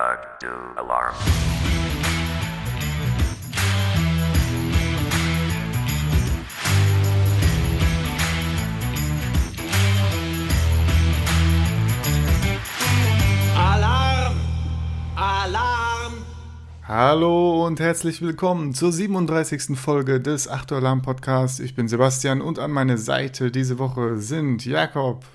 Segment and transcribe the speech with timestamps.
[0.00, 0.46] Do,
[0.78, 1.14] alarm.
[13.54, 14.36] Alarm!
[15.16, 16.12] Alarm!
[16.88, 19.78] Hallo und herzlich willkommen zur 37.
[19.78, 21.60] Folge des 8 Alarm Podcasts.
[21.60, 25.26] Ich bin Sebastian und an meiner Seite diese Woche sind Jakob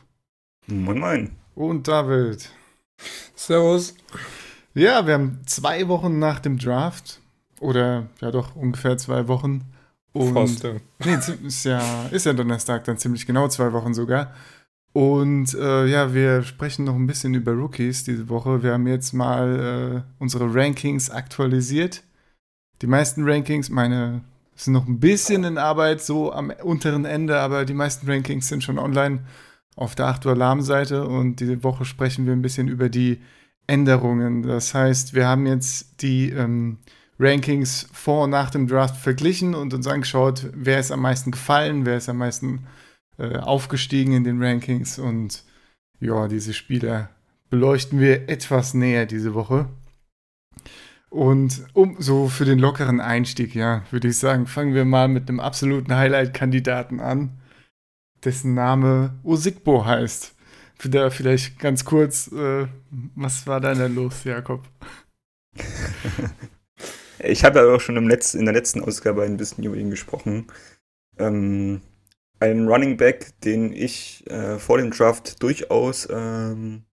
[0.65, 1.31] Moin Moin.
[1.53, 2.49] und David.
[3.35, 3.93] Servus.
[4.75, 7.21] Ja, wir haben zwei Wochen nach dem Draft
[7.61, 9.63] oder ja doch ungefähr zwei Wochen.
[10.11, 10.75] Und Fast, ja.
[11.03, 14.33] Nee, ist ja, ist ja Donnerstag, dann ziemlich genau zwei Wochen sogar.
[14.91, 18.63] Und äh, ja, wir sprechen noch ein bisschen über Rookies diese Woche.
[18.63, 22.03] Wir haben jetzt mal äh, unsere Rankings aktualisiert.
[22.81, 24.21] Die meisten Rankings, meine,
[24.55, 28.63] sind noch ein bisschen in Arbeit, so am unteren Ende, aber die meisten Rankings sind
[28.63, 29.19] schon online
[29.75, 33.21] auf der 8 Uhr Alarm-Seite und diese Woche sprechen wir ein bisschen über die
[33.67, 34.43] Änderungen.
[34.43, 36.77] Das heißt, wir haben jetzt die ähm,
[37.19, 41.85] Rankings vor und nach dem Draft verglichen und uns angeschaut, wer ist am meisten gefallen,
[41.85, 42.67] wer ist am meisten
[43.17, 45.43] äh, aufgestiegen in den Rankings und
[45.99, 47.09] ja, diese Spieler
[47.49, 49.69] beleuchten wir etwas näher diese Woche.
[51.09, 55.29] Und um so für den lockeren Einstieg, ja, würde ich sagen, fangen wir mal mit
[55.29, 57.39] einem absoluten Highlight-Kandidaten an,
[58.25, 60.34] dessen Name Osigbo heißt.
[60.79, 62.67] Wieder vielleicht ganz kurz, äh,
[63.15, 64.61] was war da denn los, Jakob?
[67.19, 69.89] Ich habe ja auch schon im Letz-, in der letzten Ausgabe ein bisschen über ihn
[69.89, 70.47] gesprochen.
[71.17, 71.81] Ähm,
[72.39, 76.83] ein Running Back, den ich äh, vor dem Draft durchaus ähm,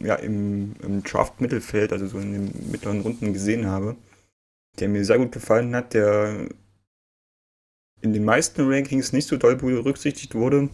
[0.00, 3.96] ja, im, im Draft-Mittelfeld, also so in den mittleren Runden gesehen habe,
[4.78, 6.48] der mir sehr gut gefallen hat, der
[8.02, 10.68] in den meisten Rankings nicht so doll berücksichtigt wurde,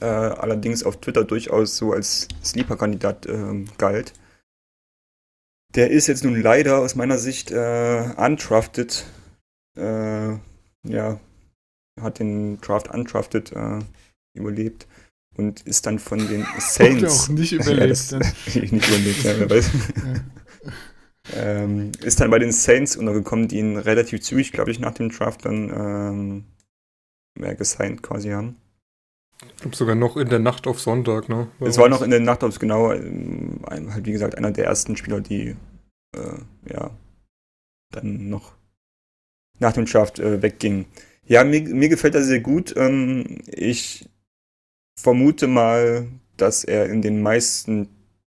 [0.00, 4.12] äh, allerdings auf Twitter durchaus so als Sleeper-Kandidat ähm, galt.
[5.74, 9.04] Der ist jetzt nun leider aus meiner Sicht äh, undrafted.
[9.76, 10.36] Äh,
[10.84, 11.20] ja,
[12.00, 13.80] hat den Draft undrafted äh,
[14.34, 14.86] überlebt
[15.36, 17.24] und ist dann von den Saints.
[17.24, 17.90] auch nicht Ja, überlebt.
[17.90, 18.20] das- dann.
[18.20, 19.70] nicht überlebt, ja, wer weiß.
[21.34, 25.10] ähm, ist dann bei den Saints untergekommen, die ihn relativ zügig, glaube ich, nach dem
[25.10, 26.44] Draft dann ähm,
[27.38, 28.56] ja, gesigned quasi haben.
[29.42, 31.48] Ich glaube sogar noch in der Nacht auf Sonntag, ne?
[31.60, 34.96] Es war noch in der Nacht aufs genau, ähm, halt wie gesagt, einer der ersten
[34.96, 35.56] Spieler, die
[36.16, 36.90] äh, ja
[37.92, 38.54] dann noch
[39.58, 40.86] nach dem Draft äh, weggingen.
[41.26, 42.74] Ja, mir, mir gefällt er sehr gut.
[42.76, 44.08] Ähm, ich
[44.98, 47.88] vermute mal, dass er in den meisten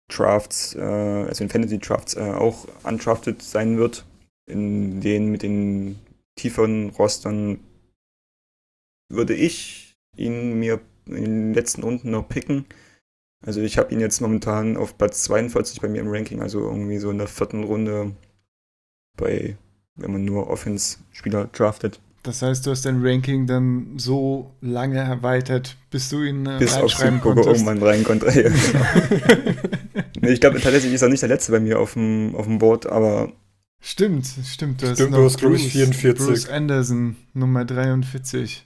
[0.09, 4.06] Drafts, äh, also in Fantasy Drafts, äh, auch undrafted sein wird.
[4.48, 6.00] In denen mit den
[6.36, 7.59] tieferen Rostern
[9.12, 10.80] würde ich ihn mir
[11.12, 12.66] den letzten Runden noch picken.
[13.46, 16.97] Also ich habe ihn jetzt momentan auf Platz 42 bei mir im Ranking, also irgendwie
[16.97, 18.12] so in der vierten Runde
[19.18, 19.56] bei,
[19.96, 22.00] wenn man nur Offense-Spieler draftet.
[22.24, 26.74] Das heißt, du hast dein Ranking dann so lange erweitert, bis du ihn äh, Bis
[26.75, 27.47] auf konntest.
[27.47, 28.26] irgendwann rein konnte.
[28.30, 29.52] Ja, genau.
[30.22, 32.59] nee, ich glaube tatsächlich ist er nicht der letzte bei mir auf dem, auf dem
[32.59, 33.31] Board, aber
[33.81, 34.81] Stimmt, stimmt.
[34.81, 36.26] Du hast Stimmt, noch du hast, Bruce- 44.
[36.28, 38.66] Bruce Anderson, Nummer 43.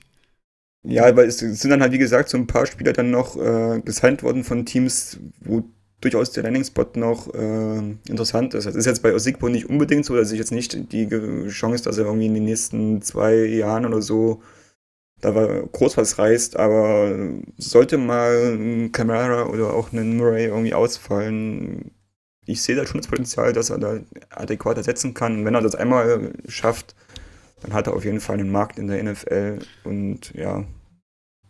[0.84, 3.82] ja, aber es sind dann halt wie gesagt so ein paar Spieler dann noch äh,
[3.84, 5.64] gesigned worden von Teams, wo
[6.02, 7.78] durchaus der Landing-Spot noch äh,
[8.10, 8.66] interessant ist.
[8.66, 11.08] Das ist jetzt bei Osigbo nicht unbedingt so, dass ich jetzt nicht die
[11.48, 14.42] Chance, dass er irgendwie in den nächsten zwei Jahren oder so
[15.22, 17.16] da groß was reißt, aber
[17.58, 21.92] sollte mal ein Camara oder auch ein Murray irgendwie ausfallen,
[22.46, 24.00] ich sehe da schon das Potenzial, dass er da
[24.30, 25.40] adäquat ersetzen kann.
[25.40, 26.96] Und wenn er das einmal schafft,
[27.63, 30.66] dann hat er auf jeden Fall einen Markt in der NFL und ja,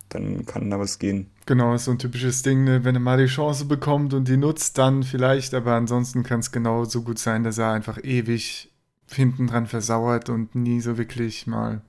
[0.10, 1.32] dann kann da was gehen.
[1.46, 2.86] Genau, ist so ein typisches Ding, ne?
[2.86, 6.52] wenn er mal die Chance bekommt und die nutzt, dann vielleicht, aber ansonsten kann es
[6.52, 8.72] genauso gut sein, dass er einfach ewig
[9.12, 11.82] hinten dran versauert und nie so wirklich mal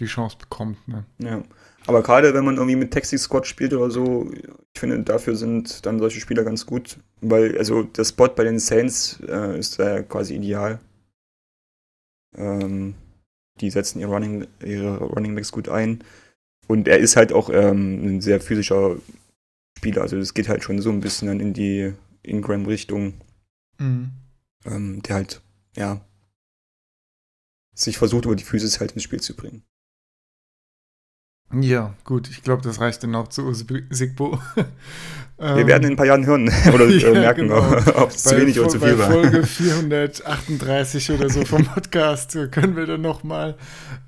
[0.00, 0.88] die Chance bekommt.
[0.88, 1.04] Ne?
[1.18, 1.42] Ja.
[1.86, 4.30] Aber gerade wenn man irgendwie mit Taxi Squad spielt oder so,
[4.74, 6.98] ich finde, dafür sind dann solche Spieler ganz gut.
[7.20, 10.80] Weil, also der Spot bei den Saints äh, ist da quasi ideal.
[12.36, 12.94] Ähm,
[13.60, 16.04] die setzen ihre Running, ihre Running Backs gut ein.
[16.66, 18.96] Und er ist halt auch ähm, ein sehr physischer
[19.78, 20.02] Spieler.
[20.02, 23.14] Also es geht halt schon so ein bisschen dann in die Ingram-Richtung,
[23.78, 24.10] Mhm.
[24.64, 25.40] ähm, der halt,
[25.76, 26.00] ja,
[27.74, 29.62] sich versucht, über die Physis halt ins Spiel zu bringen.
[31.52, 34.38] Ja, gut, ich glaube, das reicht dann auch zu Sigbo.
[35.38, 37.60] Wir werden in ein paar Jahren hören oder äh, Ja, merken, genau.
[37.94, 39.10] ob es zu wenig oder zu viel war.
[39.10, 43.56] Folge 438 oder so vom Podcast äh, können wir dann nochmal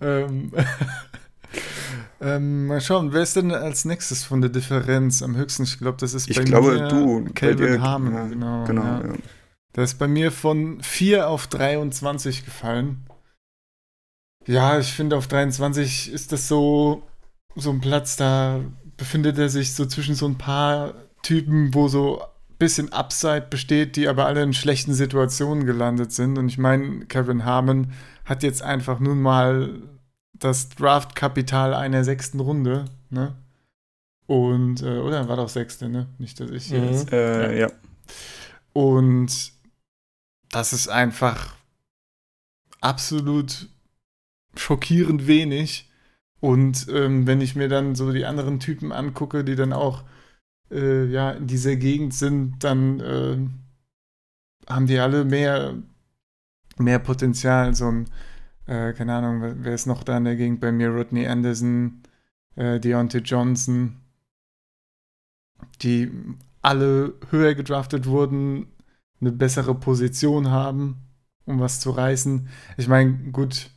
[0.01, 0.51] ähm,
[2.21, 5.63] ähm, mal schauen, wer ist denn als nächstes von der Differenz am höchsten?
[5.63, 8.13] Ich glaube, das ist Ich bei glaube, mir du, Calvin Harmon.
[8.13, 8.65] ja, genau.
[8.65, 9.01] Genau, ja.
[9.07, 9.13] ja.
[9.73, 13.07] Das ist bei mir von 4 auf 23 gefallen.
[14.47, 17.03] Ja, ich finde, auf 23 ist das so,
[17.57, 18.61] so ein Platz, da
[18.97, 22.27] befindet er sich so zwischen so ein paar Typen, wo so ein
[22.59, 26.39] bisschen Upside besteht, die aber alle in schlechten Situationen gelandet sind.
[26.39, 27.93] Und ich meine, Kevin Harmon
[28.25, 29.83] hat jetzt einfach nun mal
[30.33, 33.35] das Draftkapital einer sechsten Runde, ne?
[34.27, 36.07] Und, äh, oder war doch sechste, ne?
[36.19, 36.87] Nicht, dass ich hier Mhm.
[36.89, 37.13] jetzt.
[37.13, 37.71] Äh, ja.
[38.73, 39.53] Und
[40.51, 41.55] das ist einfach
[42.81, 43.69] absolut
[44.57, 45.90] schockierend wenig.
[46.41, 50.05] Und ähm, wenn ich mir dann so die anderen Typen angucke, die dann auch
[50.71, 53.39] äh, ja, in dieser Gegend sind, dann äh,
[54.69, 55.75] haben die alle mehr,
[56.79, 57.75] mehr Potenzial.
[57.75, 58.11] So ein,
[58.67, 60.91] äh, keine Ahnung, wer- ist noch da in der Gegend bei mir?
[60.91, 62.03] Rodney Anderson,
[62.57, 63.97] äh, Deontay Johnson,
[65.83, 66.11] die
[66.63, 68.69] alle höher gedraftet wurden,
[69.21, 70.97] eine bessere Position haben,
[71.45, 72.49] um was zu reißen.
[72.77, 73.71] Ich meine, gut,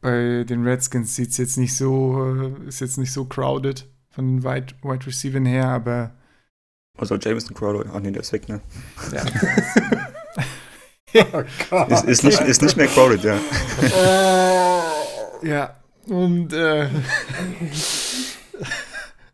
[0.00, 4.26] bei den Redskins sieht es jetzt nicht so, äh, ist jetzt nicht so crowded von
[4.26, 6.12] den Wide, Wide Receivern her, aber
[6.96, 8.60] Also Jameson Crowder, ach nee, der ist weg, ne?
[9.12, 9.24] ja.
[11.32, 11.90] Oh Gott.
[11.90, 13.38] Ist, ist, nicht, ist nicht mehr crowded, ja.
[15.42, 16.88] ja, und äh,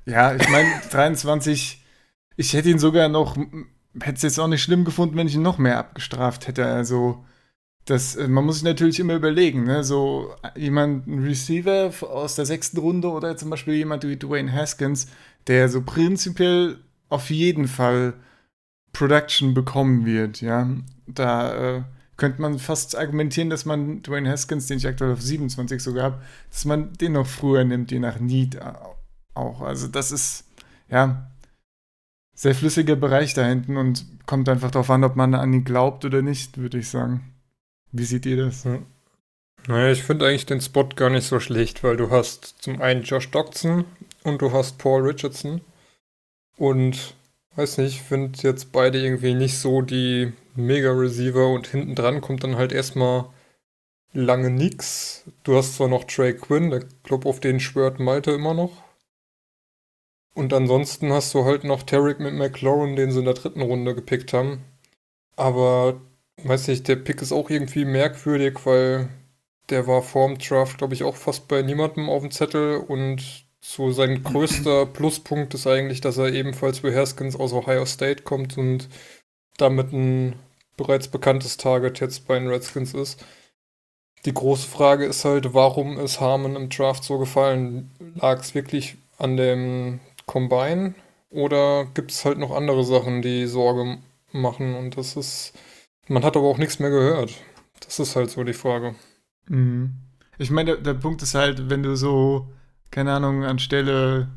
[0.07, 1.85] ja, ich meine, 23,
[2.37, 3.37] ich hätte ihn sogar noch,
[4.01, 6.67] hätte es jetzt auch nicht schlimm gefunden, wenn ich ihn noch mehr abgestraft hätte.
[6.67, 7.25] Also,
[7.87, 9.85] das, äh, man muss sich natürlich immer überlegen, ne?
[9.85, 15.09] So jemand, ein Receiver aus der sechsten Runde oder zum Beispiel jemand wie Dwayne Haskins,
[15.47, 16.79] der so prinzipiell
[17.09, 18.15] auf jeden Fall
[18.93, 20.69] Production bekommen wird, ja.
[21.07, 21.83] Da äh,
[22.17, 26.23] könnte man fast argumentieren, dass man Dwayne Haskins, den ich aktuell auf 27 sogar habe,
[26.51, 28.59] dass man den noch früher nimmt, je nach Need
[29.35, 29.61] auch.
[29.61, 30.45] Also das ist,
[30.89, 31.31] ja,
[32.35, 36.05] sehr flüssiger Bereich da hinten und kommt einfach darauf an, ob man an ihn glaubt
[36.05, 37.34] oder nicht, würde ich sagen.
[37.97, 38.67] Wie seht ihr das?
[39.69, 43.05] Naja, ich finde eigentlich den Spot gar nicht so schlecht, weil du hast zum einen
[43.05, 43.85] Josh Doxson
[44.25, 45.61] und du hast Paul Richardson.
[46.57, 47.15] Und
[47.55, 52.43] weiß nicht, ich finde jetzt beide irgendwie nicht so die Mega-Receiver und hinten dran kommt
[52.43, 53.27] dann halt erstmal
[54.13, 55.23] lange nix.
[55.45, 58.83] Du hast zwar noch Trey Quinn, der Club auf den schwört Malte immer noch.
[60.35, 63.95] Und ansonsten hast du halt noch Tarek mit McLaurin, den sie in der dritten Runde
[63.95, 64.65] gepickt haben.
[65.37, 66.01] Aber
[66.49, 69.09] weiß nicht, der Pick ist auch irgendwie merkwürdig, weil
[69.71, 73.91] der war vorm Draft, glaube ich, auch fast bei niemandem auf dem Zettel und so
[73.93, 78.89] sein größter Pluspunkt ist eigentlich, dass er ebenfalls wie Haskins aus Ohio State kommt und
[79.57, 80.37] damit ein
[80.77, 83.25] bereits bekanntes Target jetzt bei den Redskins ist.
[84.25, 87.91] Die große Frage ist halt, warum ist Harmon im Draft so gefallen?
[88.17, 90.95] Lag es wirklich an dem Combine
[91.31, 93.99] oder gibt es halt noch andere Sachen, die Sorge
[94.33, 94.75] machen?
[94.75, 95.53] Und das ist,
[96.09, 97.35] man hat aber auch nichts mehr gehört.
[97.81, 98.95] Das ist halt so die Frage.
[99.49, 99.95] Mhm.
[100.39, 102.53] Ich meine, der, der Punkt ist halt, wenn du so,
[102.91, 104.29] keine Ahnung, an Stelle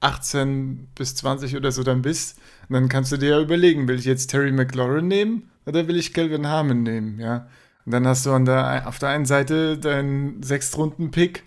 [0.00, 2.38] 18 bis 20 oder so dann bist,
[2.68, 6.12] dann kannst du dir ja überlegen, will ich jetzt Terry McLaurin nehmen oder will ich
[6.12, 7.48] Calvin Harmon nehmen, ja?
[7.84, 11.44] Und dann hast du an der, auf der einen Seite deinen Sechstrunden-Pick,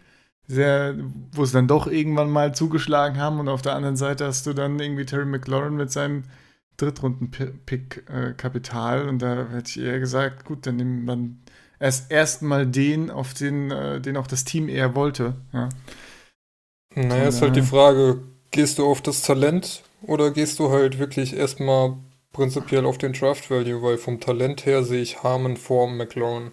[0.47, 4.53] wo es dann doch irgendwann mal zugeschlagen haben und auf der anderen Seite hast du
[4.53, 6.23] dann irgendwie Terry McLaurin mit seinem
[6.81, 11.37] Drittrunden-Pick-Kapital und da hätte ich eher gesagt, gut, dann nimmt man
[11.79, 15.35] erst erstmal den, auf den, äh, den auch das Team eher wollte.
[15.53, 15.69] Ja.
[16.95, 21.35] Naja, ist halt die Frage, gehst du auf das Talent oder gehst du halt wirklich
[21.35, 21.97] erstmal
[22.33, 26.51] prinzipiell auf den Draft Value, weil vom Talent her sehe ich Harmon vor McLaurin.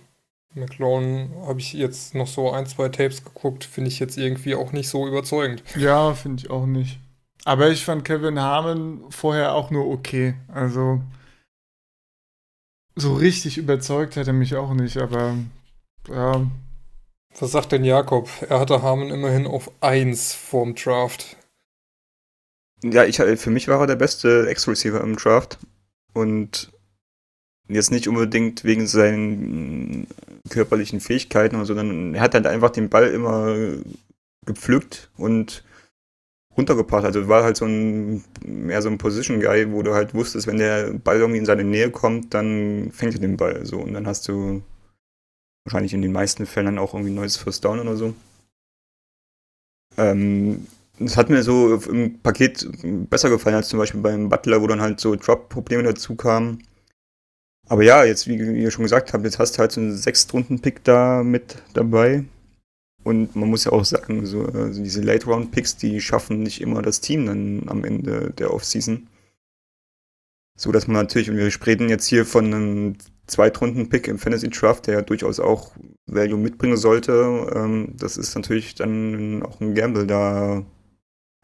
[0.54, 4.72] McLaurin habe ich jetzt noch so ein, zwei Tapes geguckt, finde ich jetzt irgendwie auch
[4.72, 5.62] nicht so überzeugend.
[5.76, 6.98] Ja, finde ich auch nicht.
[7.46, 10.34] Aber ich fand Kevin Harmon vorher auch nur okay.
[10.48, 11.00] Also
[12.96, 15.36] so richtig überzeugt hat er mich auch nicht, aber
[16.08, 16.44] ja.
[17.38, 18.28] Was sagt denn Jakob?
[18.48, 21.36] Er hatte Harmon immerhin auf 1 vorm Draft.
[22.82, 25.58] Ja, ich, für mich war er der beste Ex-Receiver im Draft.
[26.14, 26.72] Und
[27.68, 30.08] jetzt nicht unbedingt wegen seinen
[30.50, 33.54] körperlichen Fähigkeiten, sondern er hat halt einfach den Ball immer
[34.44, 35.62] gepflückt und
[36.56, 37.04] runtergebracht.
[37.04, 40.58] Also war halt so ein mehr so ein Position Guy, wo du halt wusstest, wenn
[40.58, 44.06] der Ball irgendwie in seine Nähe kommt, dann fängt er den Ball so und dann
[44.06, 44.62] hast du
[45.64, 48.14] wahrscheinlich in den meisten Fällen dann auch irgendwie ein neues First Down oder so.
[49.96, 50.66] Ähm,
[50.98, 52.66] das hat mir so im Paket
[53.10, 56.62] besser gefallen als zum Beispiel beim Butler, wo dann halt so Drop-Probleme dazu kamen.
[57.68, 60.84] Aber ja, jetzt, wie ihr schon gesagt habt, jetzt hast du halt so einen Sechstrunden-Pick
[60.84, 62.24] da mit dabei.
[63.06, 67.00] Und man muss ja auch sagen, so also diese Late-Round-Picks, die schaffen nicht immer das
[67.00, 69.06] Team dann am Ende der Offseason.
[70.58, 72.96] so, dass man natürlich, und wir sprechen jetzt hier von einem
[73.28, 75.70] Zweitrunden-Pick im Fantasy Draft, der ja durchaus auch
[76.06, 77.52] Value mitbringen sollte.
[77.54, 80.64] Ähm, das ist natürlich dann auch ein Gamble, da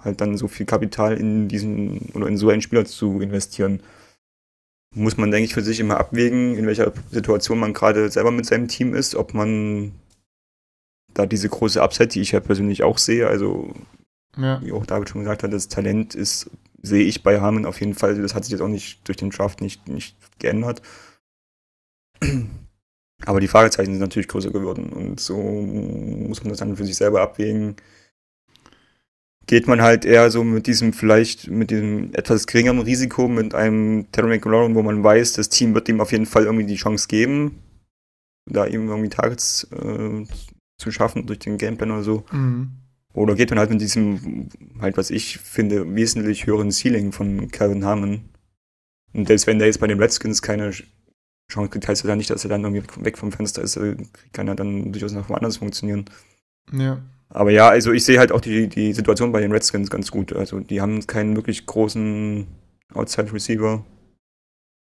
[0.00, 3.84] halt dann so viel Kapital in diesen oder in so einen Spieler zu investieren.
[4.96, 8.46] Muss man, denke ich, für sich immer abwägen, in welcher Situation man gerade selber mit
[8.46, 9.92] seinem Team ist, ob man
[11.14, 13.72] da diese große Upside, die ich ja persönlich auch sehe, also
[14.36, 14.60] ja.
[14.62, 16.50] wie auch David schon gesagt hat, das Talent ist,
[16.82, 19.30] sehe ich bei Harmon auf jeden Fall, das hat sich jetzt auch nicht durch den
[19.30, 20.82] Draft nicht, nicht geändert.
[23.24, 26.96] Aber die Fragezeichen sind natürlich größer geworden und so muss man das dann für sich
[26.96, 27.76] selber abwägen.
[29.46, 34.10] Geht man halt eher so mit diesem vielleicht, mit diesem etwas geringeren Risiko, mit einem
[34.12, 37.06] Terry McLaurin, wo man weiß, das Team wird ihm auf jeden Fall irgendwie die Chance
[37.08, 37.58] geben,
[38.46, 40.24] da ihm irgendwie Targets äh,
[40.82, 42.24] zu schaffen durch den Gameplan oder so.
[42.32, 42.72] Mhm.
[43.14, 44.48] Oder geht man halt mit diesem,
[44.80, 48.22] halt was ich finde, wesentlich höheren Ceiling von Calvin Harmon.
[49.12, 50.70] Und selbst wenn der jetzt bei den Redskins keine
[51.50, 53.78] Chance kriegt, heißt das ja nicht, dass er dann irgendwie weg vom Fenster ist.
[54.32, 56.06] Kann ja dann durchaus noch woanders funktionieren.
[56.72, 57.02] Ja.
[57.28, 60.32] Aber ja, also ich sehe halt auch die, die Situation bei den Redskins ganz gut.
[60.32, 62.46] Also die haben keinen wirklich großen
[62.94, 63.84] Outside Receiver.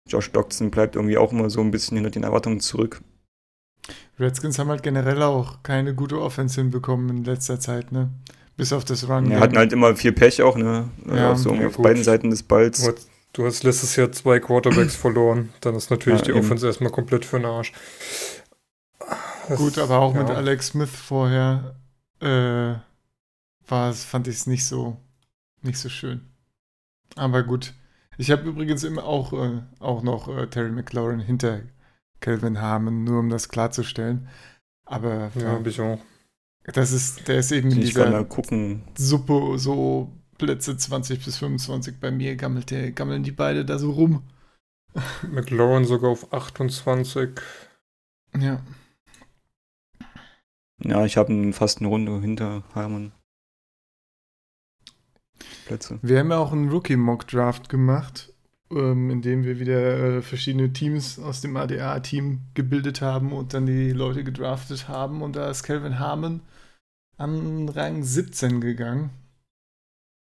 [0.09, 3.02] Josh Doxson bleibt irgendwie auch immer so ein bisschen hinter den Erwartungen zurück.
[4.21, 8.11] Redskins haben halt generell auch keine gute Offense hinbekommen in letzter Zeit, ne?
[8.57, 9.31] Bis auf das Run.
[9.31, 10.89] Ja, hatten halt immer viel Pech auch, ne?
[11.07, 11.85] Ja, so ja, auf gut.
[11.85, 12.83] beiden Seiten des Balls.
[12.83, 15.49] Du hast, du hast, letztes Jahr zwei Quarterbacks verloren.
[15.62, 16.41] Dann ist natürlich ja, die eben.
[16.41, 17.73] Offense erstmal komplett für den Arsch.
[19.49, 20.23] Das, gut, aber auch ja.
[20.23, 21.77] mit Alex Smith vorher
[22.21, 22.75] äh,
[23.67, 24.99] war, fand ich es nicht so,
[25.62, 26.21] nicht so schön.
[27.17, 27.73] Aber gut.
[28.19, 31.61] Ich habe übrigens immer auch, äh, auch noch äh, Terry McLaurin hinter
[32.21, 34.29] Calvin Harmon, nur um das klarzustellen.
[34.85, 35.99] Aber ja, habe ich auch.
[36.65, 38.27] Das ist, der ist eben in dieser
[38.97, 43.93] Suppe so Plätze 20 bis 25 bei mir gammelt der, gammeln die beide da so
[43.93, 44.23] rum.
[45.31, 47.31] McLaurin sogar auf 28.
[48.39, 48.62] Ja.
[50.83, 53.12] Ja, ich habe fast eine Runde hinter Harmon.
[55.67, 55.99] Plätze.
[56.03, 58.33] Wir haben ja auch einen Rookie-Mock-Draft gemacht
[58.71, 63.93] ähm, indem wir wieder äh, verschiedene Teams aus dem ADA-Team gebildet haben und dann die
[63.93, 65.23] Leute gedraftet haben.
[65.23, 66.41] Und da ist Calvin Harmon
[67.17, 69.11] an Rang 17 gegangen.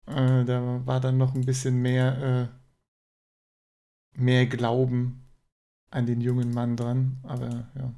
[0.06, 2.50] Äh, da war dann noch ein bisschen mehr,
[4.16, 5.24] äh, mehr Glauben
[5.90, 7.18] an den jungen Mann dran.
[7.22, 7.92] Aber ja.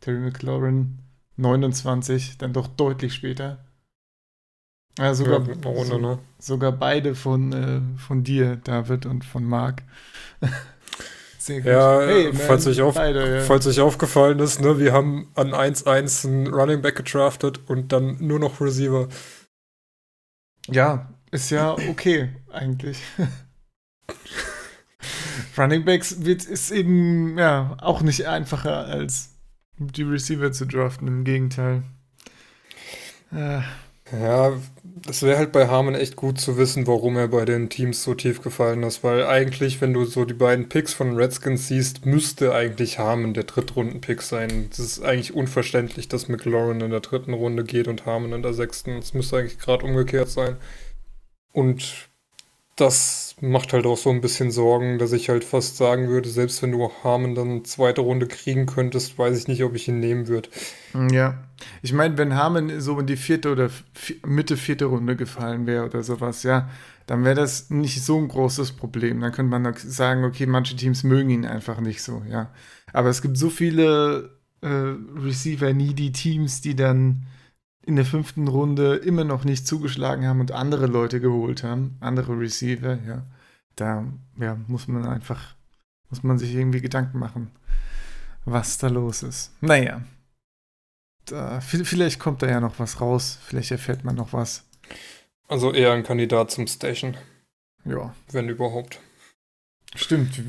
[0.00, 0.98] Terry McLaurin
[1.36, 3.64] 29, dann doch deutlich später.
[4.98, 6.18] Ja, sogar, ja, Runde, so, ne?
[6.38, 9.82] sogar beide von, äh, von dir, David, und von Marc.
[11.38, 11.66] Sehr gut.
[11.66, 13.42] Ja, hey, falls, euch auf, beide, ja.
[13.42, 18.16] falls euch aufgefallen ist, ne, wir haben an 1-1 einen Running Back gedraftet und dann
[18.18, 19.08] nur noch Receiver.
[20.66, 23.00] Ja, ist ja okay, eigentlich.
[25.56, 29.30] Running Backs wird, ist eben ja auch nicht einfacher als
[29.78, 31.82] die Receiver zu draften, im Gegenteil.
[33.32, 33.60] Äh,
[34.12, 34.52] ja,
[35.06, 38.14] das wäre halt bei Harmon echt gut zu wissen, warum er bei den Teams so
[38.14, 42.54] tief gefallen ist, weil eigentlich, wenn du so die beiden Picks von Redskins siehst, müsste
[42.54, 44.68] eigentlich Harmon der Drittrunden-Pick sein.
[44.70, 48.54] Es ist eigentlich unverständlich, dass McLaurin in der dritten Runde geht und Harmon in der
[48.54, 48.98] sechsten.
[48.98, 50.56] Es müsste eigentlich gerade umgekehrt sein.
[51.52, 52.07] Und
[52.80, 56.62] das macht halt auch so ein bisschen Sorgen, dass ich halt fast sagen würde, selbst
[56.62, 60.28] wenn du Harmon dann zweite Runde kriegen könntest, weiß ich nicht, ob ich ihn nehmen
[60.28, 60.48] würde.
[61.10, 61.44] Ja,
[61.82, 63.70] ich meine, wenn Harmon so in die vierte oder
[64.26, 66.68] Mitte vierte Runde gefallen wäre oder sowas, ja,
[67.06, 69.20] dann wäre das nicht so ein großes Problem.
[69.20, 72.50] Dann könnte man sagen, okay, manche Teams mögen ihn einfach nicht so, ja.
[72.92, 77.26] Aber es gibt so viele äh, Receiver-needy-Teams, die dann
[77.88, 82.38] in der fünften Runde immer noch nicht zugeschlagen haben und andere Leute geholt haben, andere
[82.38, 83.22] Receiver, ja,
[83.76, 84.04] da
[84.38, 85.54] ja, muss man einfach,
[86.10, 87.50] muss man sich irgendwie Gedanken machen,
[88.44, 89.52] was da los ist.
[89.62, 90.02] Naja,
[91.24, 94.64] da, vielleicht kommt da ja noch was raus, vielleicht erfährt man noch was.
[95.48, 97.16] Also eher ein Kandidat zum Station.
[97.86, 98.14] Ja.
[98.30, 99.00] Wenn überhaupt.
[99.94, 100.42] Stimmt.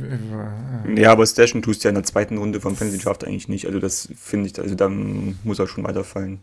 [0.94, 3.66] Ja, aber Station tust du ja in der zweiten Runde vom Fantasy Draft eigentlich nicht.
[3.66, 6.42] Also das finde ich, also dann muss er schon weiterfallen.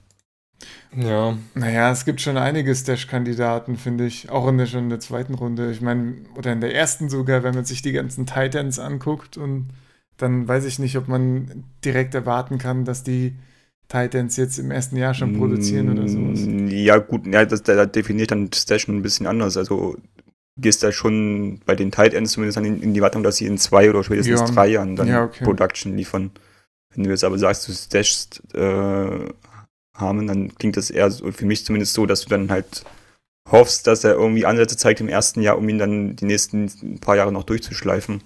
[0.97, 1.37] Ja.
[1.55, 4.31] Naja, es gibt schon einige Stash-Kandidaten, finde ich.
[4.31, 5.71] Auch in der, schon in der zweiten Runde.
[5.71, 9.37] Ich meine, oder in der ersten sogar, wenn man sich die ganzen Titans anguckt.
[9.37, 9.69] Und
[10.17, 13.35] dann weiß ich nicht, ob man direkt erwarten kann, dass die
[13.89, 16.41] Titans jetzt im ersten Jahr schon produzieren oder sowas.
[16.73, 19.57] Ja, gut, ja, das, da definiert dann Stash ein bisschen anders.
[19.57, 19.97] Also
[20.59, 23.91] gehst da schon bei den Titans zumindest in, in die Wartung, dass sie in zwei
[23.91, 24.47] oder spätestens ja.
[24.47, 25.45] drei Jahren dann ja, okay.
[25.45, 26.31] Production liefern.
[26.95, 29.29] Wenn du jetzt aber sagst, du stashst äh,
[29.97, 32.85] Harmon, dann klingt das eher so, für mich zumindest so, dass du dann halt
[33.51, 37.17] hoffst, dass er irgendwie Ansätze zeigt im ersten Jahr, um ihn dann die nächsten paar
[37.17, 38.23] Jahre noch durchzuschleifen.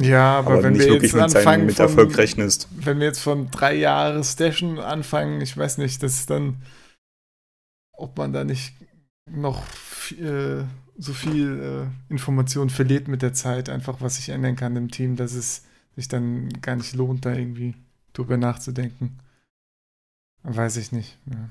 [0.00, 2.68] Ja, aber, Aber wenn wir wirklich jetzt anfangen mit von, Erfolg rechnest.
[2.72, 6.56] wenn wir jetzt von drei Jahre Stashen anfangen, ich weiß nicht, das ist dann,
[7.92, 8.74] ob man da nicht
[9.30, 9.62] noch
[10.10, 10.64] äh,
[10.98, 15.16] so viel äh, Information verliert mit der Zeit, einfach was sich ändern kann im Team,
[15.16, 15.62] dass es
[15.96, 17.74] sich dann gar nicht lohnt, da irgendwie
[18.12, 19.18] drüber nachzudenken.
[20.44, 21.18] Weiß ich nicht.
[21.26, 21.50] Ja.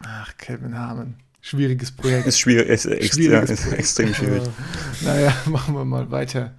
[0.00, 1.16] Ach, Kevin Harmon.
[1.40, 2.26] Schwieriges Projekt.
[2.26, 3.80] Ist schwierig, ist, Schwieriges ja, ist Projekt.
[3.80, 4.42] extrem schwierig.
[4.42, 6.54] Äh, naja, machen wir mal weiter.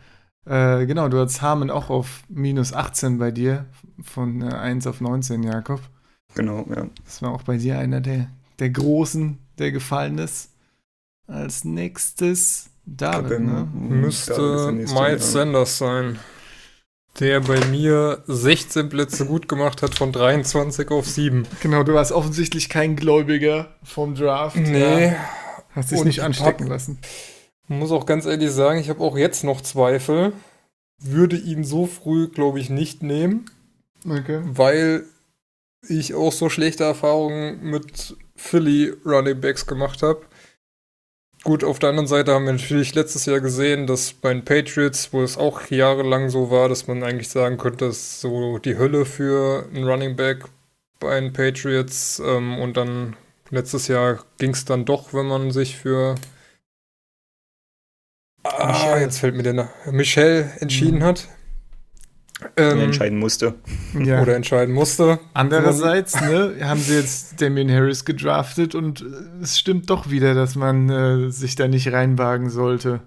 [0.46, 3.66] Äh, genau, du hast Harmon auch auf minus 18 bei dir,
[4.04, 5.82] von äh, 1 auf 19, Jakob.
[6.36, 6.88] Genau, ja.
[7.04, 8.28] Das war auch bei dir einer der,
[8.60, 10.52] der Großen, der gefallen ist.
[11.28, 13.68] Als nächstes David, Aber, ne?
[13.74, 15.32] Müsste Miles.
[15.32, 16.20] Sanders sein.
[17.20, 21.48] Der bei mir 16 Plätze gut gemacht hat von 23 auf 7.
[21.62, 24.58] Genau, du warst offensichtlich kein Gläubiger vom Draft.
[24.58, 25.16] Nee, Ja.
[25.72, 27.00] Hast dich Und nicht anstecken hab- lassen.
[27.68, 30.32] muss auch ganz ehrlich sagen, ich habe auch jetzt noch Zweifel.
[31.02, 33.46] Würde ihn so früh, glaube ich, nicht nehmen,
[34.10, 34.40] Okay.
[34.46, 35.04] weil
[35.90, 40.22] ich auch so schlechte Erfahrungen mit Philly Running Backs gemacht habe.
[41.46, 45.14] Gut, auf der anderen Seite haben wir natürlich letztes Jahr gesehen, dass bei den Patriots,
[45.14, 48.78] wo es auch jahrelang so war, dass man eigentlich sagen könnte, das ist so die
[48.80, 50.46] Hölle für einen Running Back
[51.00, 52.20] bei den Patriots.
[52.26, 53.16] Ähm, und dann
[53.52, 56.16] letztes Jahr ging es dann doch, wenn man sich für
[58.44, 59.02] Ah, Michel.
[59.02, 61.04] jetzt fällt mir der nach Michel entschieden Mhm.
[61.04, 61.28] hat.
[62.58, 63.56] Ähm, entscheiden musste.
[63.98, 64.22] Ja.
[64.22, 65.20] Oder entscheiden musste.
[65.34, 70.56] Andererseits ne, haben sie jetzt Damien Harris gedraftet und äh, es stimmt doch wieder, dass
[70.56, 73.02] man äh, sich da nicht reinwagen sollte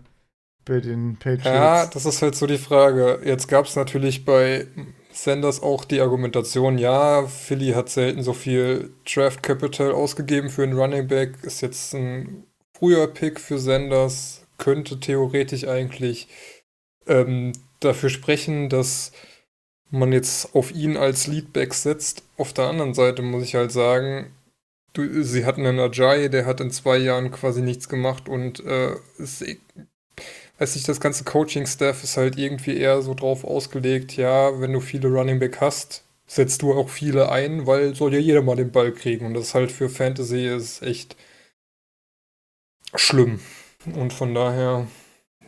[0.64, 1.44] bei den Patriots.
[1.44, 3.20] Ja, das ist halt so die Frage.
[3.24, 4.66] Jetzt gab es natürlich bei
[5.12, 10.78] Sanders auch die Argumentation, ja, Philly hat selten so viel Draft Capital ausgegeben für einen
[10.78, 16.28] Running Back, ist jetzt ein früher Pick für Sanders, könnte theoretisch eigentlich
[17.06, 19.12] ähm, dafür sprechen, dass
[19.90, 22.22] man jetzt auf ihn als Leadback setzt.
[22.36, 24.32] Auf der anderen Seite muss ich halt sagen,
[24.92, 28.94] du, sie hatten einen Ajay, der hat in zwei Jahren quasi nichts gemacht und äh,
[29.18, 29.42] ist
[30.58, 34.80] weiß nicht, das ganze Coaching-Staff ist halt irgendwie eher so drauf ausgelegt, ja, wenn du
[34.80, 38.72] viele Running Back hast, setzt du auch viele ein, weil soll ja jeder mal den
[38.72, 39.26] Ball kriegen.
[39.26, 41.16] Und das halt für Fantasy ist echt
[42.94, 43.40] schlimm.
[43.94, 44.86] Und von daher,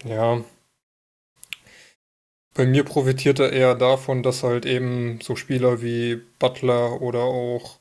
[0.04, 0.42] ja,
[2.60, 7.78] bei mir profitiert er eher davon, dass halt eben so Spieler wie Butler oder auch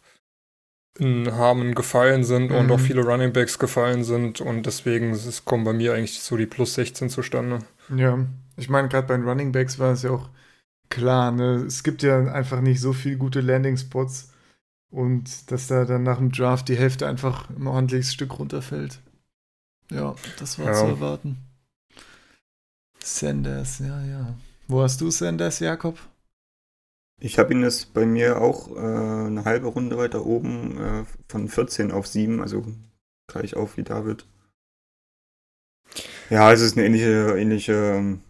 [0.97, 2.71] in Harmon gefallen sind und Mhm.
[2.71, 6.45] auch viele Running Backs gefallen sind und deswegen es- kommen bei mir eigentlich so die
[6.45, 7.59] plus 16 zustande.
[7.95, 10.29] Ja, ich meine, gerade bei den Running Backs war es ja auch
[10.89, 11.63] klar, ne?
[11.67, 14.31] Es gibt ja einfach nicht so viele gute Landing-Spots
[14.91, 18.99] und dass da dann nach dem Draft die Hälfte einfach ein ordentliches Stück runterfällt.
[19.91, 20.73] Ja, das war Ja.
[20.73, 21.37] zu erwarten.
[23.03, 24.35] Sanders, ja, ja.
[24.69, 25.97] Wo hast du Sanders, Jakob?
[27.19, 31.49] Ich habe ihn jetzt bei mir auch äh, eine halbe Runde weiter oben äh, von
[31.49, 32.63] 14 auf 7, also
[33.27, 34.27] gleich auf wie David.
[36.29, 38.21] Ja, es ist eine ähnliche, ähnliche ähm,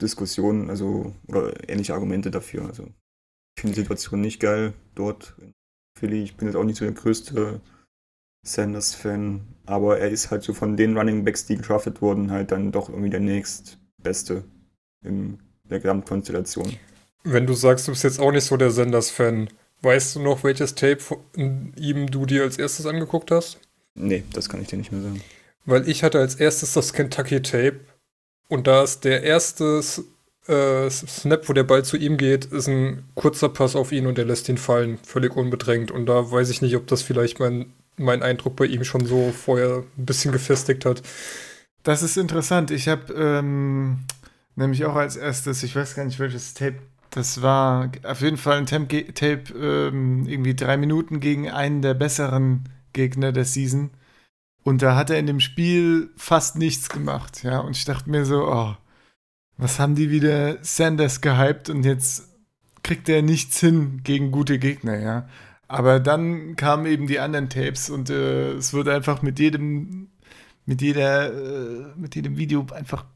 [0.00, 2.64] Diskussion, also oder ähnliche Argumente dafür.
[2.64, 5.52] Also ich finde die Situation nicht geil dort in
[5.98, 6.22] Philly.
[6.22, 7.60] Ich bin jetzt auch nicht so der größte
[8.46, 12.72] Sanders-Fan, aber er ist halt so von den Running Backs, die gedraftet wurden, halt dann
[12.72, 14.44] doch irgendwie der nächstbeste
[15.02, 16.76] in der Gesamtkonstellation.
[17.24, 19.48] Wenn du sagst, du bist jetzt auch nicht so der Senders-Fan,
[19.82, 21.18] weißt du noch, welches Tape von
[21.76, 23.58] ihm du dir als erstes angeguckt hast?
[23.94, 25.20] Nee, das kann ich dir nicht mehr sagen.
[25.64, 27.80] Weil ich hatte als erstes das Kentucky Tape
[28.48, 29.82] und da ist der erste
[30.46, 34.18] äh, Snap, wo der Ball zu ihm geht, ist ein kurzer Pass auf ihn und
[34.18, 35.90] er lässt ihn fallen, völlig unbedrängt.
[35.90, 39.32] Und da weiß ich nicht, ob das vielleicht mein, mein Eindruck bei ihm schon so
[39.32, 41.02] vorher ein bisschen gefestigt hat.
[41.82, 42.70] Das ist interessant.
[42.70, 43.98] Ich habe ähm,
[44.58, 46.78] nämlich auch als erstes, ich weiß gar nicht welches Tape,
[47.10, 52.68] das war auf jeden Fall ein Tape, ähm, irgendwie drei Minuten gegen einen der besseren
[52.92, 53.90] Gegner der Season.
[54.62, 57.60] Und da hat er in dem Spiel fast nichts gemacht, ja.
[57.60, 58.76] Und ich dachte mir so, oh,
[59.56, 62.28] was haben die wieder Sanders gehypt und jetzt
[62.82, 65.28] kriegt er nichts hin gegen gute Gegner, ja.
[65.66, 70.08] Aber dann kamen eben die anderen Tapes und äh, es wurde einfach mit jedem
[70.66, 73.06] mit jeder, äh, mit jedem Video einfach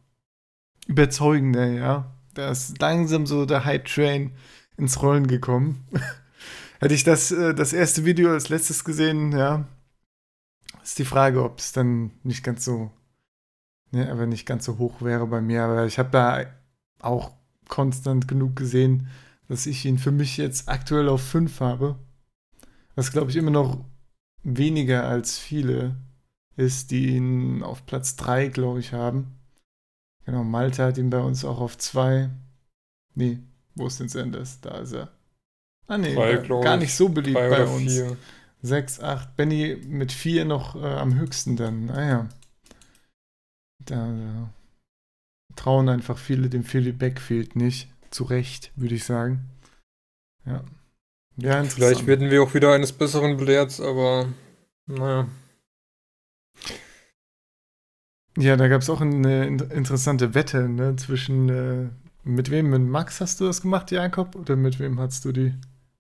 [0.87, 2.13] überzeugender, ja.
[2.35, 4.33] Da ist langsam so der Hype-Train
[4.77, 5.87] ins Rollen gekommen.
[6.81, 9.67] Hätte ich das, äh, das erste Video als letztes gesehen, ja,
[10.83, 12.91] ist die Frage, ob es dann nicht ganz so,
[13.91, 15.63] ne, aber nicht ganz so hoch wäre bei mir.
[15.63, 16.47] Aber ich habe da
[17.01, 17.33] auch
[17.69, 19.09] konstant genug gesehen,
[19.49, 21.99] dass ich ihn für mich jetzt aktuell auf 5 habe.
[22.95, 23.85] Was glaube ich immer noch
[24.43, 25.97] weniger als viele
[26.57, 29.39] ist, die ihn auf Platz 3, glaube ich, haben.
[30.25, 32.31] Genau, Malta hat ihn bei uns auch auf 2.
[33.15, 33.39] Nee,
[33.75, 34.61] wo ist denn Sanders?
[34.61, 35.09] Da ist er.
[35.89, 37.93] Ah, nee, Drei, gar, nicht so beliebt bei uns.
[37.93, 38.17] vier.
[38.63, 39.37] 6, 8.
[39.37, 41.91] Benny mit 4 noch äh, am höchsten dann.
[41.91, 42.29] Ah ja.
[43.81, 44.51] Da, da
[45.57, 47.89] trauen einfach viele dem Philly Backfield nicht.
[48.11, 49.49] Zu Recht, würde ich sagen.
[50.47, 50.63] Ja.
[51.37, 54.29] Ja, Vielleicht werden wir auch wieder eines Besseren belehrt, aber
[54.87, 55.27] naja.
[58.39, 61.49] Ja, da gab es auch eine in interessante Wette ne, zwischen.
[61.49, 61.89] Äh,
[62.25, 62.71] mit wem?
[62.71, 64.37] Mit Max hast du das gemacht, Jakob?
[64.37, 65.55] Oder mit wem hast du die?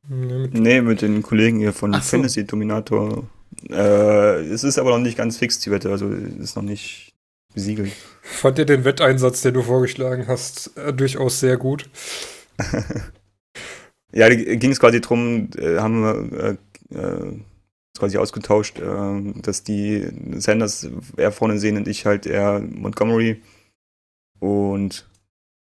[0.08, 2.16] ne, mit- Nee, mit den Kollegen hier von Ach so.
[2.16, 3.24] Fantasy Dominator.
[3.68, 7.12] Äh, es ist aber noch nicht ganz fix, die Wette, also ist noch nicht
[7.54, 7.92] besiegelt.
[8.22, 11.90] Fand ihr den Wetteinsatz, den du vorgeschlagen hast, äh, durchaus sehr gut?
[14.14, 16.58] Ja, da ging es quasi drum, äh, haben wir
[16.92, 17.40] äh, äh,
[17.96, 23.40] quasi ausgetauscht, äh, dass die Sanders eher vorne sehen und ich halt eher Montgomery.
[24.40, 25.06] Und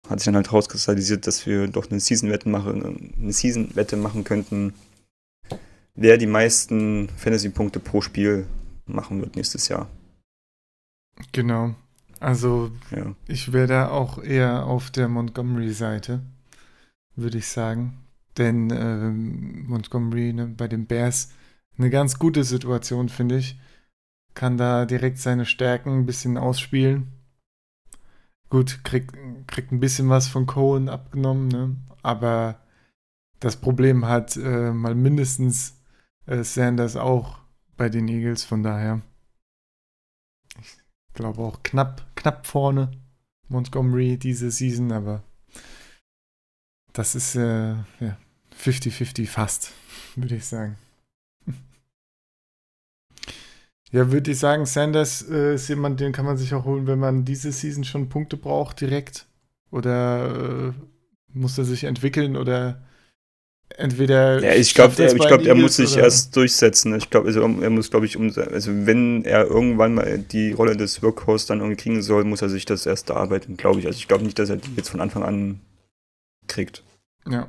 [0.09, 4.75] hat sich dann halt rauskristallisiert, dass wir doch eine Season-Wette machen, eine Season-Wette machen könnten,
[5.95, 8.47] wer die meisten Fantasy-Punkte pro Spiel
[8.87, 9.89] machen wird nächstes Jahr.
[11.33, 11.75] Genau.
[12.21, 13.15] Also, Ja.
[13.27, 16.21] ich wäre da auch eher auf der Montgomery-Seite,
[17.15, 17.99] würde ich sagen.
[18.39, 21.31] Denn ähm, Montgomery ne, bei den Bears
[21.79, 23.59] eine ganz gute Situation, finde ich.
[24.35, 27.13] Kann da direkt seine Stärken ein bisschen ausspielen.
[28.49, 31.77] Gut, kriegt, kriegt ein bisschen was von Cohen abgenommen, ne?
[32.03, 32.61] aber
[33.41, 35.81] das Problem hat äh, mal mindestens
[36.27, 37.39] äh, Sanders auch
[37.77, 39.03] bei den Eagles, von daher
[40.61, 40.77] ich
[41.15, 42.93] glaube auch knapp, knapp vorne
[43.49, 45.23] Montgomery diese Season, aber
[46.93, 48.17] das ist äh, ja,
[48.59, 49.73] 50-50 fast,
[50.17, 50.79] würde ich sagen.
[53.93, 56.99] Ja, würde ich sagen, Sanders äh, ist jemand, den kann man sich auch holen, wenn
[56.99, 59.27] man diese Season schon Punkte braucht direkt.
[59.71, 60.73] Oder äh,
[61.33, 62.83] muss er sich entwickeln oder
[63.77, 64.43] entweder.
[64.43, 66.95] Ja, ich glaube, er es ich glaub, er muss sich oder- erst durchsetzen.
[66.97, 70.77] Ich glaube, also er muss, glaube ich, um, also wenn er irgendwann mal die Rolle
[70.77, 73.87] des Workhorse dann irgendwie kriegen soll, muss er sich das erst erarbeiten, glaube ich.
[73.87, 75.61] Also ich glaube nicht, dass er die jetzt von Anfang an
[76.49, 76.83] kriegt.
[77.29, 77.49] Ja.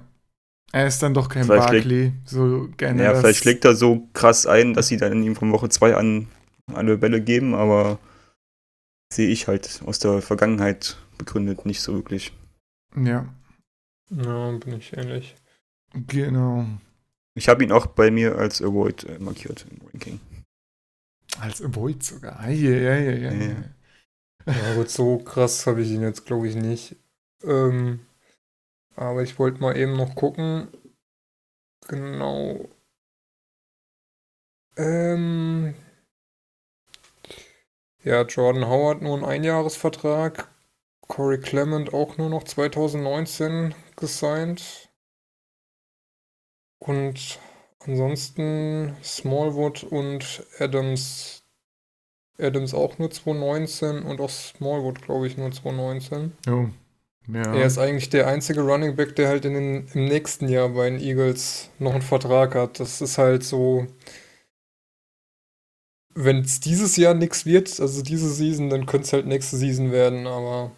[0.73, 3.03] Er ist dann doch kein Vielleicht schlägt- Barkley, so gerne.
[3.03, 6.27] Ja, vielleicht schlägt er so krass ein, dass sie dann ihm von Woche 2 an
[6.73, 7.99] alle Bälle geben, aber
[9.13, 12.33] sehe ich halt aus der Vergangenheit begründet nicht so wirklich.
[12.95, 13.33] Ja,
[14.09, 15.35] Ja, bin ich ähnlich.
[16.07, 16.65] genau.
[17.35, 20.19] Ich habe ihn auch bei mir als Avoid äh, markiert im Ranking.
[21.39, 22.39] Als Avoid sogar.
[22.39, 23.55] Ei, ei, ei.
[24.45, 24.53] Ja.
[24.53, 26.95] Ja gut, so krass habe ich ihn jetzt glaube ich nicht.
[27.43, 27.99] Ähm,
[28.97, 30.67] aber ich wollte mal eben noch gucken.
[31.87, 32.67] Genau.
[34.75, 35.75] Ähm,
[38.03, 40.49] ja, Jordan Howard nur ein Einjahresvertrag.
[41.07, 44.89] Corey Clement auch nur noch 2019 gesigned.
[46.79, 47.39] Und
[47.79, 51.43] ansonsten Smallwood und Adams
[52.39, 56.33] Adams auch nur 2019 und auch Smallwood, glaube ich, nur 2019.
[56.47, 56.67] Oh.
[57.27, 57.53] Ja.
[57.53, 60.89] Er ist eigentlich der einzige Running Back, der halt in den, im nächsten Jahr bei
[60.89, 62.79] den Eagles noch einen Vertrag hat.
[62.79, 63.87] Das ist halt so,
[66.15, 69.91] wenn es dieses Jahr nichts wird, also diese Season, dann könnte es halt nächste Season
[69.91, 70.71] werden, aber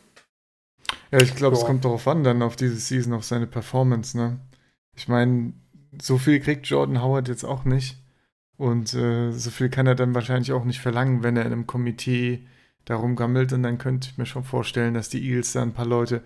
[1.11, 4.39] Ja, ich glaube, es kommt darauf an, dann auf diese Season, auf seine Performance, ne?
[4.95, 5.53] Ich meine,
[6.01, 7.97] so viel kriegt Jordan Howard jetzt auch nicht.
[8.57, 11.67] Und äh, so viel kann er dann wahrscheinlich auch nicht verlangen, wenn er in einem
[11.67, 12.45] Komitee
[12.85, 13.53] darum gammelt.
[13.53, 16.23] Und dann könnte ich mir schon vorstellen, dass die Eagles da ein paar Leute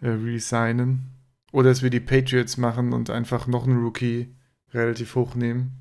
[0.00, 1.10] äh, resignen.
[1.52, 4.34] Oder dass wir die Patriots machen und einfach noch einen Rookie
[4.72, 5.72] relativ hochnehmen.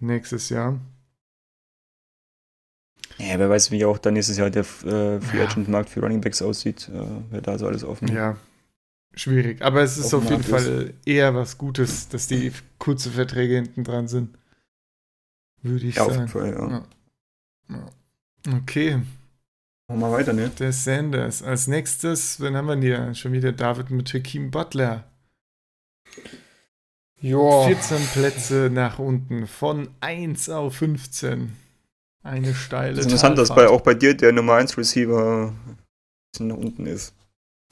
[0.00, 0.78] Nächstes Jahr.
[3.18, 5.40] Ja, wer weiß, wie auch dann nächstes Jahr der äh, Free.
[5.42, 8.08] Agent Markt für Running Backs aussieht, äh, wer da so alles offen.
[8.08, 8.36] Ja,
[9.14, 9.62] schwierig.
[9.62, 13.54] Aber es ist Auf auf jeden Markt Fall eher was Gutes, dass die kurze Verträge
[13.56, 14.36] hinten dran sind.
[15.62, 16.20] Würde ich Ja, auf sagen.
[16.20, 16.68] jeden Fall, ja.
[16.70, 16.86] Ja.
[17.70, 17.86] Ja.
[18.56, 19.02] Okay,
[19.88, 20.50] Machen wir weiter, ne?
[20.50, 21.42] der Sanders.
[21.42, 23.14] Als nächstes, wen haben wir hier?
[23.14, 25.04] Schon wieder David mit Hakeem Butler.
[27.20, 31.56] ja, 14 Plätze nach unten, von 1 auf 15.
[32.22, 33.70] Eine steile Das ist interessant, dass bei, Talfahrt.
[33.72, 35.78] auch bei dir der Nummer 1 Receiver ein
[36.32, 37.14] bisschen nach unten ist.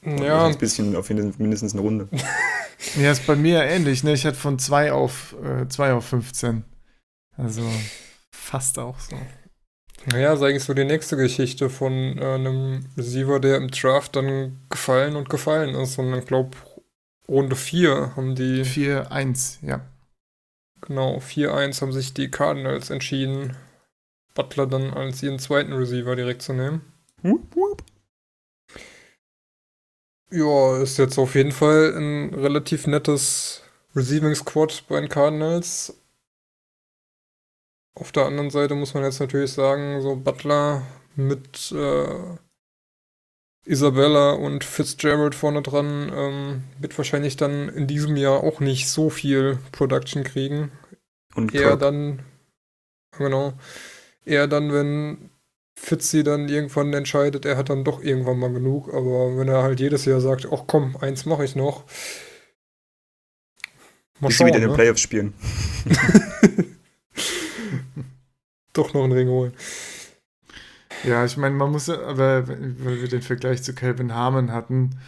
[0.03, 2.07] ja, Ein bisschen auf jeden, mindestens eine Runde.
[2.95, 4.13] Ja, ist bei mir ähnlich, ne?
[4.13, 6.63] Ich hatte von 2 auf, äh, 2 auf 15.
[7.35, 7.63] Also
[8.31, 9.17] fast auch so.
[10.09, 14.57] Naja, ist eigentlich so die nächste Geschichte von äh, einem Receiver, der im Draft dann
[14.69, 15.99] gefallen und gefallen ist.
[15.99, 16.55] Und ich glaube,
[17.27, 19.81] Runde 4 haben die 4-1, ja.
[20.79, 23.57] Genau, 4-1 haben sich die Cardinals entschieden,
[24.33, 26.81] Butler dann als ihren zweiten Receiver direkt zu nehmen.
[27.23, 27.83] Wupp, wupp.
[30.31, 33.61] Ja, ist jetzt auf jeden Fall ein relativ nettes
[33.93, 35.97] Receiving Squad bei den Cardinals.
[37.99, 40.83] Auf der anderen Seite muss man jetzt natürlich sagen, so Butler
[41.15, 42.37] mit äh,
[43.65, 49.09] Isabella und Fitzgerald vorne dran ähm, wird wahrscheinlich dann in diesem Jahr auch nicht so
[49.09, 50.71] viel Production kriegen.
[51.33, 51.79] Und Eher Kirk.
[51.79, 52.19] dann,
[53.17, 53.53] genau,
[54.25, 55.31] eher dann, wenn
[55.75, 59.79] Fitzy dann irgendwann entscheidet, er hat dann doch irgendwann mal genug, aber wenn er halt
[59.79, 61.83] jedes Jahr sagt, ach komm, eins mache ich noch.
[64.19, 64.75] Mal Bis sie wieder in den ne?
[64.75, 65.33] Playoffs spielen.
[68.77, 69.53] Doch noch einen Ring holen.
[71.03, 74.99] Ja, ich meine, man muss, aber weil wir den Vergleich zu Calvin Harmon hatten,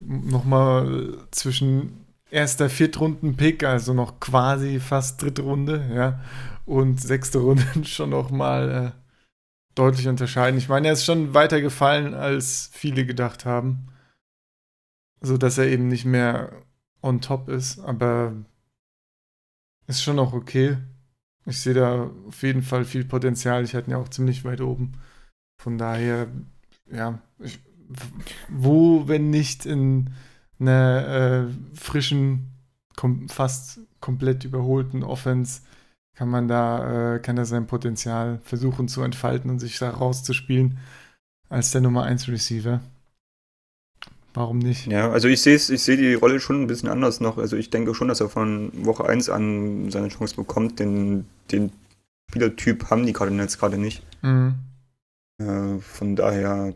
[0.00, 6.20] nochmal zwischen erster Viertrunden-Pick, also noch quasi fast dritte Runde, ja,
[6.64, 9.00] und sechste Runde schon nochmal äh,
[9.74, 10.58] deutlich unterscheiden.
[10.58, 13.88] Ich meine, er ist schon weiter gefallen, als viele gedacht haben.
[15.20, 16.52] So dass er eben nicht mehr
[17.02, 18.34] on top ist, aber
[19.86, 20.78] ist schon noch okay.
[21.48, 23.64] Ich sehe da auf jeden Fall viel Potenzial.
[23.64, 24.92] Ich hatte ihn ja auch ziemlich weit oben.
[25.60, 26.28] Von daher,
[26.90, 27.58] ja, ich,
[28.48, 30.10] wo, wenn nicht in
[30.60, 32.52] einer äh, frischen,
[32.96, 35.62] kom fast komplett überholten Offense,
[36.14, 40.78] kann man da, äh, kann er sein Potenzial versuchen zu entfalten und sich da rauszuspielen
[41.48, 42.80] als der Nummer 1 Receiver.
[44.38, 44.86] Warum nicht?
[44.86, 47.38] Ja, also ich sehe ich sehe die Rolle schon ein bisschen anders noch.
[47.38, 50.78] Also ich denke schon, dass er von Woche 1 an seine Chance bekommt.
[50.78, 51.72] Den, den
[52.30, 54.04] Spielertyp haben die Cardinals gerade nicht.
[54.22, 54.54] Mhm.
[55.42, 56.72] Äh, von daher,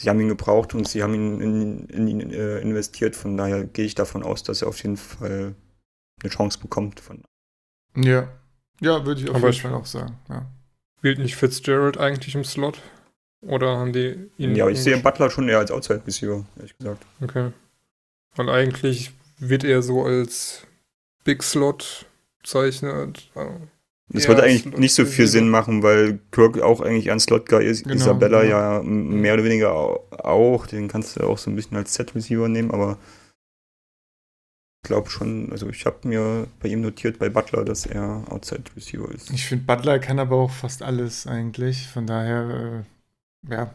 [0.00, 3.14] sie haben ihn gebraucht und sie haben ihn in, in ihn äh, investiert.
[3.14, 5.54] Von daher gehe ich davon aus, dass er auf jeden Fall
[6.22, 7.00] eine Chance bekommt.
[7.00, 7.24] Von,
[7.94, 8.28] Ja.
[8.80, 10.18] Ja, würde ich auf Aber jeden Fall auch sagen.
[10.30, 10.46] Ja.
[10.96, 12.80] Spielt nicht Fitzgerald eigentlich im Slot?
[13.46, 14.54] Oder haben die ihn.
[14.56, 17.04] ja, ich sehe Butler schon eher als Outside-Receiver, ehrlich gesagt.
[17.20, 17.50] Okay.
[18.36, 20.66] Weil eigentlich wird er so als
[21.24, 22.06] Big Slot
[22.42, 23.30] bezeichnet.
[23.34, 23.60] Also,
[24.08, 25.28] Das würde eigentlich Slot- nicht so viel Receiver.
[25.28, 27.84] Sinn machen, weil Kirk auch eigentlich ein Slot-Guy ist.
[27.84, 28.76] Genau, Isabella ja.
[28.78, 30.66] ja mehr oder weniger au- auch.
[30.66, 32.98] Den kannst du auch so ein bisschen als Set-Receiver nehmen, aber
[34.82, 39.10] ich glaube schon, also ich habe mir bei ihm notiert bei Butler, dass er Outside-Receiver
[39.12, 39.30] ist.
[39.30, 41.86] Ich finde, Butler kann aber auch fast alles eigentlich.
[41.88, 42.93] Von daher, äh,
[43.48, 43.74] ja,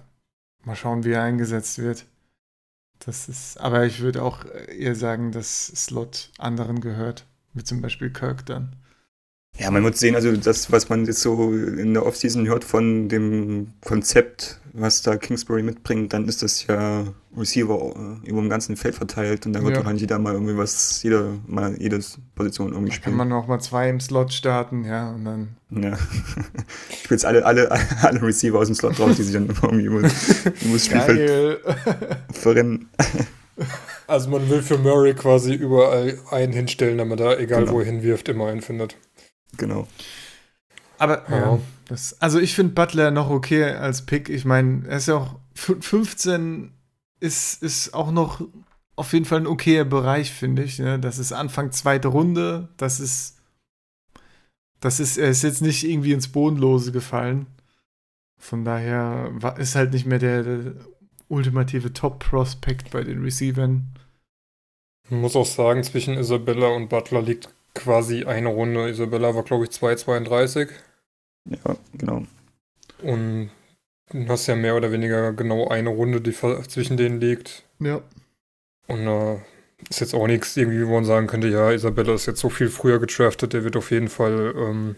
[0.63, 2.05] mal schauen, wie er eingesetzt wird.
[2.99, 7.25] Das ist, aber ich würde auch eher sagen, dass Slot anderen gehört.
[7.53, 8.75] Wie zum Beispiel Kirk dann.
[9.59, 13.09] Ja, man muss sehen, also das, was man jetzt so in der Offseason hört von
[13.09, 17.03] dem Konzept, was da Kingsbury mitbringt, dann ist das ja
[17.35, 17.93] Receiver
[18.23, 19.77] äh, über dem ganzen Feld verteilt und dann wird Ja.
[19.79, 21.99] wahrscheinlich jeder mal irgendwie was, jeder mal jede
[22.35, 23.17] Position irgendwie Da kann spielen.
[23.17, 25.47] man auch mal zwei im Slot starten, ja, und dann.
[25.71, 25.97] Ja.
[26.89, 27.69] Ich spiele jetzt alle, alle,
[28.01, 30.07] alle Receiver aus dem Slot raus, die sich dann irgendwie über, über
[30.73, 31.59] das Spielfeld
[32.31, 32.87] verrennen.
[34.07, 37.73] Also man will für Murray quasi überall einen hinstellen, damit er, egal Genau.
[37.73, 38.95] wo er hinwirft, immer einen findet.
[39.57, 39.87] Genau.
[40.97, 41.37] Aber Ja.
[41.55, 44.29] ja, das, also ich finde Butler noch okay als Pick.
[44.29, 46.71] Ich meine, er ist ja auch fü- 15
[47.19, 48.41] ist, ist auch noch
[48.95, 50.77] auf jeden Fall ein okayer Bereich, finde ich.
[50.79, 50.99] Ne?
[50.99, 52.67] Das ist Anfang zweite Runde.
[52.77, 53.37] Das ist,
[54.81, 57.47] das ist, er ist jetzt nicht irgendwie ins Bodenlose gefallen.
[58.37, 60.73] Von daher ist halt nicht mehr der, der
[61.27, 63.87] ultimative Top-Prospect bei den Receivern.
[65.09, 68.89] Man muss auch sagen, zwischen Isabella und Butler liegt quasi eine Runde.
[68.89, 70.69] Isabella war, glaube ich, 2,32
[71.45, 72.25] Ja, genau.
[73.01, 73.51] und
[74.11, 77.63] du hast ja mehr oder weniger genau eine Runde, die zwischen denen liegt.
[77.79, 78.01] Ja.
[78.87, 79.37] Und äh,
[79.89, 82.69] ist jetzt auch nichts irgendwie, wo man sagen könnte, ja, Isabella ist jetzt so viel
[82.69, 84.95] früher gedraftet, der wird auf jeden Fall ähm,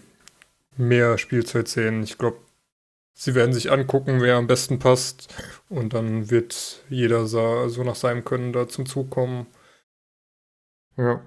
[0.78, 2.04] mehr Spielzeit sehen.
[2.04, 2.40] Ich glaube,
[3.14, 5.34] sie werden sich angucken, wer am besten passt
[5.70, 9.48] und dann wird jeder so nach seinem Können da zum Zug kommen.
[10.98, 11.22] Ja.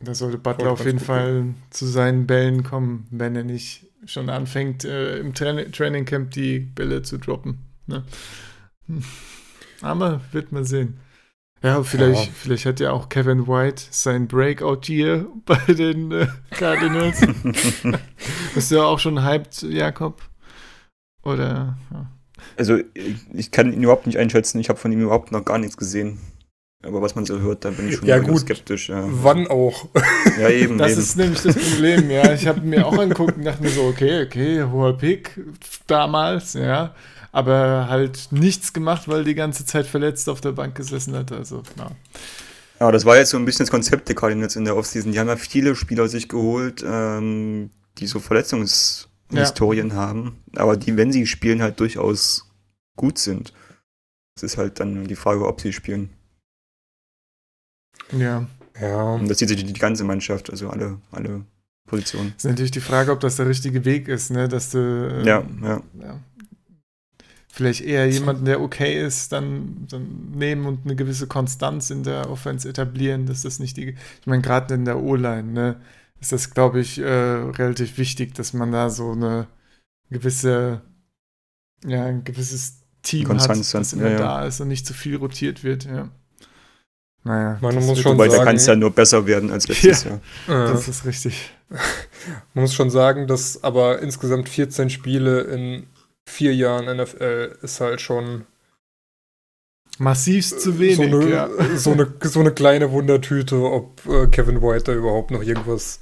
[0.00, 4.28] Da sollte Butler auf jeden gut Fall zu seinen Bällen kommen, wenn er nicht schon
[4.28, 7.58] anfängt, äh, im Tra Training Camp die Bälle zu droppen.
[7.86, 8.04] Ne?
[8.86, 9.02] Hm.
[9.80, 10.98] Aber wird man sehen.
[11.62, 12.32] Ja, vielleicht, Ja.
[12.34, 17.20] vielleicht hat ja auch Kevin White sein Breakout-Year bei den äh, Cardinals.
[18.54, 20.22] Bist du ja auch schon hyped, Jakob?
[21.22, 21.78] Oder?
[21.90, 22.10] Ja.
[22.58, 22.78] Also
[23.32, 24.58] ich kann ihn überhaupt nicht einschätzen.
[24.60, 26.18] Ich habe von ihm überhaupt noch gar nichts gesehen.
[26.84, 28.40] Aber was man so hört, da bin ich schon Ja, gut.
[28.40, 28.88] skeptisch.
[28.88, 29.88] Ja, Wann auch?
[30.38, 30.78] ja eben.
[30.78, 31.00] Das eben.
[31.00, 32.32] ist nämlich das Problem, ja.
[32.32, 35.40] Ich habe mir auch angeguckt und dachte mir so, okay, okay, hoher Pick
[35.86, 36.94] damals, ja.
[37.32, 41.32] Aber halt nichts gemacht, weil die ganze Zeit verletzt auf der Bank gesessen hat.
[41.32, 41.90] Also, na.
[42.78, 45.12] Aber das war jetzt so ein bisschen das Konzept der Cardinals in der Offseason.
[45.12, 49.94] Die haben ja viele Spieler sich geholt, ähm, die so Verletzungshistorien ja.
[49.94, 52.50] haben, aber die, wenn sie spielen, halt durchaus
[52.96, 53.52] gut sind.
[54.36, 56.10] Es ist halt dann die Frage, ob sie spielen.
[58.12, 58.46] Ja.
[58.80, 59.02] Ja.
[59.14, 61.44] Und das sieht sich die, ganze Mannschaft, also alle, alle
[61.86, 62.34] Positionen.
[62.36, 64.48] Ist natürlich die Frage, ob das der richtige Weg ist, ne?
[64.48, 64.78] Dass du.
[64.78, 66.20] Ähm, ja, ja, ja.
[67.48, 72.28] Vielleicht eher jemanden, der okay ist, dann, dann nehmen und eine gewisse Konstanz in der
[72.28, 73.90] Offense etablieren, dass das nicht die.
[73.90, 75.76] Ich meine, gerade in der O-Line, ne,
[76.20, 79.46] ist das, glaube ich, äh, relativ wichtig, dass man da so eine
[80.10, 80.80] gewisse,
[81.86, 85.14] ja, ein gewisses Team Konstanz hat, das immer ja, da ist und nicht zu viel
[85.14, 86.10] rotiert wird, ja.
[87.24, 90.04] Naja, man muss schon Wobei, sagen, da kann es ja nur besser werden als letztes
[90.04, 90.10] ja,
[90.46, 90.68] Jahr.
[90.72, 91.52] Das ist richtig.
[92.52, 95.86] Man muss schon sagen, dass aber insgesamt 14 Spiele in
[96.26, 98.44] vier Jahren NFL ist halt schon
[99.98, 100.96] massivst zu wenig.
[100.96, 101.48] So eine, ja.
[101.76, 106.00] so eine, so eine kleine Wundertüte, ob äh, Kevin White da überhaupt noch irgendwas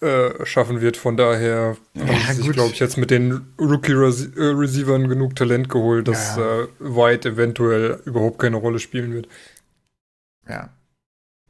[0.00, 0.96] äh, schaffen wird.
[0.96, 6.08] Von daher ja, haben sie sich, glaube ich, jetzt mit den Rookie-Receivern genug Talent geholt,
[6.08, 6.62] dass ja.
[6.62, 9.28] äh, White eventuell überhaupt keine Rolle spielen wird.
[10.48, 10.70] Ja,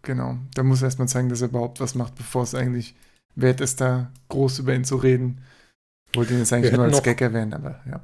[0.03, 0.39] genau.
[0.55, 2.95] Da muss er erstmal zeigen, dass er überhaupt was macht, bevor es eigentlich
[3.35, 5.43] wert ist, da groß über ihn zu reden.
[6.15, 8.01] Wollte ihn jetzt eigentlich nur als Gag erwähnen, aber ja.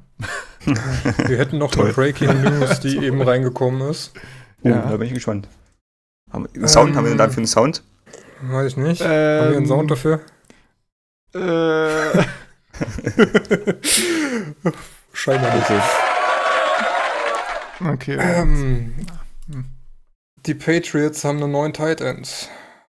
[1.27, 4.13] Wir hätten noch eine Breaking News, die eben reingekommen ist.
[4.61, 4.81] Oh, ja.
[4.89, 5.47] da bin ich gespannt.
[6.31, 7.83] Haben, Sound, ähm, haben wir denn dafür einen Sound?
[8.41, 9.01] Weiß ich nicht.
[9.01, 10.21] Ähm, haben wir einen Sound dafür?
[11.33, 12.23] Äh.
[15.13, 15.71] Scheinbar nicht.
[17.79, 18.17] Okay.
[18.19, 18.93] Ähm, hm.
[20.45, 22.49] Die Patriots haben einen neuen Tight End.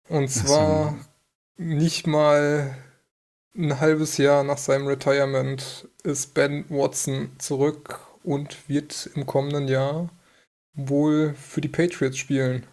[0.08, 0.96] Und zwar
[1.56, 1.62] so.
[1.62, 2.76] nicht mal
[3.56, 10.10] ein halbes Jahr nach seinem Retirement ist Ben Watson zurück und wird im kommenden Jahr
[10.74, 12.66] wohl für die Patriots spielen.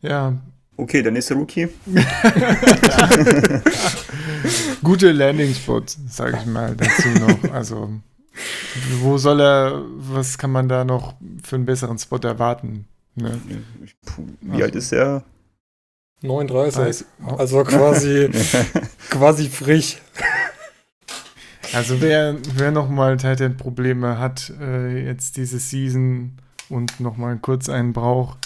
[0.00, 0.38] Ja.
[0.76, 1.68] Okay, der nächste Rookie.
[4.82, 7.52] Gute Landing-Spots, sage ich mal dazu noch.
[7.52, 7.90] Also
[9.00, 12.86] wo soll er, was kann man da noch für einen besseren Spot erwarten?
[13.14, 13.40] Ne?
[14.40, 14.64] Wie also.
[14.64, 15.24] alt ist er?
[16.22, 17.04] 39.
[17.38, 18.30] Also quasi,
[19.10, 19.98] quasi frisch.
[21.72, 26.32] Also wer, wer nochmal Titan-Probleme hat, äh, jetzt diese Season
[26.68, 28.38] und nochmal kurz einen braucht,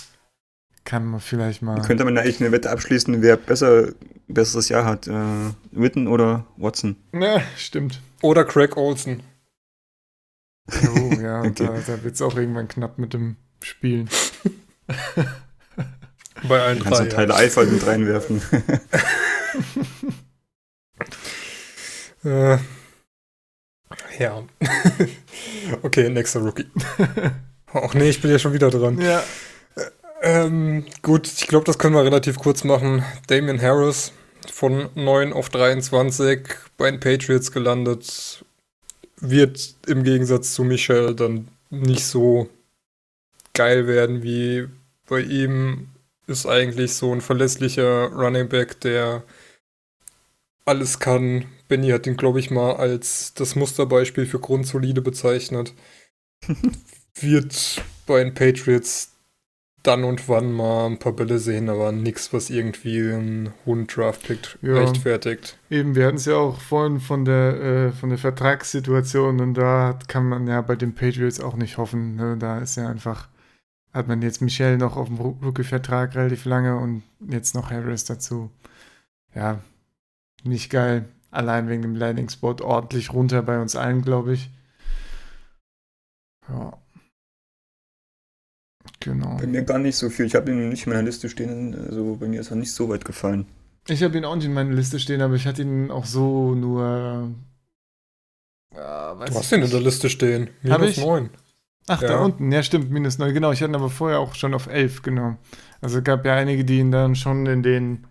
[0.84, 1.80] kann man vielleicht mal.
[1.82, 3.90] Könnte man eigentlich eine Wette abschließen, wer besser
[4.26, 5.06] besseres Jahr hat?
[5.06, 6.96] Äh, Witten oder Watson?
[7.12, 8.00] Ja, stimmt.
[8.22, 9.22] Oder Craig Olsen.
[10.68, 11.52] Oh ja, okay.
[11.56, 14.08] da, da wird es auch irgendwann knapp mit dem Spielen.
[16.48, 17.38] Bei allen Kannst drei, du Teile ja.
[17.38, 18.40] Eifer mit reinwerfen.
[22.24, 22.56] äh,
[24.18, 24.42] ja.
[25.82, 26.66] okay, nächster Rookie.
[27.72, 28.98] Ach nee, ich bin ja schon wieder dran.
[29.00, 29.22] Ja.
[30.22, 33.04] Ähm, gut, ich glaube, das können wir relativ kurz machen.
[33.26, 34.12] Damien Harris
[34.50, 36.40] von 9 auf 23
[36.76, 38.44] bei den Patriots gelandet
[39.20, 42.48] wird im Gegensatz zu Michel dann nicht so
[43.52, 44.68] geil werden wie
[45.06, 45.88] bei ihm
[46.26, 49.24] ist eigentlich so ein verlässlicher Running Back, der
[50.64, 51.46] alles kann.
[51.66, 55.74] Benny hat ihn, glaube ich, mal als das Musterbeispiel für grundsolide bezeichnet.
[57.14, 59.12] wird bei den Patriots
[59.82, 64.58] dann und wann mal ein paar Bälle sehen, aber nichts, was irgendwie einen hohen Draft-Pick
[64.62, 64.74] ja.
[64.74, 65.58] rechtfertigt.
[65.70, 69.98] Eben, wir hatten es ja auch vorhin von der, äh, von der Vertragssituation und da
[70.06, 72.16] kann man ja bei den Patriots auch nicht hoffen.
[72.16, 72.36] Ne?
[72.38, 73.28] Da ist ja einfach,
[73.92, 78.50] hat man jetzt Michelle noch auf dem Rookie-Vertrag relativ lange und jetzt noch Harris dazu.
[79.34, 79.60] Ja,
[80.44, 81.08] nicht geil.
[81.30, 84.50] Allein wegen dem Landing-Spot ordentlich runter bei uns allen, glaube ich.
[86.48, 86.76] Ja.
[89.00, 89.38] Genau.
[89.38, 90.26] Bei mir gar nicht so viel.
[90.26, 91.74] Ich habe ihn nicht in meiner Liste stehen.
[91.74, 93.46] Also bei mir ist er nicht so weit gefallen.
[93.88, 96.54] Ich habe ihn auch nicht in meiner Liste stehen, aber ich hatte ihn auch so
[96.54, 97.32] nur.
[98.72, 100.50] Äh, du hast ihn in der Liste stehen.
[100.62, 101.30] Minus 9.
[101.88, 102.08] Ach, ja.
[102.08, 102.52] da unten.
[102.52, 103.32] Ja, stimmt, minus 9.
[103.32, 105.38] Genau, ich hatte ihn aber vorher auch schon auf 11, genau.
[105.80, 108.06] Also es gab ja einige, die ihn dann schon in den,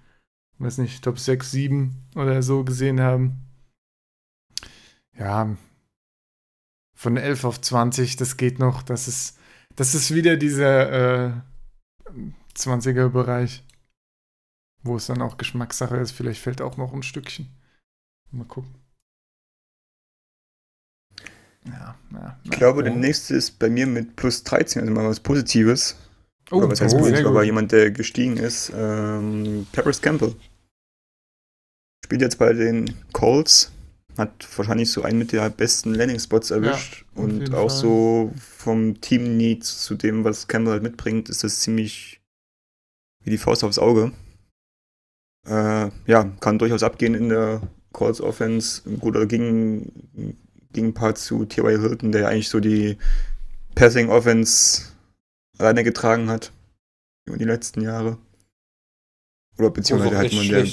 [0.58, 3.46] weiß nicht, Top 6, 7 oder so gesehen haben.
[5.18, 5.56] Ja.
[6.96, 8.82] Von 11 auf 20, das geht noch.
[8.82, 9.39] Das ist
[9.80, 11.32] das ist wieder dieser äh,
[12.54, 13.64] 20er-Bereich,
[14.84, 16.12] wo es dann auch Geschmackssache ist.
[16.12, 17.48] Vielleicht fällt auch noch ein Stückchen.
[18.32, 18.76] Mal gucken.
[21.66, 22.84] Ja, ja, ich glaube, oh.
[22.84, 25.96] der nächste ist bei mir mit plus 13, also mal was Positives.
[26.52, 28.74] Oh, Oder was heißt oh, positiv, aber jemand, der gestiegen ist.
[28.76, 30.36] Ähm, Paris Campbell.
[32.04, 33.72] Spielt jetzt bei den Colts.
[34.20, 37.06] Hat wahrscheinlich so einen mit der besten Landing-Spots erwischt.
[37.16, 37.78] auf und auch Fall.
[37.78, 42.22] so vom Team-Needs zu dem, was Campbell halt mitbringt, ist das ziemlich
[43.24, 44.12] wie die Faust aufs Auge.
[45.48, 47.62] Äh, ja, kann durchaus abgehen in der
[47.94, 48.88] Calls Offense.
[48.88, 50.38] Ein guter Gegen,
[50.74, 51.80] Gegenpart zu T.Y.
[51.80, 52.98] Hilton, der ja eigentlich so die
[53.76, 54.84] Passing Offense
[55.58, 56.52] alleine getragen hat
[57.26, 58.18] über die letzten Jahre.
[59.58, 60.68] Oder beziehungsweise auch halt immer der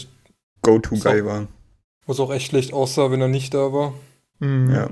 [0.63, 1.49] Go-To-Guy war.
[2.07, 3.95] Wo es auch echt schlecht aussah, wenn er nicht da war.
[4.39, 4.71] Mhm.
[4.71, 4.91] Ja.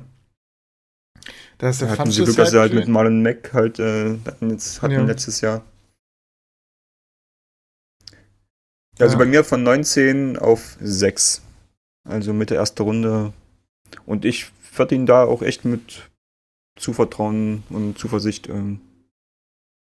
[1.58, 4.18] Da ist der Da hatten sie Glück, dass sie halt mit Marlon Mack halt äh,
[4.26, 5.04] hatten jetzt hatten Ja.
[5.04, 5.62] letztes Jahr.
[8.98, 9.18] Ja, also Ja.
[9.18, 11.42] bei mir von 19 auf 6.
[12.04, 13.32] Also mit der ersten Runde.
[14.06, 16.10] Und ich würde ihn da auch echt mit
[16.78, 18.80] Zuvertrauen und Zuversicht ähm,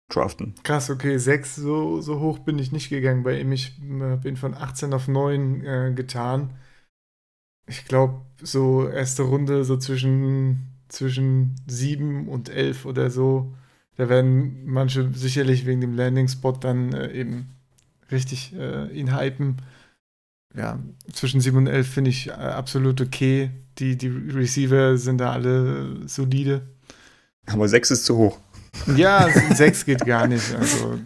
[0.09, 0.53] draften.
[0.63, 3.51] Krass, okay, 6, so, so hoch bin ich nicht gegangen bei ihm.
[3.51, 6.51] Ich äh, bin von 18 auf 9 äh, getan.
[7.67, 13.53] Ich glaube, so erste Runde so zwischen, zwischen 7 und 11 oder so.
[13.95, 17.49] Da werden manche sicherlich wegen dem Landing-Spot dann äh, eben
[18.11, 19.57] richtig äh, ihn hypen.
[20.55, 20.79] Ja,
[21.11, 23.51] zwischen 7 und 11 finde ich äh, absolut okay.
[23.79, 26.61] Die, die Receiver sind da alle solide.
[27.47, 28.39] Aber 6 ist zu hoch.
[28.95, 30.53] Ja, 6 geht gar nicht.
[30.55, 30.99] Also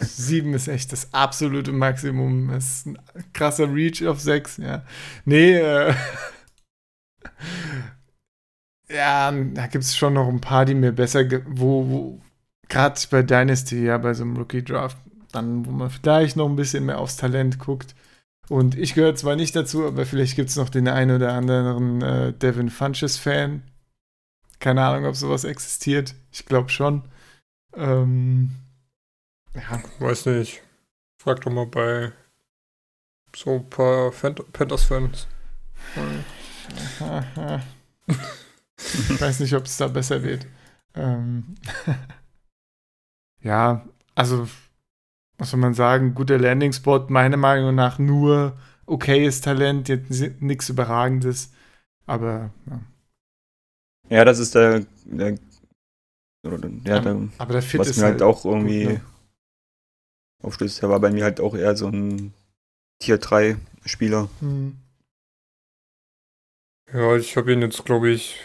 [0.00, 2.48] 7 ist echt das absolute Maximum.
[2.48, 2.98] Das ist ein
[3.32, 4.84] krasser Reach auf 6, ja.
[5.24, 5.94] Nee, äh,
[8.90, 12.20] ja, da gibt es schon noch ein paar, die mir besser, wo, wo
[12.68, 14.98] gerade bei Dynasty, ja, bei so einem Rookie-Draft,
[15.32, 17.94] dann, wo man vielleicht noch ein bisschen mehr aufs Talent guckt.
[18.48, 22.02] Und ich gehöre zwar nicht dazu, aber vielleicht gibt es noch den einen oder anderen
[22.02, 23.62] äh, Devin Funches-Fan.
[24.60, 26.14] Keine Ahnung, ob sowas existiert.
[26.32, 27.02] Ich glaube schon.
[27.74, 28.50] Ähm,
[29.54, 30.62] ja, Weiß nicht.
[31.22, 32.12] Frag doch mal bei
[33.34, 35.26] so ein paar Fan- Panthers-Fans.
[38.76, 40.46] Ich weiß nicht, ob es da besser wird.
[40.94, 41.54] Ähm,
[43.42, 43.84] ja,
[44.14, 44.48] also,
[45.38, 46.14] was soll man sagen?
[46.14, 51.52] Guter Landing-Spot, meiner Meinung nach nur okayes Talent, jetzt nichts Überragendes.
[52.06, 52.80] Aber, ja.
[54.08, 55.38] Ja, das ist der, der,
[56.44, 59.00] oder, ja, der aber der Fit was ist mir halt, auch irgendwie gut, ne?
[60.42, 60.82] aufstößt.
[60.82, 62.34] Der war bei mir halt auch eher so ein
[63.00, 64.28] Tier 3 Spieler.
[64.40, 64.76] Hm.
[66.92, 68.40] Ja, ich habe ihn jetzt, glaube ich.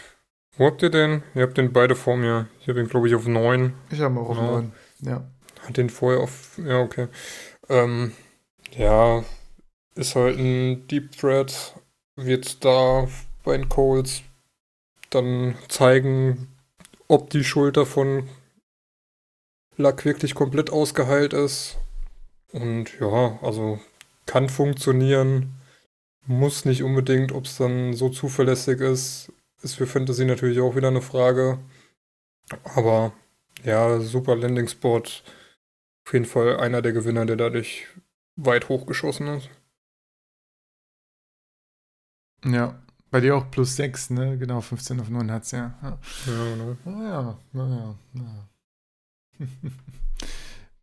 [0.56, 1.22] Wo habt ihr den?
[1.34, 2.48] Ihr habt den beide vor mir.
[2.60, 3.72] Ich habe ihn, glaube ich, auf 9.
[3.90, 4.42] Ich habe auch auf Ja.
[4.42, 4.72] 9.
[5.02, 5.30] Ja.
[5.66, 6.58] Hat den vorher auf.
[6.58, 7.08] Ja, okay.
[7.68, 8.12] Ähm,
[8.72, 9.24] ja,
[9.94, 11.74] ist halt ein Deep Threat.
[12.16, 13.06] Wird da
[13.44, 14.22] bei den Coles
[15.10, 16.48] dann zeigen,
[17.08, 18.28] ob die Schulter von
[19.76, 21.78] Luck wirklich komplett ausgeheilt ist.
[22.52, 23.80] Und ja, also
[24.26, 25.54] kann funktionieren.
[26.26, 29.32] Muss nicht unbedingt, ob es dann so zuverlässig ist.
[29.62, 31.58] Ist für Fantasy natürlich auch wieder eine Frage.
[32.74, 33.12] Aber
[33.64, 35.02] ja, super Landing Spot.
[35.02, 37.86] Auf jeden Fall einer der Gewinner, der dadurch
[38.36, 39.50] weit hochgeschossen ist.
[42.44, 42.80] Ja.
[43.10, 44.38] Bei dir auch plus 6, ne?
[44.38, 45.74] Genau, 15 auf 9 hat's ja.
[45.82, 45.98] ja.
[46.26, 46.76] Ja, genau.
[46.84, 48.48] Naja, naja, naja.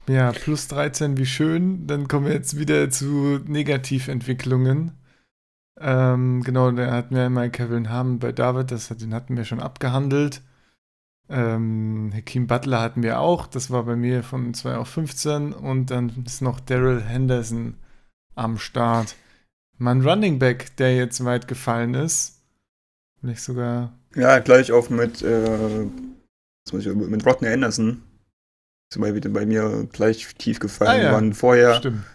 [0.09, 1.85] Ja, plus 13, wie schön.
[1.87, 4.91] Dann kommen wir jetzt wieder zu Negativentwicklungen.
[5.79, 9.45] Ähm, genau, da hatten wir einmal Kevin Ham bei David, das, hat- den hatten wir
[9.45, 10.41] schon abgehandelt.
[11.29, 15.53] Ähm, Hakeem Butler hatten wir auch, das war bei mir von 2 auf 15.
[15.53, 17.75] Und dann ist noch Daryl Henderson
[18.35, 19.15] am Start.
[19.77, 22.41] Mein Running Back, der jetzt weit gefallen ist.
[23.19, 28.03] Vielleicht sogar Ja, gleich auf mit, äh, ich, mit Rodney Anderson.
[28.89, 31.01] Ist wieder bei mir gleich tief gefallen.
[31.01, 31.11] Ah, ja.
[31.11, 32.05] Waren vorher Stimmt.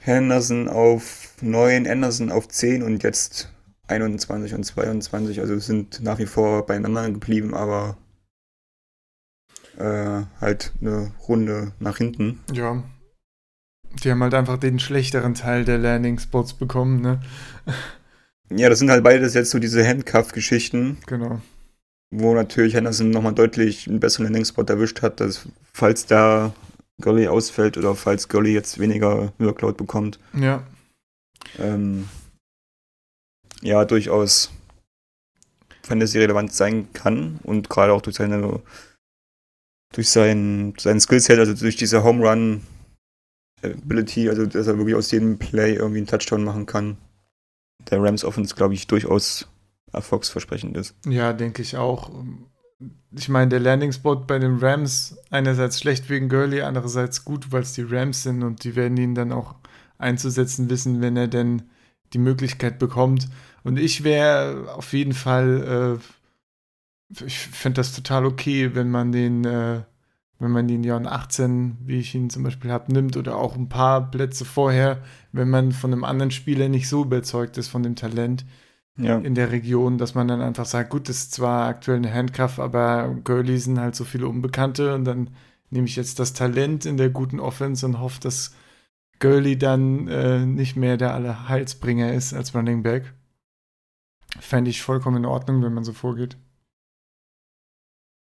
[0.00, 3.52] Henderson auf 9, Anderson auf 10 und jetzt
[3.88, 5.40] 21 und 22.
[5.40, 7.96] Also sind nach wie vor beieinander geblieben, aber
[9.78, 12.40] äh, halt eine Runde nach hinten.
[12.52, 12.82] Ja.
[14.02, 17.20] Die haben halt einfach den schlechteren Teil der Landing-Spots bekommen, ne?
[18.50, 21.40] Ja, das sind halt beides jetzt so diese Handcuff-Geschichten, Genau.
[22.10, 26.52] wo natürlich Henderson nochmal deutlich einen besseren Landing-Spot erwischt hat, dass falls da
[27.00, 30.62] Gurley ausfällt oder falls Gurley jetzt weniger Workload bekommt, Ja.
[31.58, 32.08] ähm,
[33.62, 34.50] ja, durchaus
[35.82, 38.60] Fantasy-relevant sein kann und gerade auch durch seine
[39.94, 42.62] durch sein, sein Skillset, also durch diese Home Run
[43.62, 46.96] Ability, also dass er wirklich aus jedem Play irgendwie einen Touchdown machen kann.
[47.90, 49.48] Der Rams Offense, glaube ich, durchaus
[49.92, 50.94] erfolgsversprechend ist.
[51.06, 52.10] Ja, denke ich auch.
[53.14, 57.74] Ich meine, der Landing-Spot bei den Rams, einerseits schlecht wegen Gurley, andererseits gut, weil es
[57.74, 59.54] die Rams sind und die werden ihn dann auch
[59.98, 61.62] einzusetzen wissen, wenn er denn
[62.12, 63.28] die Möglichkeit bekommt.
[63.62, 66.00] Und ich wäre auf jeden Fall,
[67.10, 69.82] äh, ich fände das total okay, wenn man den, äh,
[70.42, 73.68] wenn man den Jahren 18, wie ich ihn zum Beispiel habe, nimmt oder auch ein
[73.68, 74.98] paar Plätze vorher,
[75.32, 78.44] wenn man von einem anderen Spieler nicht so überzeugt ist von dem Talent
[78.98, 79.18] Ja.
[79.18, 82.58] in der Region, dass man dann einfach sagt, gut, das ist zwar aktuell eine Handcuff,
[82.58, 85.30] aber Gurley sind halt so viele Unbekannte und dann
[85.70, 88.54] nehme ich jetzt das Talent in der guten Offense und hoffe, dass
[89.20, 93.14] Gurley dann äh, nicht mehr der aller Heilsbringer ist als Running Back.
[94.40, 96.36] Fände ich vollkommen in Ordnung, wenn man so vorgeht.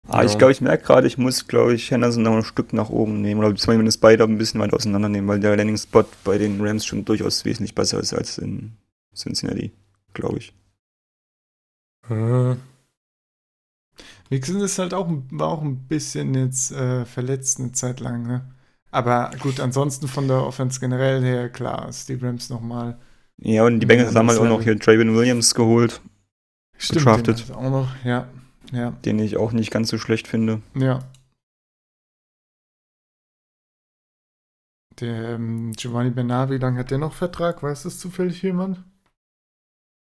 [0.08, 2.90] Ah, ich glaube, ich merke gerade, ich muss, glaube ich, Henderson noch ein Stück nach
[2.90, 6.86] oben nehmen oder zumindest beide ein bisschen weit auseinandernehmen, weil der Landing-Spot bei den Rams
[6.86, 8.72] schon durchaus wesentlich besser ist als in
[9.14, 9.72] Cincinnati,
[10.14, 10.52] glaube ich.
[12.08, 12.54] Äh,
[14.30, 18.44] Mixon ist halt auch, war auch ein bisschen jetzt äh, verletzt eine Zeit lang, ne?
[18.90, 22.96] Aber gut, ansonsten von der Offense generell her, klar, ist die Rams nochmal.
[23.38, 26.00] Ja, und die Bengals haben halt auch noch hier Traven Williams geholt,
[26.78, 28.28] Stimmt, hat auch noch, ja,
[28.72, 30.60] ja, den ich auch nicht ganz so schlecht finde.
[30.74, 31.00] ja.
[34.98, 37.62] Der ähm, Giovanni Bernard, wie lange hat der noch Vertrag?
[37.62, 38.82] Weiß das zufällig jemand?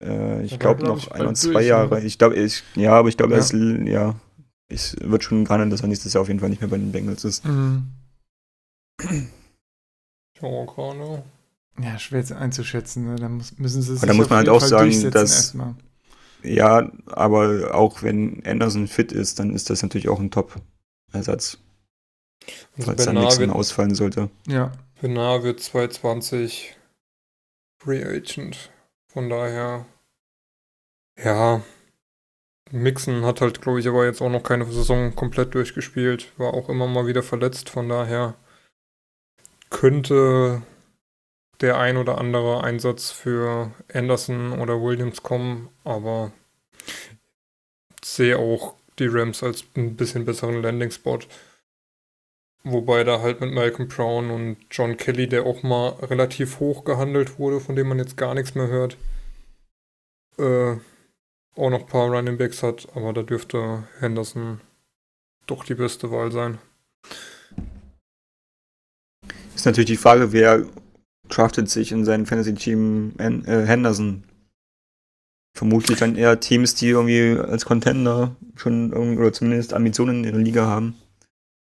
[0.03, 1.99] Äh, ich glaube glaub noch ich, ein oder zwei durch, Jahre.
[1.99, 2.05] ne?
[2.05, 3.37] Ich glaube, ich, ja, aber ich glaube, Ja.
[3.37, 4.15] er ist, ja,
[4.69, 6.91] es wird schon gehandelt, dass er nächstes Jahr auf jeden Fall nicht mehr bei den
[6.91, 7.45] Bengals ist.
[7.45, 7.91] Mhm.
[10.41, 11.23] ja, gerade.
[11.79, 13.05] Ja, schwer einzuschätzen.
[13.05, 13.15] Ne?
[13.17, 15.11] Da muss, müssen sie sich Aber da muss man auf halt jeden auch Fall sagen,
[15.11, 15.75] dass- erstmal.
[16.43, 21.59] Ja, aber auch wenn Anderson fit ist, dann ist das natürlich auch ein Top-Ersatz,
[22.77, 24.29] Also falls dann Bernard wird, ausfallen sollte.
[24.47, 26.75] Ja, Bernard wird 220
[27.79, 28.71] Free Agent.
[29.07, 29.85] Von daher,
[31.21, 31.61] ja.
[32.71, 36.31] Mixon hat halt, glaube ich, aber jetzt auch noch keine Saison komplett durchgespielt.
[36.37, 37.69] War auch immer mal wieder verletzt.
[37.69, 38.35] Von daher
[39.69, 40.61] könnte
[41.61, 45.69] der ein oder andere Einsatz für Anderson oder Williams kommen.
[45.83, 46.31] Aber
[48.03, 51.19] sehe auch die Rams als ein bisschen besseren Landing-Spot.
[52.63, 57.39] Wobei da halt mit Malcolm Brown und John Kelly, der auch mal relativ hoch gehandelt
[57.39, 58.97] wurde, von dem man jetzt gar nichts mehr hört,
[60.37, 60.75] äh,
[61.55, 64.61] auch noch ein paar Running Backs hat, aber da dürfte Henderson
[65.47, 66.59] doch die beste Wahl sein.
[69.55, 70.65] Ist natürlich die Frage, wer
[71.31, 74.23] draftet sich in sein Fantasy-Team äh, Henderson?
[75.53, 80.65] Vermutlich dann eher Teams, die irgendwie als Contender schon oder zumindest Ambitionen in ihrer Liga
[80.65, 80.95] haben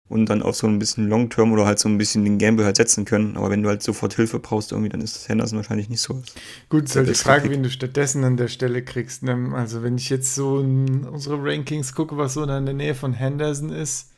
[0.10, 2.78] und dann auf so ein bisschen Long-Term oder halt so ein bisschen den Gamble halt
[2.78, 3.38] setzen können.
[3.38, 6.22] Aber wenn du halt sofort Hilfe brauchst irgendwie, dann ist das Henderson wahrscheinlich nicht so.
[6.68, 7.58] Gut, ist halt die Frage, richtig.
[7.58, 9.24] wen du stattdessen an der Stelle kriegst.
[9.24, 9.52] Ne?
[9.54, 12.96] Also, wenn ich jetzt so in unsere Rankings gucke, was so da in der Nähe
[12.96, 14.12] von Henderson ist,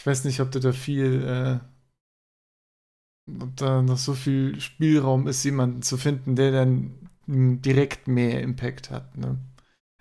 [0.00, 1.58] ich weiß nicht, ob du da viel, äh,
[3.40, 6.92] ob da noch so viel Spielraum ist, jemanden zu finden, der dann
[7.26, 9.16] direkt mehr Impact hat.
[9.16, 9.38] Ne?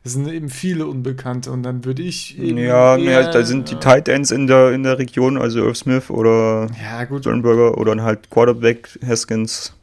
[0.04, 3.76] Es sind eben viele Unbekannte und dann würde ich eben Ja, eher, da sind die
[3.76, 7.22] Tight Ends in der, in der Region, also Irv Smith oder Ja, gut.
[7.22, 9.74] Sternberger oder dann halt Quarterback Haskins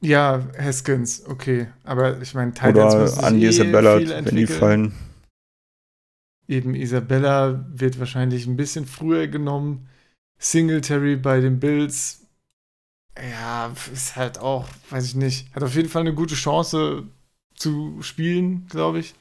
[0.00, 1.68] Ja, Haskins, okay.
[1.84, 4.92] Aber ich meine, müssen oder sich Andy eh Isabella, wenn die fallen.
[6.48, 9.88] Eben Isabella wird wahrscheinlich ein bisschen früher genommen.
[10.38, 12.21] Singletary bei den Bills,
[13.20, 17.04] ja, ist halt auch, weiß ich nicht, hat auf jeden Fall eine gute Chance
[17.54, 19.14] zu spielen, glaube ich.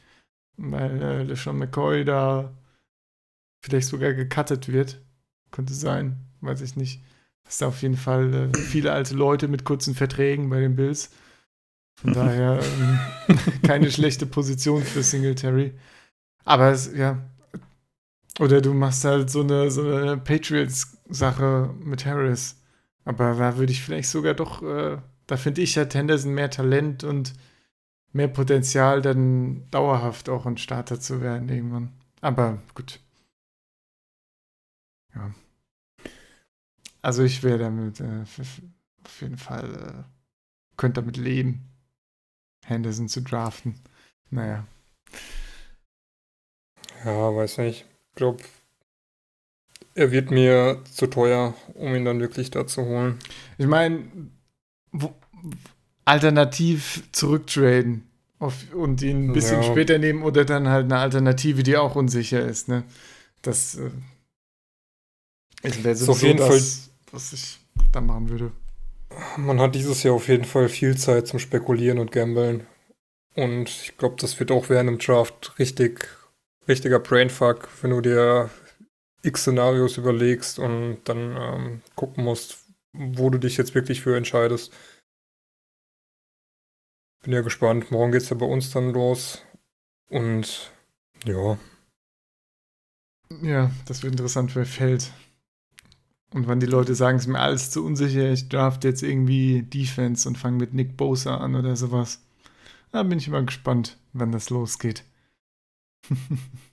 [0.57, 2.51] Weil äh, LeSean McCoy da
[3.63, 5.01] vielleicht sogar gecuttet wird.
[5.51, 7.01] Könnte sein, weiß ich nicht.
[7.43, 11.11] Dass da auf jeden Fall äh, viele alte Leute mit kurzen Verträgen bei den Bills.
[11.99, 12.59] Von daher
[13.27, 15.73] ähm, keine schlechte Position für Singletary.
[16.45, 17.21] Aber es, ja.
[18.39, 22.60] Oder du machst halt so eine, so eine Patriots-Sache mit Harris.
[23.05, 24.97] Aber da würde ich vielleicht sogar doch, äh,
[25.27, 27.33] da finde ich, hat Henderson mehr Talent und
[28.13, 31.93] mehr Potenzial, dann dauerhaft auch ein Starter zu werden irgendwann.
[32.21, 32.99] Aber gut.
[35.15, 35.33] Ja.
[37.01, 38.23] Also ich wäre damit äh,
[39.03, 40.03] auf jeden Fall, äh,
[40.77, 41.67] könnte damit leben,
[42.65, 43.75] Henderson zu draften.
[44.29, 44.67] Naja.
[47.03, 47.85] Ja, weiß nicht.
[48.09, 48.43] Ich glaube,
[49.95, 53.19] er wird mir zu teuer, um ihn dann wirklich da zu holen.
[53.57, 54.03] Ich meine,
[56.05, 58.07] alternativ zurücktraden
[58.39, 59.71] auf, und ihn ein bisschen Ja.
[59.71, 62.67] später nehmen oder dann halt eine Alternative, die auch unsicher ist.
[62.67, 62.83] Ne?
[63.41, 63.91] Das äh,
[65.61, 67.59] wäre Ist auf jeden das, was ich
[67.91, 68.51] da machen würde.
[69.37, 72.65] Man hat dieses Jahr auf jeden Fall viel Zeit zum Spekulieren und Gambeln.
[73.35, 76.07] Und ich glaube, das wird auch während dem Draft richtig,
[76.67, 78.49] richtiger Brainfuck, wenn du dir
[79.23, 84.73] x Szenarios überlegst und dann ähm, gucken musst, wo du dich jetzt wirklich für entscheidest.
[87.23, 87.91] bin ja gespannt.
[87.91, 89.43] Morgen geht es ja bei uns dann los.
[90.09, 90.71] Und
[91.25, 91.57] ja.
[93.41, 95.11] Ja, das wird interessant, wer fällt.
[96.33, 99.63] Und wann die Leute sagen, es ist mir alles zu unsicher, ich draft jetzt irgendwie
[99.63, 102.21] Defense und fange mit Nick Bosa an oder sowas.
[102.91, 105.03] Da bin ich immer gespannt, wann das losgeht.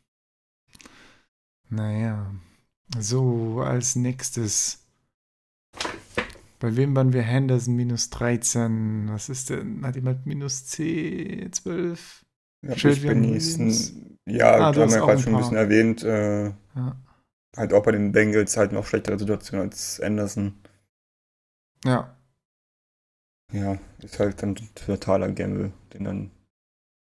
[1.70, 2.34] naja.
[2.98, 4.86] So, als nächstes.
[6.58, 9.08] Bei wem waren wir Henderson minus 13?
[9.10, 9.84] Was ist denn?
[9.86, 12.24] Hat jemand minus 10, 12?
[12.62, 16.02] Ja, ich bin nächsten, ja, ah, haben wir gerade schon ein bisschen erwähnt.
[16.02, 16.96] Äh, ja.
[17.56, 20.54] Halt auch bei den Bengals halt noch schlechtere Situation als Anderson.
[21.84, 22.16] Ja.
[23.52, 26.30] Ja, ist halt dann totaler Gamble, den dann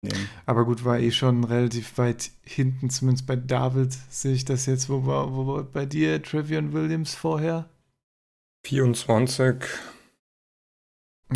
[0.04, 0.28] nehmen.
[0.46, 4.88] Aber gut, war eh schon relativ weit hinten, zumindest bei David sehe ich das jetzt.
[4.88, 7.68] Wo war, wo war bei dir Trevion Williams vorher?
[8.64, 9.56] 24.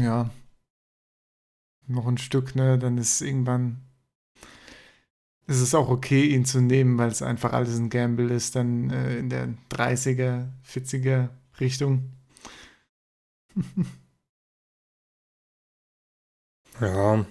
[0.01, 0.31] Ja.
[1.87, 2.79] Noch ein Stück, ne?
[2.79, 3.83] Dann ist irgendwann.
[5.47, 8.91] Ist es auch okay, ihn zu nehmen, weil es einfach alles ein Gamble ist, dann
[8.91, 12.13] äh, in der 30er, 40er Richtung.
[16.81, 17.25] ja.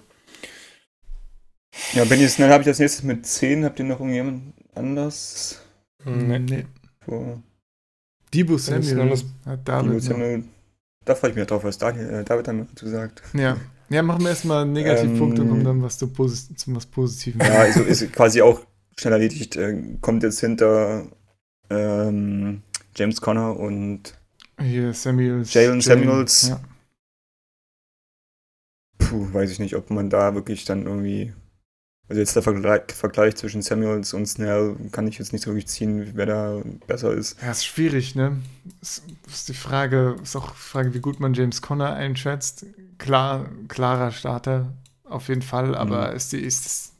[1.92, 3.64] Ja, Benny Snell habe ich als nächstes mit 10.
[3.64, 5.60] Habt ihr noch irgendjemand anders?
[6.04, 6.38] Nee.
[6.38, 6.66] nee.
[7.04, 7.42] Vor
[8.34, 9.16] Debo Samuel.
[9.64, 10.44] Debo Samuel.
[11.04, 13.22] Da freue ich mich drauf, was Daniel, äh, David dann dazu sagt.
[13.32, 13.56] Ja.
[13.90, 16.84] Ja, machen wir erstmal einen Negativpunkt ähm, und kommen dann was zu Posit zum was
[16.84, 17.40] Positiven.
[17.40, 18.60] Ja, also ist quasi auch
[18.98, 19.56] schnell erledigt.
[19.56, 21.06] Äh, kommt jetzt hinter
[21.70, 22.62] ähm,
[22.94, 24.12] James Conner und
[24.60, 25.54] hier Samuels.
[25.54, 26.48] Jalen Samuels.
[26.48, 26.60] Ja.
[28.98, 31.32] Puh, weiß ich nicht, ob man da wirklich dann irgendwie
[32.08, 35.66] also jetzt der Vergleich, Vergleich, zwischen Samuels und Snell kann ich jetzt nicht so wirklich
[35.66, 37.40] ziehen, wer da besser ist.
[37.42, 38.38] Ja, ist schwierig, ne?
[38.80, 42.64] Ist, ist die Frage, ist auch die Frage, wie gut man James Conner einschätzt.
[42.96, 44.72] Klar, klarer Starter
[45.04, 46.16] auf jeden Fall, aber mhm.
[46.16, 46.92] ist die, ist das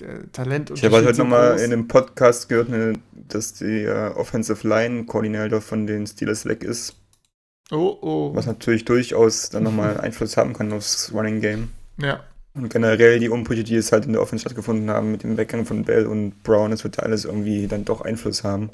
[0.00, 4.16] der Talent Ich habe halt heute nochmal in einem Podcast gehört, ne, dass die uh,
[4.16, 6.96] Offensive Line Coordinator von den Steelers weg ist.
[7.70, 8.30] Oh, oh.
[8.34, 11.70] Was natürlich durchaus dann nochmal Einfluss haben kann aufs Running Game.
[11.96, 12.20] Ja.
[12.54, 15.66] Und generell die Umbrüche, die es halt in der Offense stattgefunden haben, mit dem Weggang
[15.66, 18.70] von Bell und Brown, das wird alles irgendwie dann doch Einfluss haben.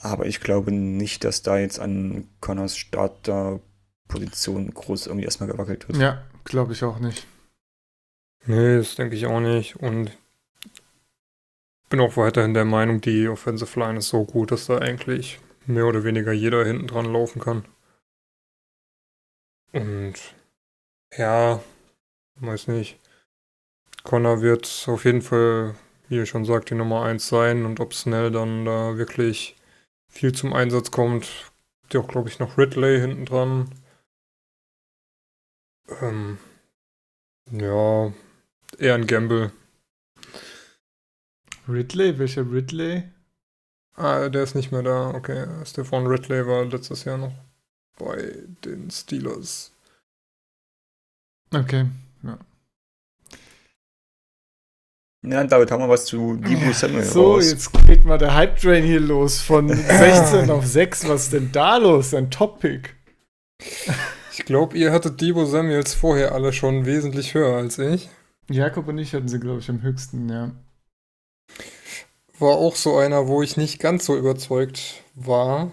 [0.00, 5.98] Aber ich glaube nicht, dass da jetzt an Connors Starterposition groß irgendwie erstmal gewackelt wird.
[5.98, 7.26] Ja, glaube ich auch nicht.
[8.46, 9.76] Nee, das denke ich auch nicht.
[9.76, 10.16] Und
[11.90, 15.84] bin auch weiterhin der Meinung, die Offensive Line ist so gut, dass da eigentlich mehr
[15.84, 17.66] oder weniger jeder hinten dran laufen kann.
[19.72, 20.14] Und
[21.16, 21.60] ja,
[22.40, 22.98] weiß nicht.
[24.02, 25.74] Connor wird auf jeden Fall,
[26.08, 29.56] wie ihr schon sagt, die Nummer 1 sein und ob Snell dann da wirklich
[30.08, 31.52] viel zum Einsatz kommt.
[31.82, 33.70] Habt ihr auch, glaube ich, noch Ridley hinten dran.
[36.00, 36.38] Ähm,
[37.50, 38.12] ja,
[38.78, 39.52] eher ein Gamble.
[41.68, 42.18] Ridley?
[42.18, 43.04] Welcher Ridley?
[43.94, 45.10] Ah, der ist nicht mehr da.
[45.10, 47.34] Okay, Stefan Ridley war letztes Jahr noch
[47.98, 48.34] bei
[48.64, 49.72] den Steelers.
[51.52, 51.86] Okay.
[52.22, 52.38] Ja.
[55.22, 57.50] Ja, David, haben wir was zu Debo Samuel So, raus.
[57.50, 61.08] jetzt geht mal der Hype-Train hier los von 16 auf 6.
[61.08, 62.14] Was ist denn da los?
[62.14, 62.94] Ein Top-Pick.
[64.32, 68.08] Ich glaube, ihr hattet Debo Samuels vorher alle schon wesentlich höher als ich.
[68.48, 70.52] Jakob und ich hatten sie, glaube ich, am höchsten, ja.
[72.38, 75.70] War auch so einer, wo ich nicht ganz so überzeugt war.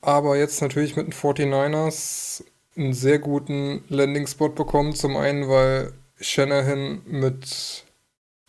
[0.00, 2.42] Aber jetzt natürlich mit den 49ers
[2.76, 4.94] einen sehr guten Landing-Spot bekommen.
[4.94, 7.84] Zum einen, weil Shanahan mit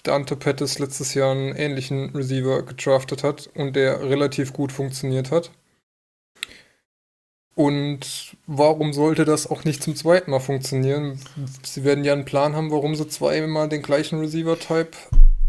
[0.03, 5.51] Dante Pettis letztes Jahr einen ähnlichen Receiver gedraftet hat und der relativ gut funktioniert hat.
[7.55, 11.19] Und warum sollte das auch nicht zum zweiten Mal funktionieren?
[11.63, 14.91] Sie werden ja einen Plan haben, warum sie zweimal den gleichen Receiver-Type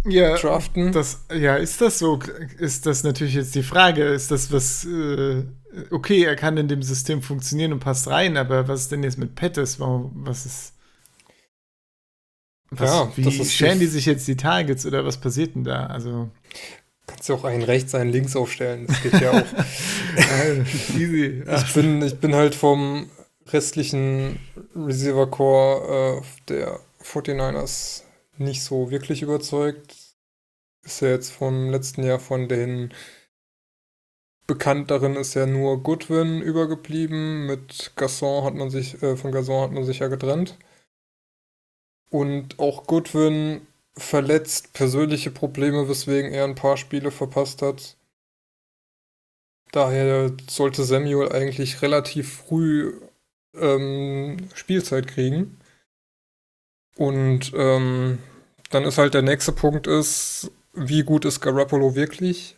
[0.09, 0.93] ja, draften.
[0.93, 2.19] Das, ja, ist das so?
[2.59, 4.05] Ist das natürlich jetzt die Frage?
[4.05, 5.45] Ist das was äh,
[5.91, 9.19] okay, er kann in dem System funktionieren und passt rein, aber was ist denn jetzt
[9.19, 9.79] mit Pettis?
[9.81, 10.73] Was ist.
[12.71, 15.87] Was, ja, wie scheren die sich jetzt die Targets oder was passiert denn da?
[15.87, 16.31] Also.
[17.07, 18.89] Kannst du auch einen rechts, einen links aufstellen.
[18.89, 19.45] Das geht ja auch.
[20.99, 21.45] Easy.
[21.47, 23.09] Ich bin, ich bin halt vom
[23.47, 24.41] restlichen
[24.75, 28.03] Receiver Core äh, der 49ers
[28.39, 29.97] nicht so wirklich überzeugt.
[30.82, 32.93] Ist ja jetzt vom letzten Jahr von den
[34.47, 37.47] Bekannt darin ist ja nur Goodwin übergeblieben.
[37.47, 40.57] Mit Gasson hat man sich, äh, von Gasson hat man sich ja getrennt.
[42.11, 43.66] Und auch Goodwin
[43.97, 47.97] verletzt, persönliche Probleme, weswegen er ein paar Spiele verpasst hat.
[49.72, 53.01] Daher sollte Samuel eigentlich relativ früh
[53.55, 55.59] ähm, Spielzeit kriegen.
[56.97, 58.18] Und ähm,
[58.70, 62.57] dann ist halt der nächste Punkt ist, wie gut ist Garoppolo wirklich?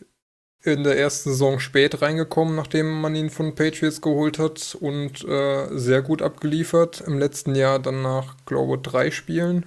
[0.62, 5.68] In der ersten Saison spät reingekommen, nachdem man ihn von Patriots geholt hat und äh,
[5.78, 7.01] sehr gut abgeliefert.
[7.01, 9.64] Im letzten Jahr dann nach, glaube ich, drei Spielen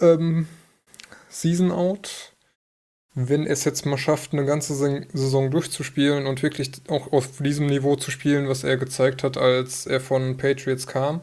[0.00, 0.46] ähm,
[1.28, 2.32] Season Out.
[3.14, 7.96] Wenn es jetzt mal schafft, eine ganze Saison durchzuspielen und wirklich auch auf diesem Niveau
[7.96, 11.22] zu spielen, was er gezeigt hat, als er von Patriots kam,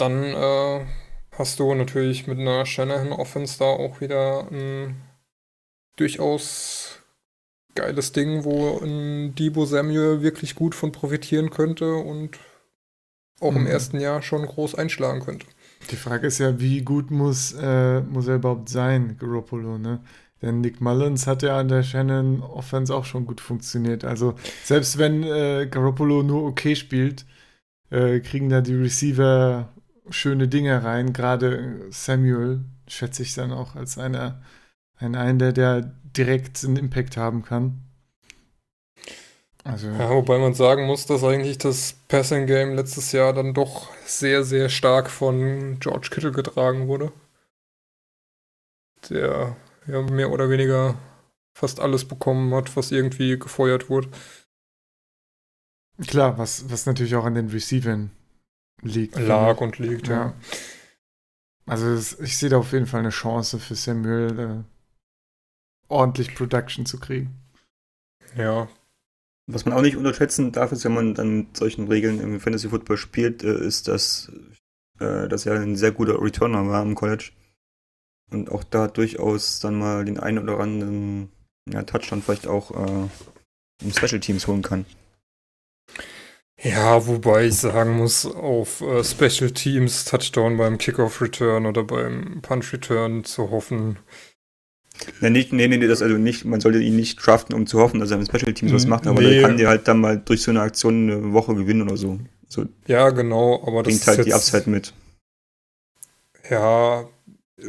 [0.00, 0.86] dann äh,
[1.32, 4.96] hast du natürlich mit einer Shanahan-Offense da auch wieder ein
[5.96, 6.98] durchaus
[7.74, 12.38] geiles Ding, wo ein Debo Samuel wirklich gut von profitieren könnte und
[13.40, 13.58] auch mhm.
[13.58, 15.46] im ersten Jahr schon groß einschlagen könnte.
[15.90, 20.00] Die Frage ist ja, wie gut muss, äh, muss er überhaupt sein, Garoppolo, ne?
[20.42, 24.04] Denn Nick Mullins hat ja an der Shannon Offense auch schon gut funktioniert.
[24.04, 24.34] Also
[24.64, 27.26] selbst wenn äh, Garoppolo nur okay spielt,
[27.90, 29.68] äh, kriegen da die Receiver
[30.10, 31.12] schöne Dinge rein.
[31.12, 34.42] Gerade Samuel schätze ich dann auch als einer,
[34.96, 35.80] ein, einen, der, der
[36.16, 37.82] direkt einen Impact haben kann.
[39.62, 43.90] Also, ja, wobei man sagen muss, dass eigentlich das Passing Game letztes Jahr dann doch
[44.06, 47.12] sehr, sehr stark von George Kittle getragen wurde.
[49.08, 49.56] Der
[49.86, 50.94] ja mehr oder weniger
[51.54, 54.08] fast alles bekommen hat, was irgendwie gefeuert wurde.
[56.06, 58.10] Klar, was, was natürlich auch an den Receivern
[58.82, 59.18] liegt.
[59.18, 60.14] Lag und liegt, ja.
[60.14, 60.34] ja.
[61.66, 64.64] Also es, ich sehe da auf jeden Fall eine Chance für Samuel, äh,
[65.88, 67.40] ordentlich Production zu kriegen.
[68.36, 68.68] Ja.
[69.46, 72.68] Was man auch nicht unterschätzen darf, ist, wenn man dann mit solchen Regeln im Fantasy
[72.68, 74.32] Football spielt, äh, ist, dass,
[75.00, 77.32] äh, dass er ein sehr guter Returner war im College.
[78.30, 81.30] Und auch da durchaus dann mal den einen oder anderen
[81.68, 83.08] ja, Touchdown vielleicht auch äh,
[83.82, 84.86] im Special Teams holen kann.
[86.62, 92.40] Ja, wobei ich sagen muss, auf äh, Special Teams Touchdown beim Kickoff Return oder beim
[92.42, 93.98] Punch Return zu hoffen.
[95.20, 98.00] Nee, nicht, nee, nee, das also nicht, man sollte ihn nicht draften, um zu hoffen,
[98.00, 99.30] dass er im Special Teams was macht, aber nee.
[99.30, 102.18] der kann dir halt dann mal durch so eine Aktion eine Woche gewinnen oder so.
[102.48, 104.92] so ja, genau, aber das bringt halt die Upside mit.
[106.50, 107.08] Ja,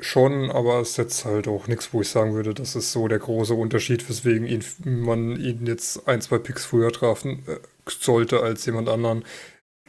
[0.01, 3.07] schon, aber es ist jetzt halt auch nichts, wo ich sagen würde, das ist so
[3.07, 7.57] der große Unterschied, weswegen ihn, man ihn jetzt ein, zwei Picks früher trafen, äh,
[7.99, 9.25] sollte als jemand anderen.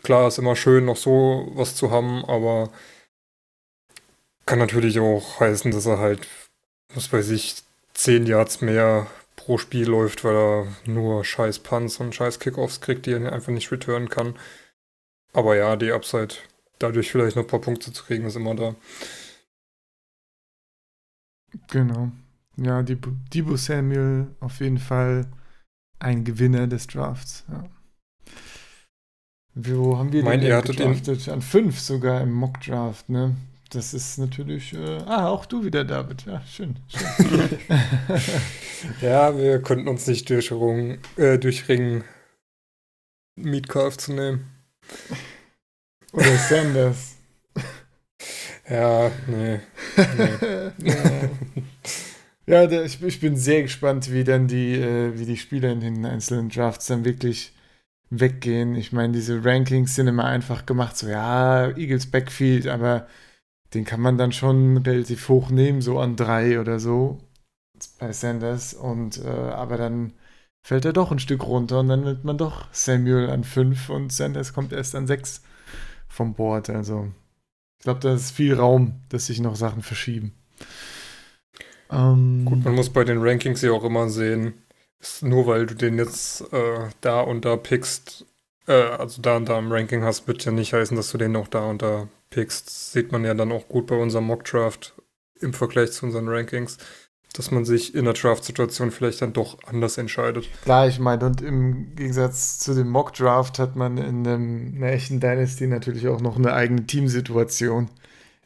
[0.02, 2.70] Klar, ist immer schön, noch so was zu haben, aber
[4.46, 6.26] kann natürlich auch heißen, dass er halt,
[6.94, 7.62] was weiß ich,
[7.94, 13.06] 10 Yards mehr pro Spiel läuft, weil er nur scheiß Punts und scheiß Kickoffs kriegt,
[13.06, 14.36] die er einfach nicht returnen kann.
[15.32, 16.34] Aber ja, die Upside,
[16.78, 18.74] dadurch vielleicht noch ein paar Punkte zu kriegen, ist immer da.
[21.70, 22.10] Genau.
[22.56, 25.30] Ja, Debo Samuel auf jeden Fall
[25.98, 27.44] ein Gewinner des Drafts.
[27.48, 27.64] Ja.
[29.54, 31.26] Wo haben wir mein, den denn gedraftet?
[31.26, 31.32] Den...
[31.34, 33.36] An fünf sogar im Mock-Draft, ne?
[33.70, 34.74] Das ist natürlich.
[34.74, 34.98] Äh...
[35.06, 36.24] ah, auch du wieder, David.
[36.26, 36.76] Ja, schön.
[36.88, 37.58] schön.
[39.00, 42.04] ja, wir könnten uns nicht durchringen, äh, durchringen
[43.36, 44.46] Metcalf zu nehmen.
[46.12, 47.16] Oder Sanders.
[48.68, 49.60] ja, nee.
[50.78, 50.90] nee.
[52.46, 55.80] ja, der, ich, ich, bin sehr gespannt, wie dann die, äh, wie die Spieler in
[55.80, 57.52] den einzelnen Drafts dann wirklich
[58.12, 58.74] weggehen.
[58.74, 63.06] Ich meine, diese Rankings sind immer einfach gemacht, so ja, Eagles Backfield, aber
[63.74, 67.18] den kann man dann schon relativ hoch nehmen, so an drei oder so
[67.98, 68.74] bei Sanders.
[68.74, 70.12] Und äh, aber dann
[70.62, 74.12] fällt er doch ein Stück runter und dann nimmt man doch Samuel an fünf und
[74.12, 75.42] Sanders kommt erst an sechs
[76.08, 76.70] vom Board.
[76.70, 77.10] Also
[77.78, 80.34] ich glaube, da ist viel Raum, dass sich noch Sachen verschieben.
[81.90, 84.54] Ähm, Gut, man muss bei den Rankings ja auch immer sehen,
[85.20, 88.24] nur weil du den jetzt äh, da und da pickst,
[88.66, 91.32] äh, also da und da im Ranking hast, wird ja nicht heißen, dass du den
[91.32, 92.92] noch da und da pickst.
[92.92, 94.94] Sieht man ja dann auch gut bei unserem Mock-Draft
[95.40, 96.78] im Vergleich zu unseren Rankings,
[97.32, 100.48] dass man sich in der Draft-Situation vielleicht dann doch anders entscheidet.
[100.62, 105.18] Klar, ich meine, und im Gegensatz zu dem Mock-Draft hat man in einem, einer echten
[105.18, 107.88] Dynasty natürlich auch noch eine eigene Teamsituation,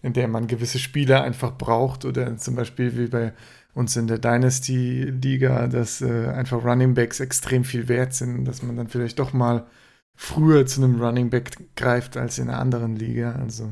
[0.03, 3.33] in der man gewisse Spieler einfach braucht oder zum Beispiel wie bei
[3.77, 8.75] uns in der Dynasty-Liga, dass äh, einfach Running Backs extrem viel wert sind, dass man
[8.75, 9.67] dann vielleicht doch mal
[10.15, 13.33] früher zu einem Running Back greift als in einer anderen Liga.
[13.33, 13.71] Also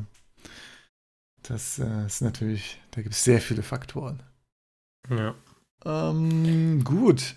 [1.41, 4.21] das äh, ist natürlich, da gibt es sehr viele Faktoren.
[5.09, 5.33] Ja.
[5.83, 7.35] Ähm, gut.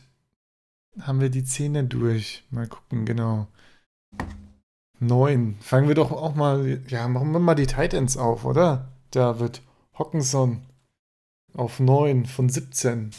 [1.01, 2.45] Haben wir die Zähne durch.
[2.51, 3.49] Mal gucken, genau.
[5.01, 5.57] Neun.
[5.61, 8.93] Fangen wir doch auch mal, ja, machen wir mal die Titans auf, oder?
[9.11, 9.63] David
[9.99, 10.68] Hockenson.
[11.59, 13.11] Auf 9 von 17.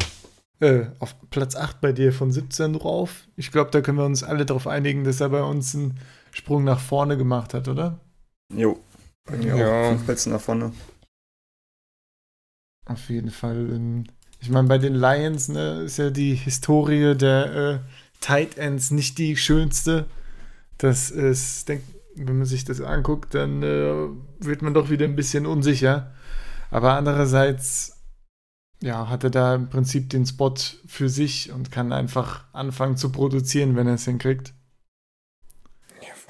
[0.62, 3.28] Äh, auf Platz 8 bei dir von 17 drauf.
[3.36, 6.00] Ich glaube, da können wir uns alle darauf einigen, dass er bei uns einen
[6.32, 8.00] Sprung nach vorne gemacht hat, oder?
[8.54, 8.80] Jo.
[9.26, 9.82] Bei mir Ja.
[9.84, 10.72] auch fünf Plätze nach vorne.
[12.86, 13.70] Auf jeden Fall.
[13.72, 14.06] ähm,
[14.42, 17.80] Ich meine, bei den Lions ne, ist ja die Historie der äh,
[18.22, 20.06] Tight Ends nicht die schönste.
[20.78, 21.84] Das ist, denk,
[22.16, 24.08] wenn man sich das anguckt, dann äh,
[24.40, 26.14] wird man doch wieder ein bisschen unsicher.
[26.72, 27.99] Aber andererseits,
[28.82, 30.55] ja, hat er da im Prinzip den Spot
[30.88, 34.53] für sich und kann einfach anfangen zu produzieren, wenn er es hinkriegt.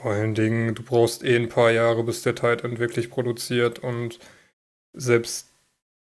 [0.01, 3.79] Vor allen Dingen, du brauchst eh ein paar Jahre, bis der Tight End wirklich produziert
[3.79, 4.19] und
[4.93, 5.49] selbst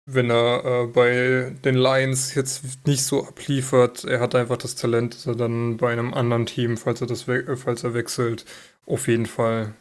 [0.07, 5.15] wenn er äh, bei den Lions jetzt nicht so abliefert, er hat einfach das Talent,
[5.15, 8.45] dass er dann bei einem anderen Team, falls er das we äh, falls er wechselt,
[8.85, 9.73] auf jeden Fall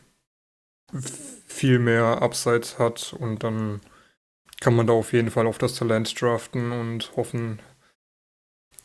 [1.46, 3.80] viel mehr Upside hat und dann
[4.65, 7.61] kann man da auf jeden Fall auf das Talent draften und hoffen,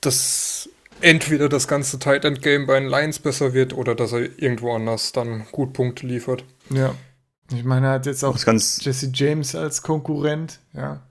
[0.02, 0.68] dass
[1.00, 4.76] entweder das ganze Tight End Game bei den Lions besser wird oder dass er irgendwo
[4.76, 6.44] anders dann gut Punkte liefert.
[6.70, 6.94] Ja.
[7.54, 11.02] Ich meine, er hat jetzt auch Das ganz, Jesse James als Konkurrent, ja.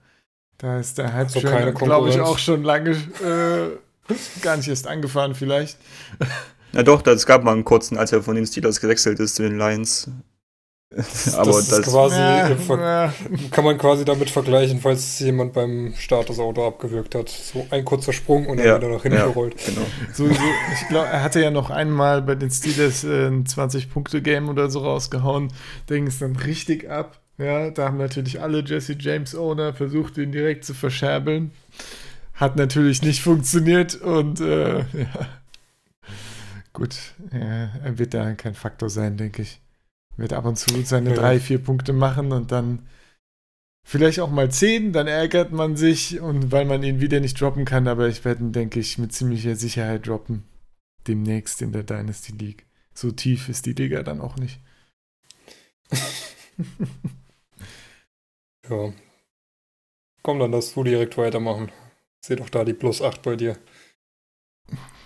[0.59, 1.39] Da ist der Hype Also
[1.73, 4.13] glaube ich, auch schon lange äh,
[4.43, 5.79] gar nicht erst angefahren vielleicht.
[6.73, 9.41] ja doch, es gab mal einen kurzen, als er von den Steelers gewechselt ist zu
[9.41, 10.11] den Lions.
[11.37, 13.11] Aber das das, ist quasi, Ja, äh,
[13.51, 17.29] kann man quasi damit vergleichen, falls jemand beim Start das Auto abgewürgt hat.
[17.29, 19.27] So ein kurzer Sprung und dann Ja, wieder nach hinten ja.
[19.27, 19.55] gerollt.
[19.63, 19.85] genau.
[20.11, 20.41] Sowieso,
[20.73, 24.79] ich glaube, er hatte ja noch einmal bei den Steelers äh, ein 20-Punkte-Game oder so
[24.79, 25.53] rausgehauen.
[25.89, 27.19] Ding ist dann richtig ab.
[27.37, 31.51] Ja, da haben natürlich alle Jesse James Owner versucht, ihn direkt zu verscherbeln.
[32.33, 35.27] Hat natürlich nicht funktioniert und äh, ja.
[36.73, 36.95] Gut,
[37.31, 39.59] ja, er wird da kein Faktor sein, denke ich.
[40.19, 41.15] Wird ab und zu seine Ja.
[41.15, 42.87] drei, vier Punkte machen und dann
[43.85, 47.65] vielleicht auch mal zehn, dann ärgert man sich und weil man ihn wieder nicht droppen
[47.65, 50.43] kann, aber ich werde ihn, denke ich, mit ziemlicher Sicherheit droppen.
[51.07, 52.65] Demnächst in der Dynasty League.
[52.93, 54.59] So tief ist die Liga dann auch nicht.
[58.69, 58.93] Ja.
[60.21, 61.71] Komm, dann darfst du direkt weitermachen.
[62.23, 63.57] Seh doch da die plus 8 bei dir.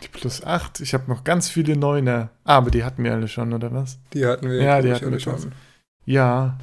[0.03, 2.29] Die plus 8, ich habe noch ganz viele Neuner.
[2.43, 3.99] Ah, aber die hatten wir alle schon, oder was?
[4.13, 5.53] Die hatten wir Ja, die hatten wir schon.
[6.05, 6.57] Ja.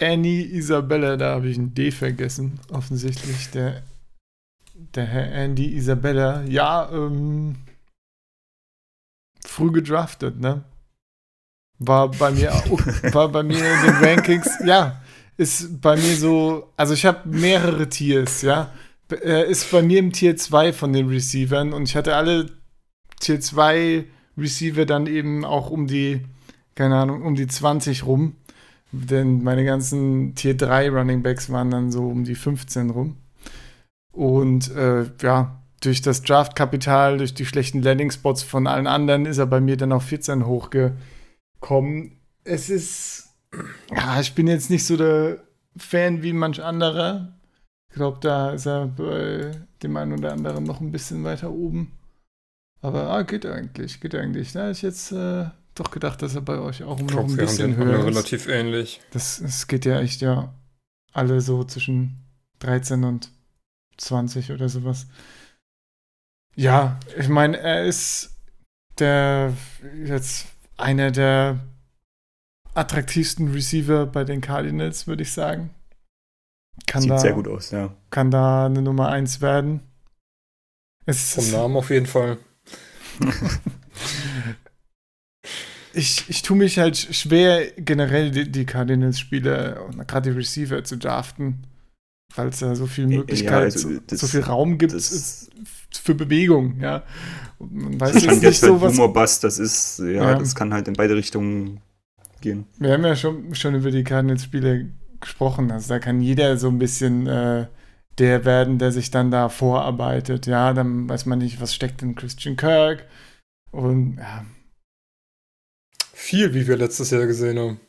[0.00, 3.50] Annie Isabella, da habe ich ein D vergessen, offensichtlich.
[3.50, 3.82] Der,
[4.94, 7.56] der Herr Andy Isabella, ja, ähm,
[9.44, 10.64] früh gedraftet, ne?
[11.78, 12.70] War bei mir auch,
[13.12, 15.02] war bei mir in den Rankings, ja,
[15.36, 18.72] ist bei mir so, also ich habe mehrere Tiers, ja.
[19.10, 22.50] Er ist bei mir im Tier 2 von den Receivern und ich hatte alle
[23.20, 24.04] Tier 2
[24.36, 26.20] Receiver dann eben auch um die,
[26.74, 28.36] keine Ahnung, um die 20 rum.
[28.92, 33.16] Denn meine ganzen Tier 3 Running Backs waren dann so um die 15 rum.
[34.12, 39.46] Und äh, ja, durch das Draftkapital, durch die schlechten Landing-Spots von allen anderen ist er
[39.46, 42.18] bei mir dann auf 14 hochgekommen.
[42.44, 43.28] Es ist,
[43.94, 45.38] ja, ich bin jetzt nicht so der
[45.76, 47.37] Fan wie manch anderer.
[47.98, 49.50] Ich glaube, da ist er bei
[49.82, 51.90] dem einen oder anderen noch ein bisschen weiter oben.
[52.80, 54.52] Aber ah, geht eigentlich, geht eigentlich.
[54.52, 57.36] Da hätte ich jetzt äh, doch gedacht, dass er bei euch auch Ich noch ein
[57.36, 58.06] bisschen höher ist.
[58.06, 59.00] relativ ähnlich.
[59.10, 60.54] Das, das geht ja echt ja
[61.12, 62.22] alle so zwischen
[62.60, 63.32] 13 und
[63.96, 65.08] 20 oder sowas.
[66.54, 68.30] Ja, ich meine, er ist
[69.00, 69.54] der
[70.04, 70.46] jetzt
[70.76, 71.58] einer der
[72.74, 75.74] attraktivsten Receiver bei den Cardinals, würde ich sagen.
[76.86, 77.92] Kann Sieht da, sehr gut aus, ja.
[78.10, 79.80] kann da eine Nummer 1 werden.
[81.06, 82.38] Es Vom ist- Namen auf jeden Fall.
[85.94, 90.96] ich, ich tue mich halt schwer, generell die, die Cardinals-Spieler und gerade die Receiver zu
[90.98, 91.66] draften,
[92.34, 95.10] weil es da so viel Möglichkeit, Ja, also so, das- so viel Raum gibt das-
[95.10, 95.50] ist
[96.02, 97.02] für Bewegung, ja.
[97.58, 99.12] Und man weiß Das jetzt nicht jetzt so halt was.
[99.12, 100.34] Bust, das ist, ja, Ja.
[100.34, 101.80] das kann halt in beide Richtungen
[102.40, 102.66] gehen.
[102.78, 104.80] Wir haben ja schon, schon über die Cardinals-Spieler
[105.20, 105.70] gesprochen.
[105.70, 107.66] Also da kann jeder so ein bisschen äh,
[108.18, 110.46] der werden, der sich dann da vorarbeitet.
[110.46, 113.04] Ja, dann weiß man nicht, was steckt in Christian Kirk.
[113.70, 114.44] Und ja,
[116.20, 117.80] Viel, wie wir letztes Jahr gesehen haben.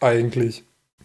[0.00, 0.64] Eigentlich.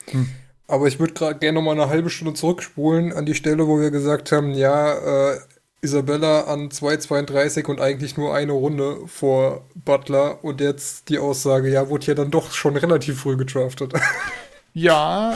[0.10, 0.28] Hm.
[0.66, 3.80] Aber ich würde gerade gerne noch mal eine halbe Stunde zurückspulen an die Stelle, wo
[3.80, 5.40] wir gesagt haben, ja, äh,
[5.82, 11.90] Isabella an 2,32 und eigentlich nur eine Runde vor Butler und jetzt die Aussage, ja,
[11.90, 13.94] wurde ja dann doch schon relativ früh gedraftet.
[14.76, 15.34] Ja,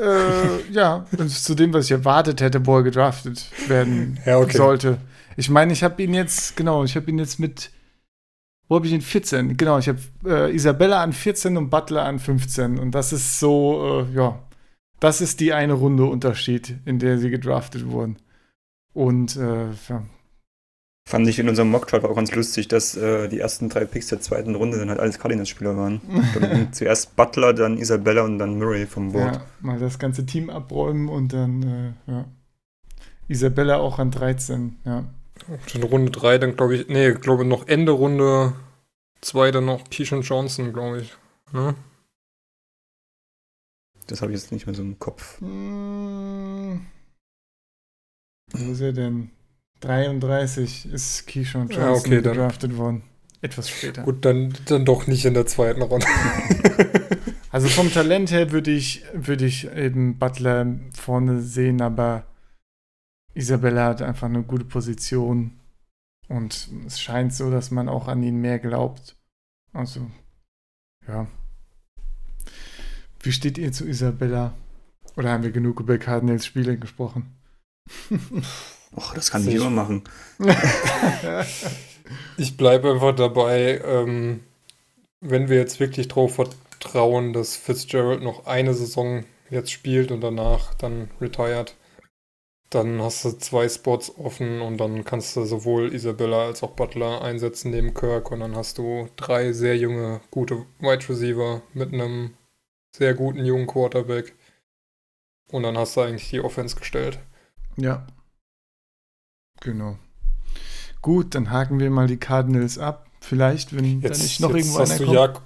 [0.00, 4.56] äh, ja, zu dem, was ich erwartet hätte, wo er gedraftet werden Ja, okay.
[4.56, 4.98] sollte.
[5.36, 7.70] Ich meine, ich habe ihn jetzt, genau, ich habe ihn jetzt mit,
[8.68, 9.02] wo habe ich ihn?
[9.02, 9.58] 14.
[9.58, 12.78] Genau, ich habe äh, Isabella an 14 und Butler an 15.
[12.78, 14.38] Und das ist so, äh, ja,
[14.98, 18.16] das ist die eine Runde Unterschied, in der sie gedraftet wurden.
[18.94, 20.04] Und äh, ja,
[21.06, 24.20] Fand ich in unserem Mockchart auch ganz lustig, dass äh, die ersten drei Picks der
[24.20, 26.00] zweiten Runde dann halt alles Cardinals-Spieler waren.
[26.34, 29.36] Dann zuerst Butler, dann Isabella und dann Murray vom Board.
[29.36, 31.62] Ja, mal das ganze Team abräumen und dann,
[32.08, 32.24] äh, ja.
[33.28, 35.04] Isabella auch an 13, ja.
[35.48, 38.54] Und in Runde 3 dann glaube ich, nee, glaube noch Ende Runde
[39.20, 41.16] 2 dann noch Keyshawn Johnson, glaube ich.
[41.52, 41.74] Ne?
[44.06, 45.40] Das habe ich jetzt nicht mehr so im Kopf.
[45.40, 46.86] Hm.
[48.52, 49.30] Wo ist er denn?
[49.84, 53.02] 33 ist Keyshawn Johnson Ja, okay, dann- gedraftet worden.
[53.40, 54.02] Etwas später.
[54.02, 56.06] Gut, dann, dann doch nicht in der zweiten Runde.
[57.50, 62.26] Also vom Talent her würde ich, würde ich eben Butler vorne sehen, aber
[63.32, 65.52] Isabella hat einfach eine gute Position
[66.26, 69.14] und es scheint so, dass man auch an ihn mehr glaubt.
[69.72, 70.10] Also,
[71.06, 71.28] ja.
[73.22, 74.54] Wie steht ihr zu Isabella?
[75.16, 77.36] Oder haben wir genug über Cardinals Spiele gesprochen?
[78.96, 80.04] Och, das kann ich immer machen.
[82.36, 84.40] Ich bleibe einfach dabei, ähm,
[85.20, 90.74] wenn wir jetzt wirklich drauf vertrauen, dass Fitzgerald noch eine Saison jetzt spielt und danach
[90.74, 91.74] dann retired,
[92.70, 97.22] dann hast du zwei Spots offen und dann kannst du sowohl Isabella als auch Butler
[97.22, 102.34] einsetzen neben Kirk und dann hast du drei sehr junge, gute Wide Receiver mit einem
[102.94, 104.34] sehr guten jungen Quarterback
[105.50, 107.18] und dann hast du eigentlich die Offense gestellt.
[107.76, 108.06] Ja.
[109.64, 109.98] Genau.
[111.02, 113.06] Gut, dann haken wir mal die Cardinals ab.
[113.20, 115.16] Vielleicht, wenn da Jetzt, nicht noch jetzt, irgendwo hast einer du kommt.
[115.16, 115.40] Jak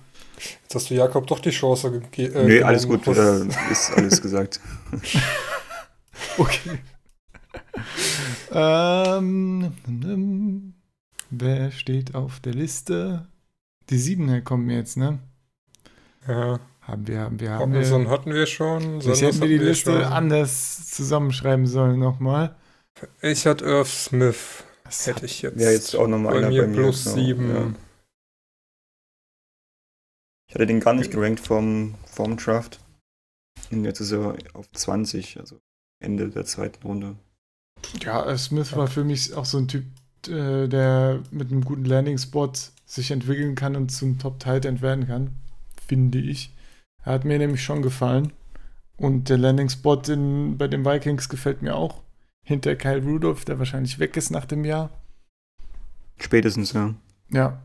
[0.63, 2.35] jetzt hast du Jakob doch die Chance gegeben.
[2.35, 4.61] Äh, nee, alles gut, äh, ist alles gesagt.
[6.37, 6.81] Okay.
[8.53, 10.75] ähm, hm,
[11.31, 13.29] wer steht auf der Liste?
[13.89, 15.21] Die Siebener kommen jetzt, ne?
[16.27, 16.59] ja.
[16.81, 18.11] Haben wir, haben wir, haben Robinson wir.
[18.11, 19.01] hatten wir schon.
[19.01, 20.03] Sanders hätten wir die Liste schon.
[20.05, 22.57] anders zusammenschreiben sollen nochmal.
[23.23, 25.59] Ich hatte Irv Smith, Das hätte ich jetzt.
[25.59, 26.77] Wäre jetzt auch nochmal bei einer mir bei mir.
[26.77, 27.55] plus genau, sieben.
[27.55, 27.73] ja.
[30.49, 32.81] Ich hatte den gar nicht gerankt vom, vom Draft.
[33.71, 35.61] Und jetzt ist er auf 20, also
[36.01, 37.17] Ende der zweiten Runde.
[38.01, 39.85] Ja, Smith war für mich auch so ein Typ,
[40.27, 42.53] äh, der mit einem guten Landing-Spot
[42.87, 45.31] sich entwickeln kann und zum Top-Tight-End werden kann,
[45.87, 46.55] finde ich.
[47.05, 48.33] Er hat mir nämlich schon gefallen.
[48.97, 52.03] Und der Landing-Spot in- bei den Vikings gefällt mir auch.
[52.49, 54.89] Hinter Kyle Rudolph, der wahrscheinlich weg ist nach dem Jahr.
[56.19, 56.95] Spätestens, ja.
[57.31, 57.61] Ja,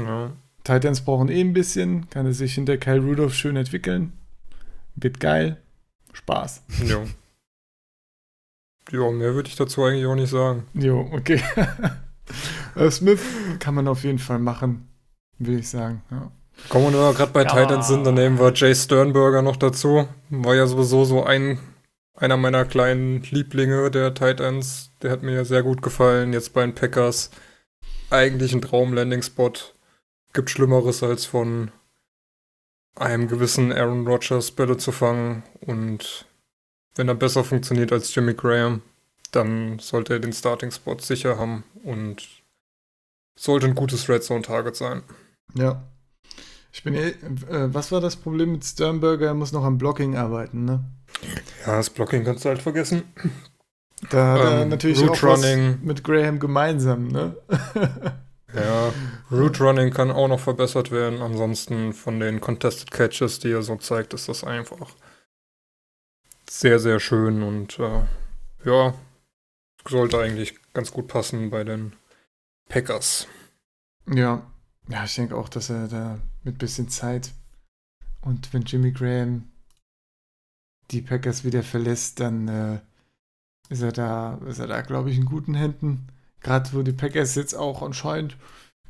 [0.00, 0.30] Ja.
[0.62, 2.08] Titans brauchen eh ein bisschen.
[2.10, 4.12] Kann er sich hinter Kyle Rudolph schön entwickeln.
[4.94, 5.56] Wird geil.
[6.12, 6.62] Spaß.
[6.86, 6.98] Ja.
[8.92, 10.66] Ja, mehr würde ich dazu eigentlich auch nicht sagen.
[10.74, 11.40] Jo, okay.
[12.76, 13.22] Äh, Smith
[13.58, 14.86] kann man auf jeden Fall machen,
[15.38, 16.02] will ich sagen.
[16.10, 16.30] Ja.
[16.68, 17.48] Kommen wir gerade bei Ja.
[17.48, 20.06] Titans sind, dann nehmen wir Jay Sternberger noch dazu.
[20.28, 21.58] War ja sowieso so ein,
[22.18, 24.90] einer meiner kleinen Lieblinge der Titans.
[25.02, 26.32] Der hat mir sehr gut gefallen.
[26.32, 27.30] Jetzt bei den Packers.
[28.10, 29.52] Eigentlich ein Traum-Landing-Spot.
[30.32, 31.70] Gibt Schlimmeres als von
[32.96, 35.44] einem gewissen Aaron Rodgers Bälle zu fangen.
[35.60, 36.26] Und
[36.96, 38.82] wenn er besser funktioniert als Jimmy Graham,
[39.30, 42.26] dann sollte er den Starting-Spot sicher haben und
[43.38, 45.02] sollte ein gutes Red Zone-Target sein.
[45.54, 45.82] ja.
[46.70, 49.28] Ich bin eh, äh, was war das Problem mit Sternberger?
[49.28, 50.84] Er muss noch am Blocking arbeiten, ne?
[51.66, 53.04] Ja, das Blocking kannst du halt vergessen.
[54.10, 55.78] Da hat er Ähm, natürlich Route auch was Running.
[55.82, 57.36] mit Graham gemeinsam, ne?
[58.54, 58.94] Ja,
[59.30, 61.20] Route Running kann auch noch verbessert werden.
[61.20, 64.94] Ansonsten von den Contested Catches, die er so zeigt, ist das einfach
[66.48, 68.04] sehr, sehr schön und äh,
[68.64, 68.94] ja,
[69.86, 71.92] sollte eigentlich ganz gut passen bei den
[72.68, 73.28] Packers.
[74.06, 74.42] ja.
[74.90, 77.32] Ja, ich denke auch, dass er da mit bisschen Zeit
[78.22, 79.50] und wenn Jimmy Graham
[80.90, 82.78] die Packers wieder verlässt, dann äh,
[83.68, 86.08] ist er da, ist er da, glaube ich, in guten Händen.
[86.40, 88.36] Gerade wo die Packers jetzt auch anscheinend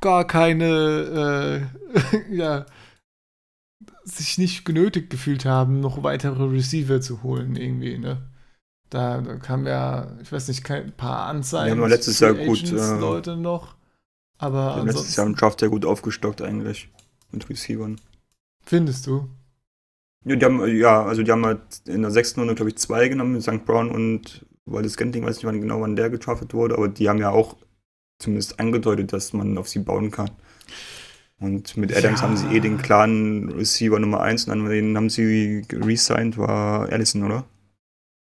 [0.00, 2.66] gar keine, äh, ja,
[4.04, 8.22] sich nicht genötigt gefühlt haben, noch weitere Receiver zu holen, irgendwie, ne?
[8.90, 11.66] Da, da kam ja, ich weiß nicht, kein paar Anzeigen.
[11.66, 13.74] Die haben wir letztes Jahr gut, äh, Leute noch.
[14.38, 16.88] Aber haben letztes Jahr im Draft ja gut aufgestockt eigentlich.
[17.30, 18.00] Mit Receivern.
[18.64, 19.28] findest du?
[20.24, 23.08] Ja, die haben, ja, also die haben halt in der sechsten Runde, glaube ich, zwei
[23.08, 23.64] genommen, mit St.
[23.64, 27.18] Brown und Waldes Genting, weiß nicht wann genau, wann der getraftet wurde, aber die haben
[27.18, 27.56] ja auch
[28.18, 30.30] zumindest angedeutet, dass man auf sie bauen kann.
[31.40, 32.26] Und mit Adams Ja.
[32.26, 36.88] haben sie eh den klaren Receiver Nummer 1 und an den haben sie resigned, war
[36.90, 37.44] Allison, oder?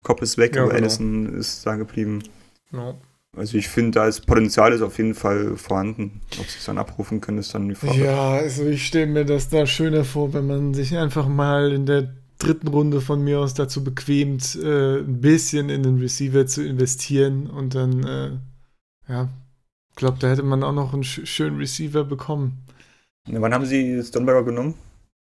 [0.04, 0.82] Cobb ist weg, Ja, aber genau.
[0.84, 2.24] Allison ist da geblieben.
[2.72, 2.96] Ja.
[3.38, 6.22] Also ich finde, da ist Potenzial ist auf jeden Fall vorhanden.
[6.38, 8.04] Ob sie es dann abrufen können, ist dann die Frage.
[8.04, 11.86] Ja, also ich stelle mir das da schöner vor, wenn man sich einfach mal in
[11.86, 16.66] der dritten Runde von mir aus dazu bequemt, äh, ein bisschen in den Receiver zu
[16.66, 18.32] investieren und dann, äh,
[19.08, 19.30] ja,
[19.92, 22.66] Ich glaube, da hätte man auch noch einen sch schönen Receiver bekommen.
[23.28, 24.74] Ja, wann haben sie Stonberger genommen?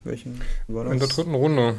[0.05, 0.93] Welchen war das?
[0.95, 1.77] In der dritten Runde.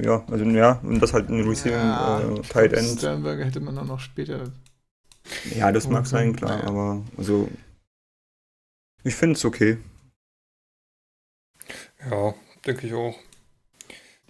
[0.00, 2.98] Ja, also ja, und das halt ein Receiving Ja, äh, Tight End.
[2.98, 4.52] Sternberger hätte man auch noch später.
[5.54, 6.68] Ja, das mag sein, klar, naja.
[6.68, 7.48] aber also
[9.04, 9.78] ich finde es okay.
[12.10, 12.34] Ja,
[12.66, 13.18] denke ich auch.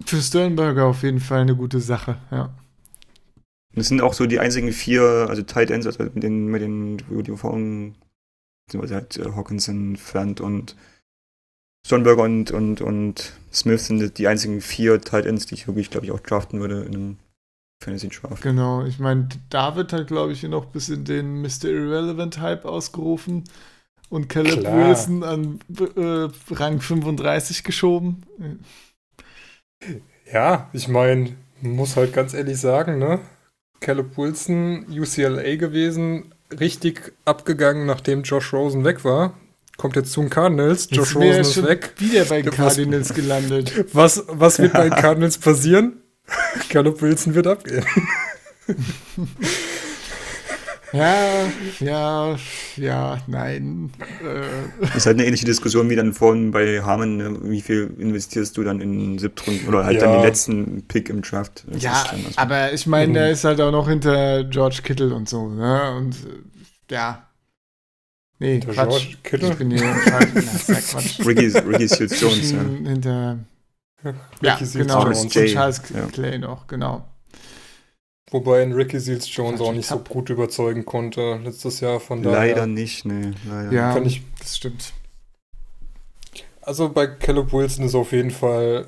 [0.05, 2.55] Für Sternberger auf jeden Fall eine gute Sache, ja.
[3.75, 6.99] Das sind auch so die einzigen vier, also Tight Ends, also mit den, mit den,
[6.99, 7.95] die vorhin,
[8.67, 10.77] beziehungsweise halt äh, Hawkinson, Fant und
[11.87, 16.07] Stonberger und, und, und Smith sind die einzigen vier Tight Ends, die ich wirklich, glaube
[16.07, 17.17] ich, auch draften würde in einem
[17.81, 18.43] Fantasy Draft.
[18.43, 21.67] Genau, ich meine, David hat, glaube ich, noch bis in den Mr.
[21.67, 23.45] Irrelevant Hype ausgerufen
[24.09, 24.89] und Caleb Klar.
[24.89, 28.25] Wilson an äh, Rang 35 geschoben.
[30.33, 33.21] Ja, ich meine, muss halt ganz ehrlich sagen, ne?
[33.81, 39.35] Caleb Wilson, UCLA gewesen, richtig abgegangen, nachdem Josh Rosen weg war.
[39.77, 40.89] Kommt jetzt zu den Cardinals.
[40.91, 41.95] Josh Rosen ist schon weg.
[41.99, 43.87] wieder bei den Cardinals gelandet.
[43.95, 46.03] Was, was wird bei den Cardinals passieren?
[46.69, 47.85] Caleb Wilson wird abgehen.
[50.91, 51.47] Ja,
[51.81, 52.39] ja,
[52.77, 53.91] ja, nein.
[54.23, 54.41] Äh,
[54.81, 57.39] Das ist halt eine ähnliche Diskussion wie dann vorhin bei Harmon, ne?
[57.43, 60.07] wie viel investierst du dann in Siebtrunden oder halt Ja.
[60.07, 61.65] dann den letzten Pick im Draft.
[61.67, 63.15] Das ja, also- aber ich meine, Mhm.
[63.15, 65.95] der ist halt auch noch hinter George Kittle und so, ne?
[65.95, 67.29] Und äh, ja.
[68.39, 68.89] Nee, Der Quatsch.
[68.89, 69.49] George Kittle?
[69.51, 70.33] Ich bin hier sag
[70.89, 71.21] Quatsch.
[71.27, 71.51] Ricky,
[71.87, 72.61] Seals Jones, ja.
[72.63, 73.39] Hinter.
[74.43, 75.05] Ja, genau.
[75.05, 75.23] Jones.
[75.23, 76.07] Und Jay, Charles ja.
[76.07, 77.05] Clay noch, genau.
[78.31, 81.99] Wobei ein Ricky Seals Jones auch nicht so gut überzeugen konnte letztes Jahr.
[81.99, 83.73] Von daher Leider nicht, ne, leider.
[83.73, 84.93] Ja, kann ich das stimmt.
[86.61, 88.87] Also bei Caleb Wilson ist auf jeden Fall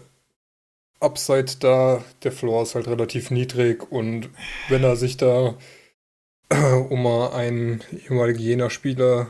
[1.01, 2.05] Upside da.
[2.23, 4.29] Der Floor ist halt relativ niedrig und
[4.69, 5.55] wenn er sich da,
[6.91, 9.29] um mal einen ehemaligen Jena-Spieler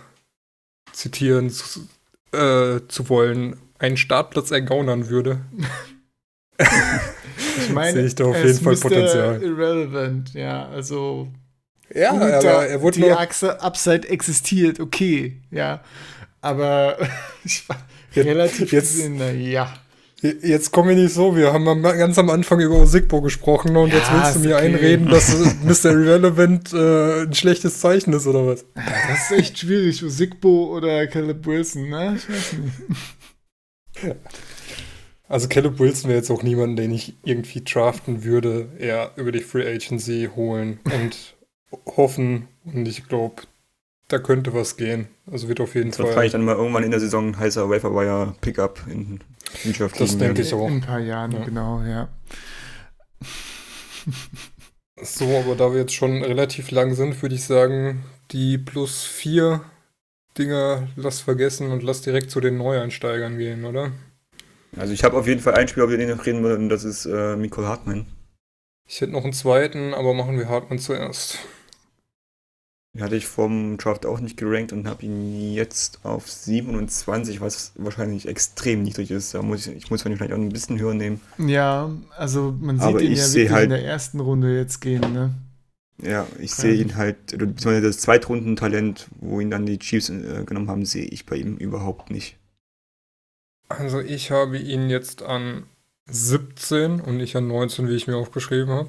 [0.93, 1.87] zitieren zu,
[2.33, 5.41] äh, zu wollen, einen Startplatz ergaunern würde,
[7.59, 8.77] Ich meine, sehe ich da auf jeden Fall.
[8.77, 9.43] Potenzial.
[9.43, 11.29] Irrelevant, ja, also.
[11.93, 13.11] Ja, gut, aber er wurde die.
[13.11, 15.81] Achse Upside existiert, okay, ja.
[16.41, 16.97] Aber
[17.45, 17.77] ich war
[18.13, 19.73] Jetzt- relativ jetzt- gesehen, ja.
[20.23, 23.97] Jetzt kommen wir nicht so, wir haben ganz am Anfang über Osigbo gesprochen und Ja,
[24.01, 24.67] jetzt willst du mir okay.
[24.67, 25.93] einreden, dass Mr.
[25.93, 28.67] Irrelevant äh, ein schlechtes Zeichen ist oder was?
[28.75, 32.17] Das ist echt schwierig, Sigbo oder Caleb Wilson, ne?
[32.19, 32.75] Ich weiß nicht.
[35.29, 39.41] Also Caleb Wilson wäre jetzt auch niemand, den ich irgendwie draften würde, eher über die
[39.41, 41.37] Free Agency holen und
[41.97, 42.49] hoffen.
[42.65, 43.43] Und ich glaube,
[44.09, 45.07] da könnte was gehen.
[45.31, 46.07] Also wird auf jeden Das Fall.
[46.07, 49.21] wahrscheinlich dann mal irgendwann in der Saison ein heißer Waferwire Pickup in
[49.73, 50.67] Draft Das denke ich auch.
[50.67, 51.45] In ein paar Jahren, Ja.
[51.45, 52.09] genau, ja.
[55.03, 59.63] So, aber da wir jetzt schon relativ lang sind, würde ich sagen, die plus vier
[60.39, 63.93] Dinger lass vergessen und lass direkt zu den Neueinsteigern gehen, oder?
[64.77, 66.69] Also ich habe auf jeden Fall ein Spiel, über den ich noch reden will, und
[66.69, 68.07] das ist äh, Nicole Hartmann.
[68.89, 71.39] Ich hätte noch einen zweiten, aber machen wir Hartmann zuerst.
[72.95, 77.73] Den hatte ich vom Draft auch nicht gerankt und habe ihn jetzt auf 27, was
[77.77, 79.33] wahrscheinlich extrem niedrig ist.
[79.35, 81.21] Da muss ich, ich muss vielleicht auch ein bisschen höher nehmen.
[81.39, 85.01] Ja, also man sieht Aber ihn ja wirklich halt- in der ersten Runde jetzt gehen,
[85.13, 85.35] ne?
[86.03, 90.71] Ja, ich sehe ihn halt, beziehungsweise das Zweitrunden-Talent, wo ihn dann die Chiefs äh, genommen
[90.71, 92.39] haben, sehe ich bei ihm überhaupt nicht.
[93.69, 95.67] Also ich habe ihn jetzt an
[96.07, 98.89] 17 und nicht an 19, wie ich mir aufgeschrieben habe.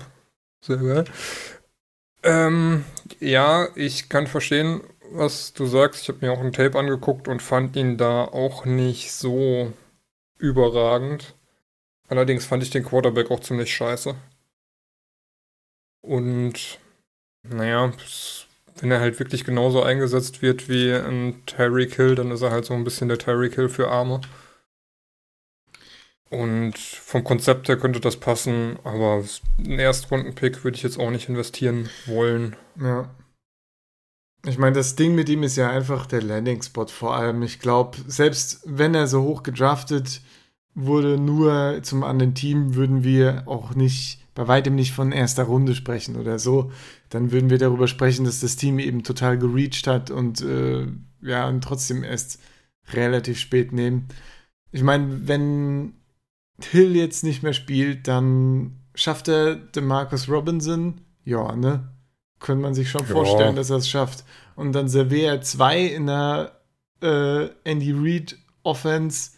[0.61, 1.05] Sehr geil.
[2.23, 2.85] Ähm,
[3.19, 4.81] ja, ich kann verstehen,
[5.11, 6.03] was du sagst.
[6.03, 9.73] Ich habe mir auch ein Tape angeguckt und fand ihn da auch nicht so
[10.37, 11.35] überragend.
[12.07, 14.15] Allerdings fand ich den Quarterback auch ziemlich scheiße.
[16.01, 16.79] Und
[17.43, 17.91] naja,
[18.79, 22.65] wenn er halt wirklich genauso eingesetzt wird wie ein Tyreek Hill, dann ist er halt
[22.65, 24.21] so ein bisschen der Tyreek Hill für Arme.
[26.29, 29.23] Und vom Konzept her könnte das passen, aber
[29.57, 32.55] einen Erstrunden-Pick würde ich jetzt auch nicht investieren wollen.
[32.79, 33.09] Ja.
[34.45, 37.43] Ich meine, das Ding mit ihm ist ja einfach der Landing-Spot vor allem.
[37.43, 40.21] Ich glaube, selbst wenn er so hoch gedraftet
[40.73, 45.75] wurde, nur zum anderen Team, würden wir auch nicht, bei weitem nicht von erster Runde
[45.75, 46.71] sprechen oder so.
[47.09, 50.87] Dann würden wir darüber sprechen, dass das Team eben total gereached hat und äh,
[51.21, 52.39] ja, und trotzdem erst
[52.93, 54.07] relativ spät nehmen.
[54.71, 55.93] Ich meine, wenn
[56.61, 61.01] Hill jetzt nicht mehr spielt, dann schafft er DeMarcus Robinson?
[61.23, 61.89] Ja, ne?
[62.39, 63.07] Könnte man sich schon Ja.
[63.07, 64.23] vorstellen, dass er es schafft.
[64.55, 66.61] Und dann serviert er zwei in der
[67.01, 69.31] äh, Andy Reid Offense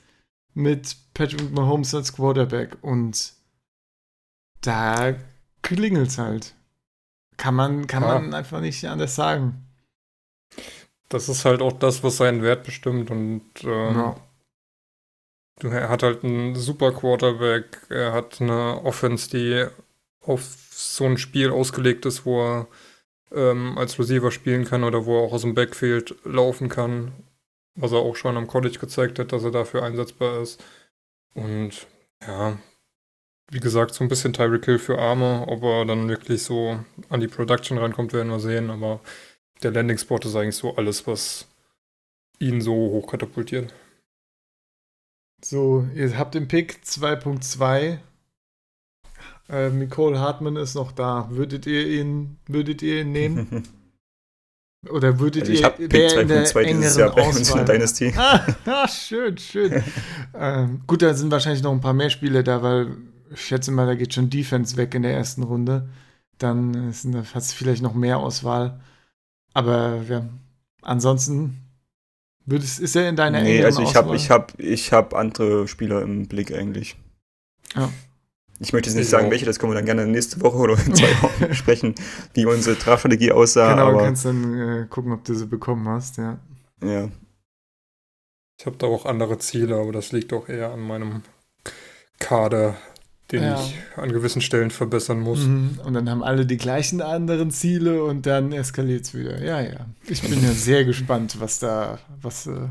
[0.53, 2.77] mit Patrick Mahomes als Quarterback.
[2.81, 3.33] Und
[4.63, 5.15] da
[5.61, 6.55] klingelt's halt.
[7.37, 8.09] Kann man, kann Ja.
[8.19, 9.59] man einfach nicht anders sagen.
[11.09, 13.11] das ist halt auch das, was seinen Wert bestimmt.
[13.11, 14.15] Und ähm, Ja.
[15.61, 17.85] er hat halt einen super Quarterback.
[17.89, 19.67] Er hat eine Offense, die
[20.21, 20.41] auf
[20.71, 22.67] so ein Spiel ausgelegt ist, wo er
[23.31, 27.11] ähm, als Receiver spielen kann oder wo er auch aus dem Backfield laufen kann.
[27.75, 30.63] Was er auch schon am College gezeigt hat, dass er dafür einsetzbar ist.
[31.35, 31.87] Und
[32.25, 32.57] ja,
[33.51, 35.45] wie gesagt, so ein bisschen Tyreek Hill für Arme.
[35.47, 36.79] Ob er dann wirklich so
[37.09, 38.69] an die Production rankommt, werden wir sehen.
[38.69, 38.99] Aber
[39.61, 41.47] der Landing-Spot ist eigentlich so alles, was
[42.39, 43.73] ihn so hoch katapultiert.
[45.43, 47.97] So, ihr habt den Pick 2.2.
[49.49, 51.27] Äh, Nicole Hartmann ist noch da.
[51.29, 53.67] Würdet ihr ihn, würdet ihr ihn nehmen?
[54.89, 57.27] Oder würdet Also ich ihr habe Pick wer in der 2.2 dieses engeren Jahr bei
[57.27, 58.13] uns in Dynasty.
[58.17, 59.83] Ah, ah, schön, schön.
[60.33, 62.97] ähm, gut, da sind wahrscheinlich noch ein paar mehr Spiele da, weil
[63.33, 65.89] ich schätze mal, da geht schon Defense weg in der ersten Runde.
[66.37, 66.93] Dann
[67.33, 68.79] hast du vielleicht noch mehr Auswahl.
[69.53, 70.25] Aber ja,
[70.81, 71.59] ansonsten
[72.45, 76.01] würdest, ist er in deiner Nee, also ich habe ich hab, ich hab andere Spieler
[76.01, 76.95] im Blick eigentlich.
[77.75, 77.89] Ja.
[78.59, 80.73] Ich möchte jetzt nicht Ich sagen, welche, das können wir dann gerne nächste Woche oder
[80.85, 81.95] in zwei Wochen besprechen,
[82.33, 83.71] wie unsere Draftstrategie aussah.
[83.71, 86.37] genau, du aber kannst dann äh, gucken, ob du sie bekommen hast, ja.
[86.83, 87.09] ja.
[88.59, 91.23] Ich habe da auch andere Ziele, aber das liegt auch eher an meinem
[92.19, 92.75] Kader,
[93.33, 93.61] den Ja.
[93.61, 95.39] ich an gewissen Stellen verbessern muss.
[95.41, 95.79] Mhm.
[95.83, 99.43] Und dann haben alle die gleichen anderen Ziele und dann eskaliert es wieder.
[99.43, 99.85] Ja, ja.
[100.07, 102.69] Ich bin ja sehr gespannt, was da, was äh,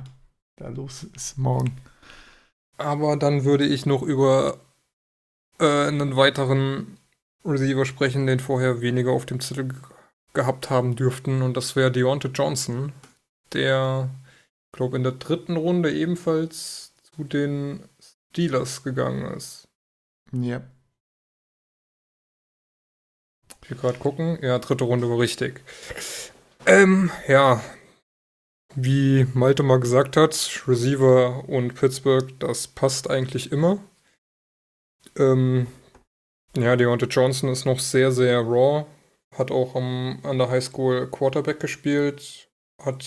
[0.57, 1.77] da los ist morgen.
[2.79, 4.59] Aber dann würde ich noch über
[5.61, 6.97] äh, einen weiteren
[7.45, 9.77] Receiver sprechen, den vorher weniger auf dem Zettel ge-
[10.33, 11.43] gehabt haben dürften.
[11.43, 12.93] Und das wäre Deontay Johnson,
[13.53, 14.09] der,
[14.73, 17.81] glaube in der dritten Runde ebenfalls zu den
[18.31, 19.69] Steelers gegangen ist.
[20.33, 20.63] Ja.
[23.63, 24.39] Ich will gerade gucken.
[24.43, 25.63] Ja, dritte Runde war richtig.
[26.67, 27.63] Ähm, ja.
[28.75, 33.79] Wie Malte mal gesagt hat, Receiver und Pittsburgh, das passt eigentlich immer.
[35.17, 35.67] Ähm,
[36.57, 38.87] ja, Deontay Johnson ist noch sehr, sehr raw.
[39.37, 42.49] Hat auch am, an der Highschool Quarterback gespielt.
[42.79, 43.05] Hat,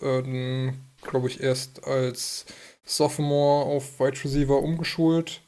[0.00, 2.46] ähm, glaube ich, erst als
[2.84, 5.42] Sophomore auf Wide Receiver umgeschult.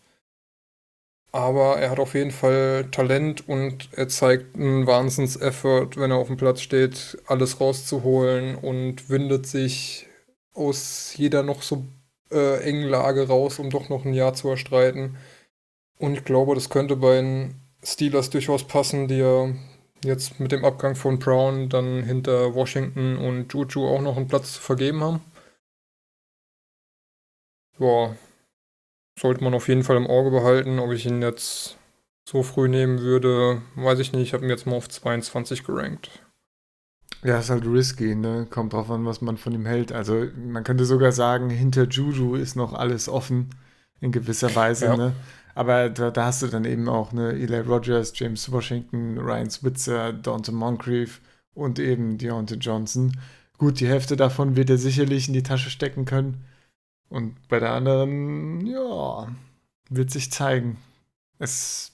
[1.32, 6.26] Aber er hat auf jeden Fall Talent und er zeigt einen Wahnsinns-Effort, wenn er auf
[6.26, 10.08] dem Platz steht, alles rauszuholen und windet sich
[10.54, 11.84] aus jeder noch so
[12.32, 15.16] äh, engen Lage raus, um doch noch ein Jahr zu erstreiten.
[15.98, 17.54] Und ich glaube, das könnte bei den
[17.84, 19.48] Steelers durchaus passen, die ja
[20.04, 24.54] jetzt mit dem Abgang von Brown dann hinter Washington und Juju auch noch einen Platz
[24.54, 25.20] zu vergeben haben.
[27.78, 28.14] Ja,
[29.20, 30.78] sollte man auf jeden Fall im Auge behalten.
[30.78, 31.76] Ob ich ihn jetzt
[32.28, 34.22] so früh nehmen würde, weiß ich nicht.
[34.22, 36.10] Ich habe ihn jetzt mal auf 22 gerankt.
[37.22, 38.46] Ja, ist halt risky, ne?
[38.48, 39.92] Kommt drauf an, was man von ihm hält.
[39.92, 43.50] Also, man könnte sogar sagen, hinter Juju ist noch alles offen,
[44.00, 44.96] in gewisser Weise, Ja.
[44.96, 45.12] ne?
[45.54, 50.12] Aber da, da hast du dann eben auch, ne, Eli Rogers, James Washington, Ryan Switzer,
[50.14, 51.20] Dante Moncrief
[51.52, 53.18] und eben Deontay Johnson.
[53.58, 56.44] Gut, die Hälfte davon wird er sicherlich in die Tasche stecken können.
[57.10, 59.28] Und bei der anderen, ja,
[59.90, 60.78] wird sich zeigen.
[61.38, 61.92] Es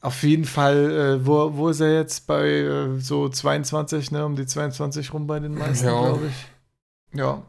[0.00, 4.26] auf jeden Fall, äh, wo, wo ist er jetzt bei äh, so 22, ne?
[4.26, 5.92] Um die 22 rum bei den meisten, Ja.
[5.92, 7.18] glaube ich.
[7.18, 7.42] Ja.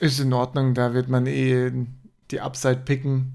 [0.00, 1.72] Ist in Ordnung, da wird man eh
[2.30, 3.34] die Upside picken.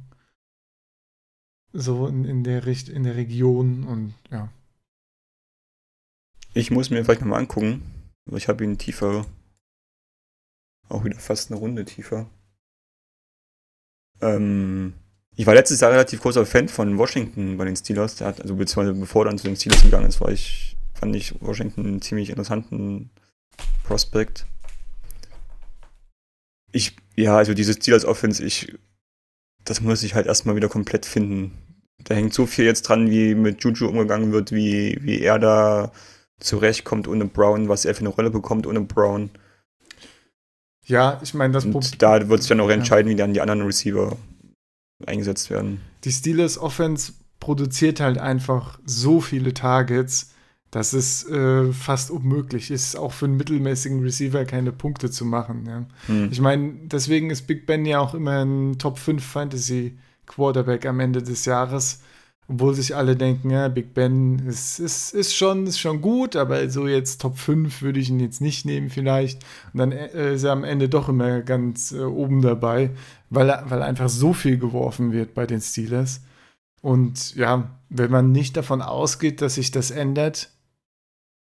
[1.74, 4.50] So in, in, der, Richt in der Region und ja.
[6.54, 7.82] Ich muss mir vielleicht nochmal angucken.
[8.28, 9.26] aber Ich habe ihn tiefer.
[10.94, 12.30] Auch wieder fast eine Runde tiefer.
[14.22, 14.94] Ähm,
[15.36, 18.16] ich war letztes Jahr relativ großer Fan von Washington bei den Steelers.
[18.18, 21.42] Der hat, also beziehungsweise bevor dann zu den Steelers gegangen ist, war ich, fand ich
[21.42, 23.10] Washington einen ziemlich interessanten
[23.84, 24.46] Prospect.
[26.72, 28.78] Ich, ja, also diese Steelers Offense, ich,
[29.66, 31.58] das muss ich halt erstmal wieder komplett finden.
[32.04, 35.92] Da hängt so viel jetzt dran, wie mit Juju umgegangen wird, wie, wie er da
[36.40, 39.32] zurechtkommt ohne Brown, was er für eine Rolle bekommt ohne Brown.
[40.86, 41.92] Ja, ich meine, das Problem.
[41.98, 42.76] Da wird sich dann auch Ja.
[42.76, 44.18] entscheiden, wie dann die anderen Receiver
[45.06, 45.82] eingesetzt werden.
[46.04, 50.32] die Steelers Offense produziert halt einfach so viele Targets,
[50.72, 55.66] dass es äh, fast unmöglich ist, auch für einen mittelmäßigen Receiver keine Punkte zu machen.
[55.68, 55.86] Ja.
[56.08, 56.30] Hm.
[56.32, 61.00] Ich meine, deswegen ist Big Ben ja auch immer ein Top 5 Fantasy Quarterback am
[61.00, 62.00] Ende des Jahres.
[62.48, 66.70] Obwohl sich alle denken, ja, Big Ben ist, ist, ist, schon, ist schon gut, aber
[66.70, 69.44] so jetzt Top 5 würde ich ihn jetzt nicht nehmen vielleicht.
[69.74, 72.92] Und dann äh, ist er am Ende doch immer ganz äh, oben dabei,
[73.30, 76.22] weil, er- weil einfach so viel geworfen wird bei den Steelers.
[76.82, 80.52] Und ja, wenn man nicht davon ausgeht, dass sich das ändert,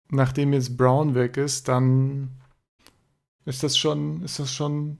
[0.09, 2.31] nachdem jetzt Brown weg ist, dann
[3.45, 4.97] ist das schon, ist das schon,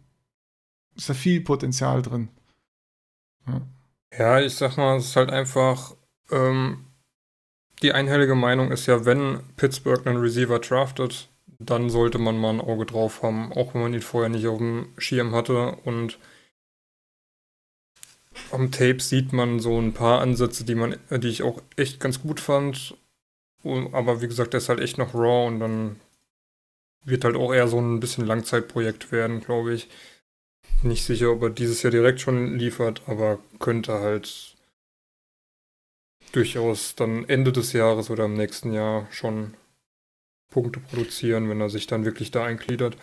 [0.95, 2.29] ist da viel Potenzial drin.
[3.47, 3.61] Ja,
[4.17, 5.95] ja ich sag mal, es ist halt einfach,
[6.31, 6.85] ähm,
[7.81, 11.29] die einhellige Meinung ist ja, wenn Pittsburgh einen Receiver draftet,
[11.59, 14.57] dann sollte man mal ein Auge drauf haben, auch wenn man ihn vorher nicht auf
[14.57, 15.77] dem Schirm hatte.
[15.83, 16.19] Und
[18.51, 22.21] am Tape sieht man so ein paar Ansätze, die man, die ich auch echt ganz
[22.21, 22.95] gut fand.
[23.63, 25.99] Aber wie gesagt, der ist halt echt noch raw und dann
[27.03, 29.89] wird halt auch eher so ein bisschen Langzeitprojekt werden, glaube ich.
[30.83, 34.55] Nicht sicher, ob er dieses Jahr direkt schon liefert, aber könnte halt
[36.33, 39.55] durchaus dann Ende des Jahres oder im nächsten Jahr schon
[40.49, 42.97] Punkte produzieren, wenn er sich dann wirklich da eingliedert.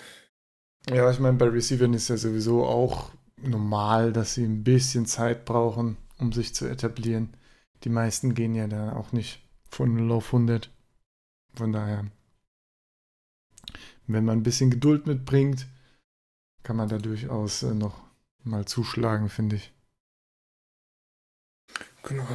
[0.89, 3.11] Ja, ich meine, bei Receivern ist ja sowieso auch
[3.43, 7.35] normal, dass sie ein bisschen Zeit brauchen, um sich zu etablieren.
[7.85, 10.71] Die meisten gehen ja da auch nicht von 0 auf 100.
[11.55, 12.07] Von daher,
[14.07, 15.67] wenn man ein bisschen Geduld mitbringt,
[16.65, 18.03] kann man da durchaus äh, noch
[18.43, 19.73] mal zuschlagen, finde ich.
[22.03, 22.27] Genau.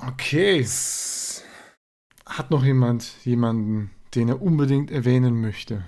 [0.00, 0.66] Okay.
[2.26, 5.84] Hat noch jemand jemanden, den er unbedingt erwähnen möchte?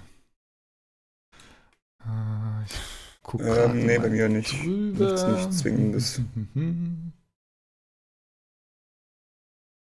[2.00, 2.74] Ah, ich
[3.22, 4.52] guck ähm, nee, bei mir nicht.
[4.52, 5.12] Drüber.
[5.12, 6.20] Nichts, nichts Zwingendes.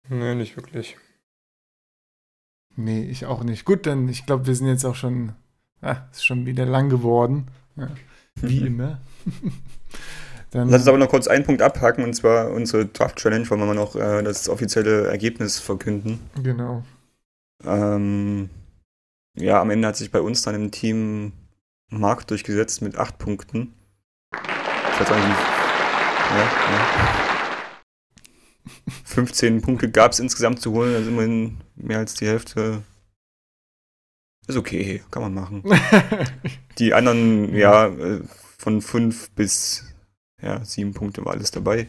[0.08, 0.98] nee, nicht wirklich.
[2.76, 3.66] Nee, ich auch nicht.
[3.66, 5.34] Gut, dann, ich glaube, wir sind jetzt auch schon,
[5.82, 7.48] ah, ist schon wieder lang geworden.
[7.76, 7.90] Ja,
[8.36, 9.00] wie immer.
[10.52, 13.66] Dann Lass uns aber noch kurz einen Punkt abhaken, und zwar unsere Draft-Challenge, wollen wir
[13.66, 16.20] mal noch äh, das offizielle Ergebnis verkünden.
[16.42, 16.84] Genau.
[17.66, 18.50] Ähm,
[19.38, 21.34] ja, am Ende hat sich bei uns dann im Team
[21.90, 23.74] Mark durchgesetzt mit acht Punkten.
[24.98, 25.10] Nicht.
[25.10, 26.88] Ja, ja.
[29.04, 32.82] 15 Punkte gab es insgesamt zu holen, also immerhin mehr als die Hälfte.
[34.48, 35.64] Ist okay, kann man machen.
[36.78, 38.22] die anderen, ja, äh,
[38.58, 39.96] von 5 bis
[40.42, 41.88] ja, sieben Punkte war alles dabei.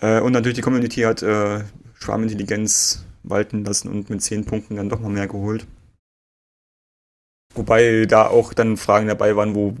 [0.00, 1.64] Äh, und natürlich die Community hat äh,
[1.98, 5.66] Schwarmintelligenz walten lassen und mit zehn Punkten dann doch mal mehr geholt.
[7.54, 9.76] Wobei da auch dann Fragen dabei waren, wo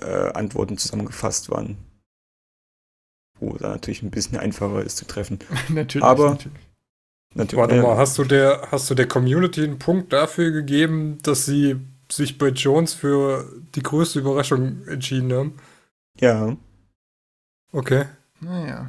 [0.00, 1.76] äh, Antworten zusammengefasst waren.
[3.38, 5.38] Wo da natürlich ein bisschen einfacher ist zu treffen.
[5.68, 6.04] natürlich.
[6.04, 6.58] Aber natürlich.
[7.34, 11.46] Natürlich, Warte mal, hast du, der, hast du der Community einen Punkt dafür gegeben, dass
[11.46, 11.76] sie
[12.10, 15.54] sich bei Jones für die größte Überraschung entschieden haben?
[16.20, 16.56] Ja.
[17.72, 18.04] Okay.
[18.40, 18.88] Naja.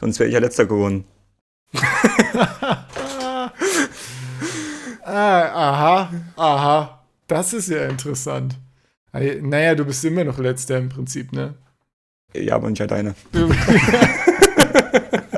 [0.00, 1.04] Sonst wäre ich ja letzter geworden.
[1.76, 3.52] ah,
[5.04, 7.04] aha, aha.
[7.28, 8.58] Das ist ja interessant.
[9.12, 11.54] Naja, du bist immer noch letzter im Prinzip, ne?
[12.34, 13.14] Ja, aber nicht alleine.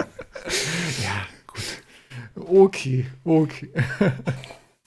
[2.52, 3.70] Okay, okay.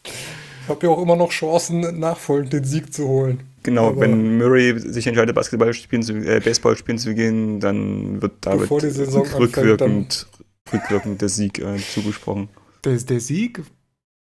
[0.04, 3.40] ich habe ja auch immer noch Chancen, nachfolgend den Sieg zu holen.
[3.64, 8.22] Genau, Aber wenn Murray sich entscheidet, Basketball spielen zu, äh, Baseball spielen zu gehen, dann
[8.22, 10.28] wird David rückwirkend,
[10.72, 12.50] rückwirkend der Sieg äh, zugesprochen.
[12.84, 13.64] Der, der Sieg?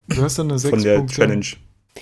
[0.08, 1.14] Du hast dann eine 6 Von der Punkte.
[1.14, 1.46] Challenge.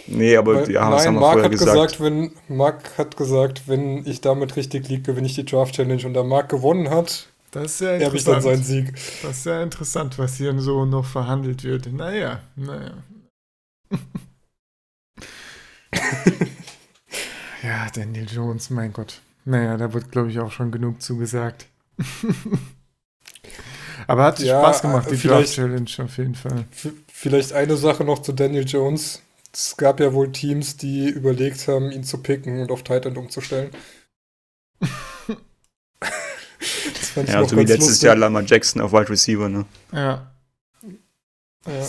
[0.06, 1.74] Nee, aber Weil, ja, nein, haben wir Mark vorher hat gesagt.
[1.74, 2.01] gesagt.
[2.01, 6.06] wenn, Mark hat gesagt, wenn ich damit richtig liege, gewinne ich die Draft Challenge.
[6.06, 8.93] Und da Mark gewonnen hat, das ist ja habe ich dann seinen Sieg.
[9.23, 11.93] Das ist ja interessant, was hier so noch verhandelt wird.
[11.93, 12.95] Naja, naja.
[17.62, 19.20] Ja, Daniel Jones, mein Gott.
[19.45, 21.66] Naja, da wird, glaube ich, auch schon genug zugesagt.
[24.09, 26.65] Aber hat ja, Spaß gemacht, die Draft Challenge auf jeden Fall.
[27.07, 29.23] Vielleicht eine Sache noch zu Daniel Jones.
[29.53, 33.70] Es gab ja wohl Teams, die überlegt haben, ihn zu picken und auf Titan umzustellen.
[37.17, 38.07] ja, so wie letztes lustig.
[38.07, 39.65] Jahr Lama Jackson auf Wide Receiver, ne?
[39.93, 40.33] Ja.
[41.67, 41.87] Ja.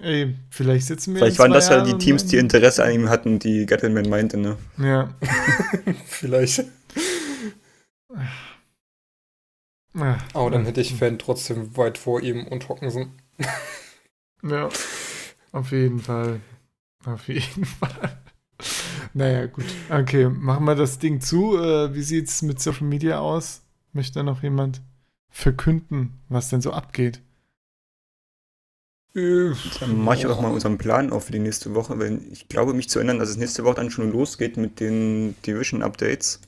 [0.00, 3.38] Ey, vielleicht sitzen wir Vielleicht waren das ja die Teams, die Interesse an ihm hatten,
[3.40, 4.56] die Gettleman meinte, ne?
[4.78, 5.14] Ja.
[6.06, 6.64] vielleicht.
[10.32, 13.20] Aber dann hätte ich Fan trotzdem weit vor ihm und Hockensen.
[14.42, 14.68] ja,
[15.50, 16.40] auf jeden Fall.
[17.04, 18.18] Auf jeden Fall.
[19.14, 19.64] Naja, gut.
[19.90, 21.56] Okay, machen wir das Ding zu.
[21.56, 23.62] Äh, wie sieht's mit Social Media aus?
[23.92, 24.82] Möchte da noch jemand
[25.30, 27.20] verkünden, was denn so abgeht?
[29.14, 32.74] Dann mache ich auch mal unseren Plan auf für die nächste Woche, weil ich glaube,
[32.74, 36.40] mich zu erinnern, dass es nächste Woche dann schon losgeht mit den Division-Updates.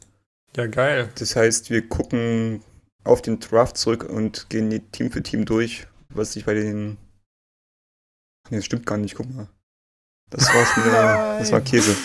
[0.57, 1.11] Ja, geil.
[1.19, 2.63] Das heißt, wir gucken
[3.03, 6.97] auf den Draft zurück und gehen die Team für Team durch, was sich bei den.
[8.51, 9.49] Nee, das stimmt gar nicht, guck mal.
[10.31, 11.97] Das war schon wieder, das war Käse.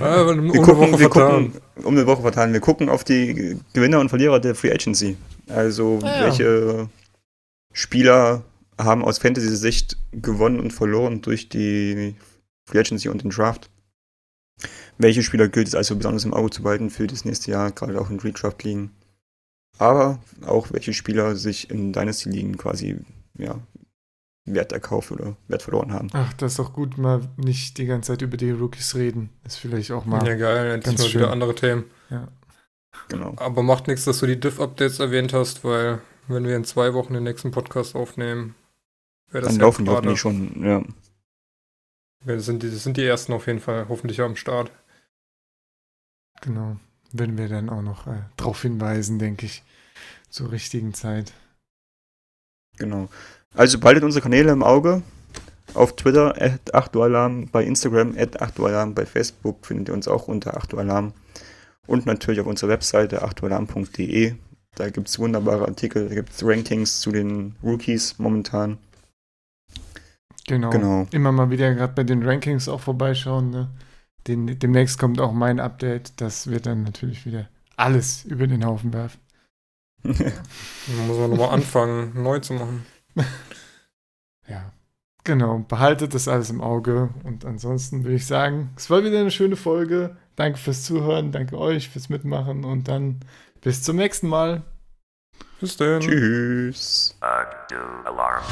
[0.00, 2.52] Ja, um wir gucken, wir gucken, um eine Woche verteilen.
[2.52, 5.16] Wir gucken auf die Gewinner und Verlierer der Free Agency.
[5.46, 6.24] Also, ah, ja.
[6.24, 6.88] welche
[7.72, 8.42] Spieler
[8.76, 12.16] haben aus Fantasy-Sicht gewonnen und verloren durch die
[12.68, 13.70] Free Agency und den Draft.
[14.98, 18.00] Welche Spieler gilt es also besonders im Auge zu behalten für das nächste Jahr, gerade
[18.00, 18.90] auch in Redraft liegen?
[19.78, 22.96] Aber auch welche Spieler sich in Dynasty-Ligen quasi
[23.38, 23.58] ja,
[24.46, 26.08] Wert erkauft oder Wert verloren haben.
[26.12, 29.30] Ach, das ist doch gut, mal nicht die ganze Zeit über die Rookies reden.
[29.44, 30.26] Ist vielleicht auch mal.
[30.26, 31.20] Ja, geil, endlich ganz mal schön.
[31.20, 31.84] wieder andere Themen.
[32.08, 32.28] Ja.
[33.08, 33.34] Genau.
[33.36, 37.14] Aber macht nichts, dass du die Diff-Updates erwähnt hast, weil wenn wir in zwei Wochen
[37.14, 38.54] den nächsten Podcast aufnehmen,
[39.30, 40.08] wäre das Dann ja laufen die gerade.
[40.08, 40.82] hoffentlich schon, ja.
[42.24, 44.70] Wir sind, die, das sind die ersten auf jeden Fall hoffentlich am Start.
[46.42, 46.76] Genau.
[47.12, 49.62] Werden wir dann auch noch äh, darauf hinweisen, denke ich.
[50.28, 51.32] Zur richtigen Zeit.
[52.78, 53.08] Genau.
[53.56, 55.02] Also behaltet unsere Kanäle im Auge.
[55.74, 60.58] Auf Twitter at 8alarm, bei Instagram at 8alarm, bei Facebook findet ihr uns auch unter
[60.58, 61.12] 8alarm.
[61.86, 64.34] Und natürlich auf unserer Webseite 8alarm.de.
[64.76, 68.78] Da gibt es wunderbare Artikel, da gibt es Rankings zu den Rookies momentan.
[70.46, 70.70] Genau.
[70.70, 71.06] Genau.
[71.10, 73.50] Immer mal wieder gerade bei den Rankings auch vorbeischauen.
[73.50, 73.68] Ne?
[74.26, 76.20] Den, demnächst kommt auch mein Update.
[76.20, 79.20] Das wird dann natürlich wieder alles über den Haufen werfen.
[80.02, 82.86] Dann muss man nochmal anfangen, neu zu machen.
[84.48, 84.72] Ja.
[85.22, 85.58] Genau.
[85.68, 87.10] Behaltet das alles im Auge.
[87.24, 90.16] Und ansonsten würde ich sagen, es war wieder eine schöne Folge.
[90.34, 91.30] Danke fürs Zuhören.
[91.30, 92.64] Danke euch fürs Mitmachen.
[92.64, 93.20] Und dann
[93.60, 94.62] bis zum nächsten Mal.
[95.60, 96.00] Bis dann.
[96.00, 97.16] Tschüss.
[97.20, 98.42] Alarm.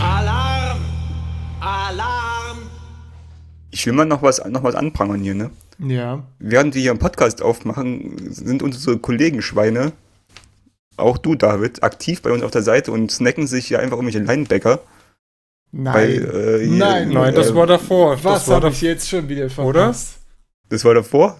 [0.00, 0.80] Alarm!
[1.60, 2.15] Alarm!
[3.76, 5.50] Ich will mal noch was, noch was anprangern hier, ne?
[5.78, 6.22] Ja.
[6.38, 9.92] Während wir hier einen Podcast aufmachen, sind unsere Kollegen Schweine,
[10.96, 14.20] auch du, David, aktiv bei uns auf der Seite und snacken sich hier einfach irgendwelche
[14.24, 14.78] Linebacker.
[15.72, 15.92] Nein.
[15.92, 18.12] Bei, äh, hier- Nein, Nein, das äh, war davor.
[18.24, 19.50] Was das war habe ich jetzt schon wieder Oder?
[19.50, 20.20] verpasst?
[20.70, 21.38] Das war davor?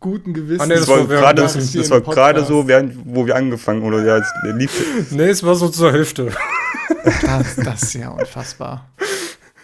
[0.00, 0.62] Guten Gewissens.
[0.62, 3.84] Ah, nee, Das, das war gerade, das, im war gerade so, während, wo wir angefangen
[3.84, 4.20] oder ja,
[4.52, 6.32] lief, Nee, es war so zur Hälfte.
[7.22, 8.90] das, das ist ja unfassbar.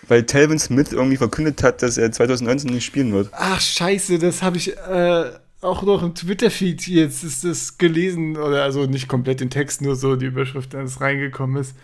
[0.09, 3.29] weil Telvin Smith irgendwie verkündet hat, dass er 2019 nicht spielen wird.
[3.33, 5.25] Ach, scheiße, das habe ich äh,
[5.61, 8.37] auch noch im Twitter-Feed jetzt ist das gelesen.
[8.37, 11.75] Oder also nicht komplett den Text, nur so die Überschrift, als es reingekommen ist.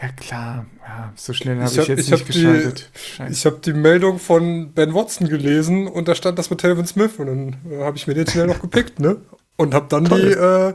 [0.00, 0.66] Ja, klar.
[0.86, 2.90] Ja, so schnell habe Ich ich, hab- jetzt ich nicht hab die- geschaltet.
[3.16, 3.32] Scheiße.
[3.32, 7.12] Ich habe die Meldung von Ben Watson gelesen und da stand das mit Telvin Smith
[7.18, 9.16] und dann äh, habe ich mir den schnell noch gepickt, ne?
[9.56, 10.74] Und habe dann die, äh,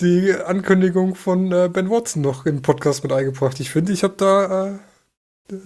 [0.00, 3.60] die Ankündigung von äh, Ben Watson noch in den Podcast mit eingebracht.
[3.60, 4.78] Ich finde, ich habe da äh,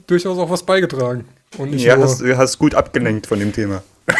[0.07, 1.27] durchaus auch was beigetragen.
[1.59, 3.83] Und nicht Ja, nur, hast, hast gut abgelenkt von dem Thema.